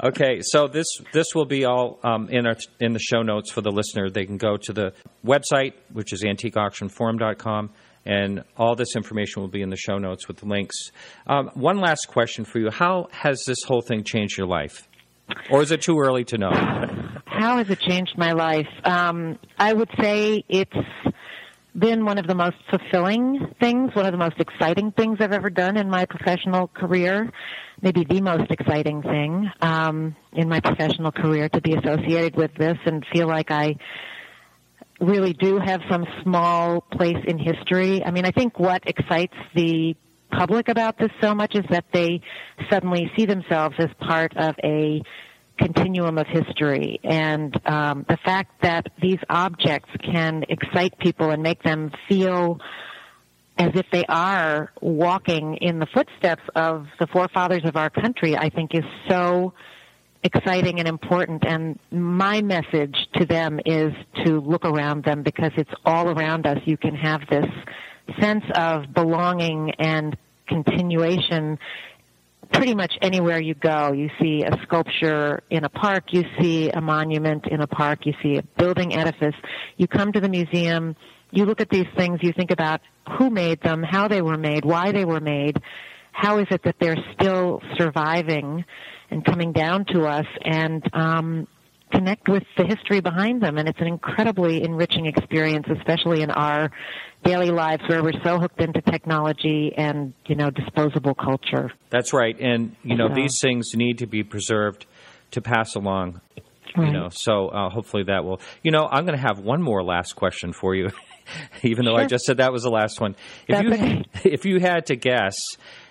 Okay, 0.02 0.40
so 0.42 0.68
this 0.68 0.86
this 1.12 1.26
will 1.34 1.46
be 1.46 1.64
all 1.64 1.98
um, 2.04 2.28
in 2.28 2.46
our, 2.46 2.56
in 2.78 2.92
the 2.92 3.00
show 3.00 3.22
notes 3.22 3.50
for 3.50 3.62
the 3.62 3.72
listener. 3.72 4.10
They 4.10 4.26
can 4.26 4.36
go 4.36 4.56
to 4.56 4.72
the 4.72 4.92
website, 5.24 5.72
which 5.92 6.12
is 6.12 6.22
antiqueauctionforum.com, 6.22 7.70
and 8.06 8.44
all 8.56 8.74
this 8.74 8.96
information 8.96 9.42
will 9.42 9.50
be 9.50 9.62
in 9.62 9.70
the 9.70 9.76
show 9.76 9.98
notes 9.98 10.28
with 10.28 10.38
the 10.38 10.46
links. 10.46 10.90
Um, 11.26 11.50
one 11.54 11.78
last 11.78 12.06
question 12.06 12.44
for 12.44 12.58
you: 12.58 12.70
How 12.70 13.08
has 13.10 13.44
this 13.44 13.62
whole 13.64 13.82
thing 13.82 14.04
changed 14.04 14.38
your 14.38 14.46
life, 14.46 14.88
or 15.50 15.62
is 15.62 15.70
it 15.70 15.82
too 15.82 15.98
early 15.98 16.24
to 16.24 16.38
know? 16.38 16.50
how 17.26 17.58
has 17.58 17.68
it 17.68 17.78
changed 17.80 18.16
my 18.16 18.32
life? 18.32 18.68
Um, 18.84 19.38
I 19.58 19.72
would 19.72 19.90
say 20.00 20.42
it's 20.48 20.72
been 21.78 22.04
one 22.04 22.18
of 22.18 22.26
the 22.26 22.34
most 22.34 22.56
fulfilling 22.70 23.54
things, 23.60 23.94
one 23.94 24.06
of 24.06 24.12
the 24.12 24.18
most 24.18 24.40
exciting 24.40 24.92
things 24.92 25.18
I've 25.20 25.32
ever 25.32 25.50
done 25.50 25.76
in 25.76 25.90
my 25.90 26.06
professional 26.06 26.68
career. 26.68 27.30
Maybe 27.82 28.04
the 28.08 28.22
most 28.22 28.50
exciting 28.50 29.02
thing 29.02 29.50
um, 29.60 30.16
in 30.32 30.48
my 30.48 30.60
professional 30.60 31.12
career 31.12 31.50
to 31.50 31.60
be 31.60 31.74
associated 31.74 32.36
with 32.36 32.54
this 32.54 32.78
and 32.86 33.04
feel 33.12 33.26
like 33.26 33.50
I 33.50 33.76
really 35.00 35.32
do 35.32 35.58
have 35.58 35.80
some 35.90 36.06
small 36.22 36.80
place 36.80 37.22
in 37.26 37.38
history. 37.38 38.04
I 38.04 38.10
mean, 38.10 38.24
I 38.24 38.30
think 38.30 38.58
what 38.58 38.82
excites 38.86 39.34
the 39.54 39.94
public 40.30 40.68
about 40.68 40.98
this 40.98 41.10
so 41.20 41.34
much 41.34 41.54
is 41.54 41.64
that 41.70 41.84
they 41.92 42.20
suddenly 42.70 43.10
see 43.16 43.26
themselves 43.26 43.74
as 43.78 43.88
part 44.00 44.36
of 44.36 44.54
a 44.64 45.02
continuum 45.58 46.18
of 46.18 46.26
history 46.26 47.00
and 47.02 47.58
um, 47.66 48.04
the 48.10 48.18
fact 48.24 48.60
that 48.62 48.86
these 49.00 49.18
objects 49.30 49.88
can 50.04 50.44
excite 50.50 50.98
people 50.98 51.30
and 51.30 51.42
make 51.42 51.62
them 51.62 51.90
feel 52.08 52.60
as 53.58 53.70
if 53.74 53.86
they 53.90 54.04
are 54.06 54.70
walking 54.82 55.56
in 55.62 55.78
the 55.78 55.86
footsteps 55.86 56.42
of 56.54 56.86
the 57.00 57.06
forefathers 57.06 57.62
of 57.64 57.76
our 57.76 57.88
country, 57.88 58.36
I 58.36 58.50
think 58.50 58.74
is 58.74 58.84
so 59.08 59.54
exciting 60.26 60.78
and 60.78 60.88
important. 60.88 61.44
And 61.46 61.78
my 61.90 62.42
message 62.42 62.96
to 63.14 63.24
them 63.24 63.60
is 63.64 63.92
to 64.24 64.40
look 64.40 64.64
around 64.64 65.04
them 65.04 65.22
because 65.22 65.52
it's 65.56 65.70
all 65.84 66.08
around 66.08 66.46
us. 66.46 66.58
You 66.64 66.76
can 66.76 66.94
have 66.94 67.20
this 67.30 67.46
sense 68.20 68.44
of 68.54 68.92
belonging 68.92 69.72
and 69.78 70.16
continuation 70.48 71.58
pretty 72.52 72.74
much 72.74 72.92
anywhere 73.02 73.40
you 73.40 73.54
go. 73.54 73.92
You 73.92 74.08
see 74.20 74.44
a 74.44 74.56
sculpture 74.62 75.42
in 75.50 75.64
a 75.64 75.68
park, 75.68 76.12
you 76.12 76.24
see 76.38 76.70
a 76.70 76.80
monument 76.80 77.46
in 77.50 77.60
a 77.60 77.66
park, 77.66 78.06
you 78.06 78.14
see 78.22 78.36
a 78.36 78.42
building 78.42 78.94
edifice. 78.94 79.34
You 79.76 79.88
come 79.88 80.12
to 80.12 80.20
the 80.20 80.28
museum, 80.28 80.94
you 81.32 81.44
look 81.44 81.60
at 81.60 81.70
these 81.70 81.86
things, 81.96 82.20
you 82.22 82.32
think 82.32 82.50
about 82.50 82.80
who 83.18 83.30
made 83.30 83.60
them, 83.62 83.82
how 83.82 84.06
they 84.08 84.22
were 84.22 84.38
made, 84.38 84.64
why 84.64 84.92
they 84.92 85.04
were 85.04 85.20
made, 85.20 85.60
how 86.12 86.38
is 86.38 86.46
it 86.50 86.62
that 86.64 86.76
they're 86.80 86.96
still 87.14 87.60
surviving 87.76 88.64
and 89.10 89.24
coming 89.24 89.52
down 89.52 89.84
to 89.86 90.04
us, 90.06 90.26
and 90.44 90.82
um, 90.92 91.46
connect 91.92 92.28
with 92.28 92.42
the 92.56 92.64
history 92.64 93.00
behind 93.00 93.42
them. 93.42 93.58
And 93.58 93.68
it's 93.68 93.80
an 93.80 93.86
incredibly 93.86 94.62
enriching 94.62 95.06
experience, 95.06 95.66
especially 95.78 96.22
in 96.22 96.30
our 96.30 96.70
daily 97.24 97.50
lives 97.50 97.82
where 97.88 98.02
we're 98.02 98.20
so 98.24 98.38
hooked 98.38 98.60
into 98.60 98.80
technology 98.82 99.72
and, 99.76 100.12
you 100.26 100.34
know, 100.34 100.50
disposable 100.50 101.14
culture. 101.14 101.70
That's 101.90 102.12
right. 102.12 102.38
And, 102.38 102.76
you 102.82 102.96
know, 102.96 103.08
these 103.12 103.40
things 103.40 103.70
need 103.74 103.98
to 103.98 104.06
be 104.06 104.22
preserved 104.22 104.86
to 105.32 105.40
pass 105.40 105.74
along. 105.74 106.20
Right. 106.76 106.88
You 106.88 106.92
know, 106.92 107.08
so 107.08 107.48
uh, 107.48 107.70
hopefully 107.70 108.04
that 108.04 108.24
will. 108.24 108.40
You 108.62 108.70
know, 108.70 108.86
I'm 108.90 109.06
going 109.06 109.16
to 109.16 109.22
have 109.26 109.38
one 109.38 109.62
more 109.62 109.82
last 109.82 110.14
question 110.14 110.52
for 110.52 110.74
you, 110.74 110.90
even 111.62 111.84
though 111.86 111.96
I 111.96 112.04
just 112.04 112.24
said 112.24 112.36
that 112.36 112.52
was 112.52 112.64
the 112.64 112.70
last 112.70 113.00
one. 113.00 113.16
If 113.48 113.56
That's 113.56 113.62
you 113.62 113.72
okay. 113.72 114.04
if 114.24 114.44
you 114.44 114.60
had 114.60 114.86
to 114.86 114.96
guess, 114.96 115.36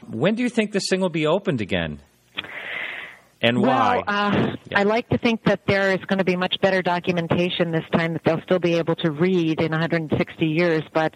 when 0.07 0.35
do 0.35 0.43
you 0.43 0.49
think 0.49 0.73
this 0.73 0.87
thing 0.87 0.99
will 0.99 1.09
be 1.09 1.25
opened 1.25 1.61
again, 1.61 2.01
and 3.47 3.61
why? 3.61 3.97
Well, 3.97 4.03
uh, 4.07 4.55
Yeah. 4.69 4.79
I 4.79 4.83
like 4.83 5.07
to 5.09 5.17
think 5.17 5.43
that 5.45 5.61
there 5.67 5.91
is 5.91 5.99
going 6.05 6.17
to 6.17 6.25
be 6.25 6.35
much 6.35 6.55
better 6.61 6.81
documentation 6.81 7.71
this 7.71 7.85
time 7.91 8.13
that 8.13 8.23
they'll 8.23 8.41
still 8.41 8.59
be 8.59 8.75
able 8.75 8.95
to 8.97 9.11
read 9.11 9.61
in 9.61 9.71
160 9.71 10.45
years, 10.45 10.81
but 10.93 11.13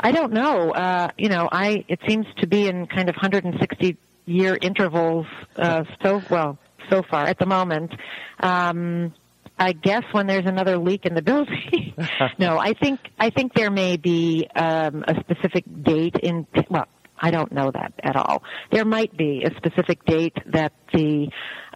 I 0.00 0.12
don't 0.12 0.32
know. 0.32 0.70
Uh, 0.70 1.08
you 1.18 1.28
know, 1.28 1.48
I 1.50 1.84
it 1.88 2.00
seems 2.06 2.26
to 2.38 2.46
be 2.46 2.68
in 2.68 2.86
kind 2.86 3.08
of 3.08 3.16
160 3.16 3.96
year 4.26 4.58
intervals. 4.60 5.26
Uh, 5.56 5.84
so 6.02 6.22
well, 6.30 6.58
so 6.90 7.02
far 7.10 7.24
at 7.26 7.38
the 7.38 7.46
moment. 7.46 7.92
Um, 8.40 9.12
I 9.58 9.72
guess 9.72 10.02
when 10.12 10.26
there's 10.26 10.44
another 10.44 10.76
leak 10.76 11.06
in 11.06 11.14
the 11.14 11.22
building. 11.22 11.94
no, 12.38 12.58
I 12.58 12.74
think 12.74 13.00
I 13.18 13.30
think 13.30 13.54
there 13.54 13.70
may 13.70 13.96
be 13.96 14.46
um, 14.54 15.02
a 15.08 15.14
specific 15.20 15.64
date 15.82 16.16
in. 16.22 16.46
Well, 16.68 16.86
I 17.18 17.30
don't 17.30 17.52
know 17.52 17.70
that 17.70 17.94
at 18.02 18.16
all. 18.16 18.42
There 18.70 18.84
might 18.84 19.16
be 19.16 19.44
a 19.44 19.54
specific 19.56 20.04
date 20.04 20.36
that 20.46 20.72
the 20.92 21.28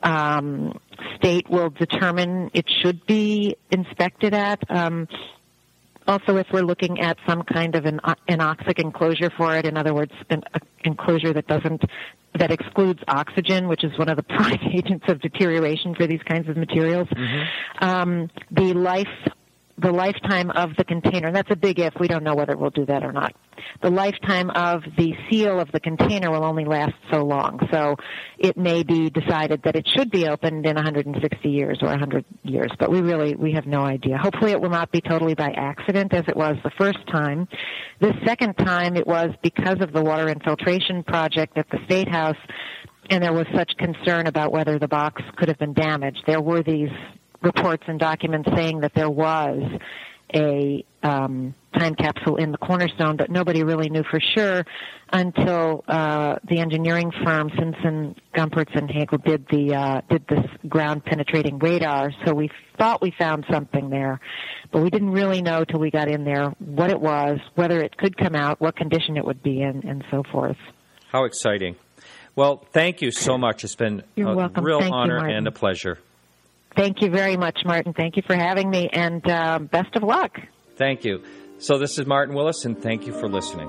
um, 0.03 0.79
state 1.17 1.49
will 1.49 1.71
determine 1.71 2.51
it 2.55 2.67
should 2.83 3.07
be 3.07 3.57
inspected 3.71 4.35
at. 4.35 4.61
Um, 4.71 5.09
also, 6.07 6.37
if 6.37 6.47
we're 6.53 6.63
looking 6.63 7.01
at 7.01 7.19
some 7.29 7.43
kind 7.43 7.75
of 7.75 7.85
an 7.85 8.01
anoxic 8.29 8.79
enclosure 8.79 9.31
for 9.37 9.57
it, 9.57 9.65
in 9.67 9.77
other 9.77 9.95
words, 9.95 10.13
an 10.29 10.43
enclosure 10.85 11.33
that 11.33 11.47
doesn't 11.47 11.83
that 12.35 12.53
excludes 12.53 13.01
oxygen, 13.09 13.67
which 13.69 13.83
is 13.83 13.97
one 13.99 14.09
of 14.09 14.17
the 14.17 14.23
prime 14.37 14.61
agents 14.73 15.05
of 15.09 15.21
deterioration 15.21 15.95
for 15.95 16.07
these 16.07 16.23
kinds 16.23 16.49
of 16.49 16.57
materials. 16.57 17.09
Um, 17.81 18.31
the 18.51 18.73
life 18.73 19.09
the 19.81 19.93
lifetime 19.93 20.51
of 20.51 20.71
the 20.77 20.85
container, 20.85 21.33
that's 21.33 21.51
a 21.51 21.57
big 21.57 21.79
if, 21.79 21.95
we 21.99 22.09
don't 22.09 22.25
know 22.25 22.35
whether 22.35 22.57
we'll 22.57 22.71
do 22.71 22.87
that 22.87 23.05
or 23.05 23.13
not. 23.13 23.35
The 23.83 23.91
lifetime 23.91 24.51
of 24.51 24.83
the 24.97 25.13
seal 25.31 25.61
of 25.61 25.71
the 25.73 25.81
container 25.81 26.31
will 26.31 26.45
only 26.45 26.65
last 26.65 26.95
so 27.13 27.25
long. 27.25 27.61
So 27.71 27.97
it 28.39 28.57
may 28.57 28.83
be 28.83 29.11
decided 29.11 29.63
that 29.65 29.77
it 29.77 29.89
should 29.97 30.11
be 30.11 30.29
opened 30.29 30.67
in 30.67 30.77
160 30.77 31.49
years 31.49 31.79
or 31.83 31.89
100 31.89 32.25
years, 32.43 32.71
but 32.79 32.91
we 32.91 33.01
really, 33.01 33.35
we 33.35 33.53
have 33.53 33.67
no 33.67 33.81
idea. 33.81 34.19
Hopefully 34.19 34.53
it 34.53 34.61
will 34.61 34.71
not 34.71 34.91
be 34.93 35.01
totally 35.01 35.35
by 35.35 35.51
accident 35.51 36.13
as 36.15 36.25
it 36.29 36.37
was 36.37 36.57
the 36.65 36.71
first 36.79 37.07
time. 37.11 37.49
The 38.01 38.15
second 38.25 38.55
time 38.55 38.97
it 38.97 39.07
was 39.07 39.31
because 39.43 39.81
of 39.81 39.93
the 39.93 40.03
water 40.03 40.29
infiltration 40.29 41.03
project 41.05 41.57
at 41.59 41.69
the 41.71 41.79
State 41.87 42.09
House 42.09 42.39
and 43.11 43.23
there 43.23 43.33
was 43.33 43.47
such 43.55 43.73
concern 43.77 44.29
about 44.29 44.53
whether 44.53 44.79
the 44.79 44.87
box 44.87 45.21
could 45.37 45.49
have 45.49 45.59
been 45.59 45.73
damaged. 45.73 46.23
There 46.27 46.41
were 46.41 46.63
these 46.63 46.91
reports 47.43 47.85
and 47.87 47.99
documents 47.99 48.49
saying 48.55 48.81
that 48.81 48.93
there 48.95 49.11
was 49.11 49.63
a 50.35 50.85
um, 51.03 51.55
time 51.77 51.95
capsule 51.95 52.37
in 52.37 52.53
the 52.53 52.59
cornerstone, 52.59 53.17
but 53.17 53.31
nobody 53.31 53.63
really 53.63 53.89
knew 53.89 54.03
for 54.11 54.21
sure 54.35 54.65
until 55.13 55.85
uh, 55.89 56.37
the 56.49 56.59
engineering 56.59 57.11
firm 57.25 57.51
Simpson, 57.59 58.15
Gumpertz, 58.35 58.77
and 58.77 58.91
Heger 58.91 59.19
did 59.19 59.47
the 59.51 59.75
uh, 59.75 60.01
did 60.09 60.25
this 60.29 60.45
ground 60.69 61.05
penetrating 61.05 61.59
radar. 61.59 62.13
So 62.25 62.35
we 62.35 62.51
thought 62.79 63.03
we 63.03 63.13
found 63.19 63.45
something 63.51 63.91
there, 63.91 64.21
but 64.73 64.83
we 64.83 64.91
didn't 64.91 65.11
really 65.11 65.43
know 65.43 65.65
till 65.65 65.81
we 65.81 65.91
got 65.91 66.09
in 66.09 66.25
there 66.25 66.51
what 66.59 66.91
it 66.91 67.01
was, 67.01 67.39
whether 67.55 67.81
it 67.81 67.97
could 67.97 68.17
come 68.17 68.35
out, 68.35 68.61
what 68.61 68.77
condition 68.77 69.17
it 69.17 69.25
would 69.25 69.43
be 69.43 69.63
in, 69.63 69.83
and 69.89 70.05
so 70.11 70.23
forth. 70.31 70.59
How 71.11 71.25
exciting! 71.25 71.77
Well, 72.37 72.65
thank 72.73 73.03
you 73.03 73.11
so 73.11 73.37
much. 73.37 73.65
It's 73.65 73.75
been 73.75 74.03
You're 74.15 74.31
a 74.33 74.37
welcome. 74.37 74.65
real 74.65 74.81
Thank 74.81 74.95
honor 74.95 75.17
Martin. 75.19 75.37
and 75.39 75.49
a 75.49 75.53
pleasure. 75.53 75.99
Thank 76.77 77.03
you 77.03 77.11
very 77.11 77.37
much, 77.37 77.61
Martin. 77.65 77.93
Thank 77.93 78.17
you 78.17 78.23
for 78.27 78.35
having 78.35 78.71
me, 78.71 78.89
and 78.93 79.29
uh, 79.29 79.59
best 79.59 79.97
of 79.97 80.03
luck. 80.03 80.39
Thank 80.77 81.05
you. 81.05 81.23
So 81.59 81.79
this 81.79 81.99
is 81.99 82.07
Martin 82.07 82.35
Willis, 82.35 82.65
and 82.65 82.81
thank 82.81 83.07
you 83.07 83.13
for 83.13 83.29
listening. 83.29 83.69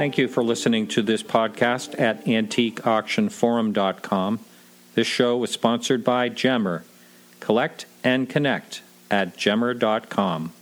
Thank 0.00 0.16
you 0.16 0.28
for 0.28 0.42
listening 0.42 0.86
to 0.88 1.02
this 1.02 1.22
podcast 1.22 2.00
at 2.00 2.24
antiqueauctionforum.com. 2.24 4.40
This 4.94 5.06
show 5.06 5.36
was 5.36 5.50
sponsored 5.50 6.02
by 6.02 6.30
Gemr. 6.30 6.84
Collect 7.40 7.86
and 8.04 8.28
connect 8.28 8.82
at 9.10 9.36
gemr.com. 9.36 10.52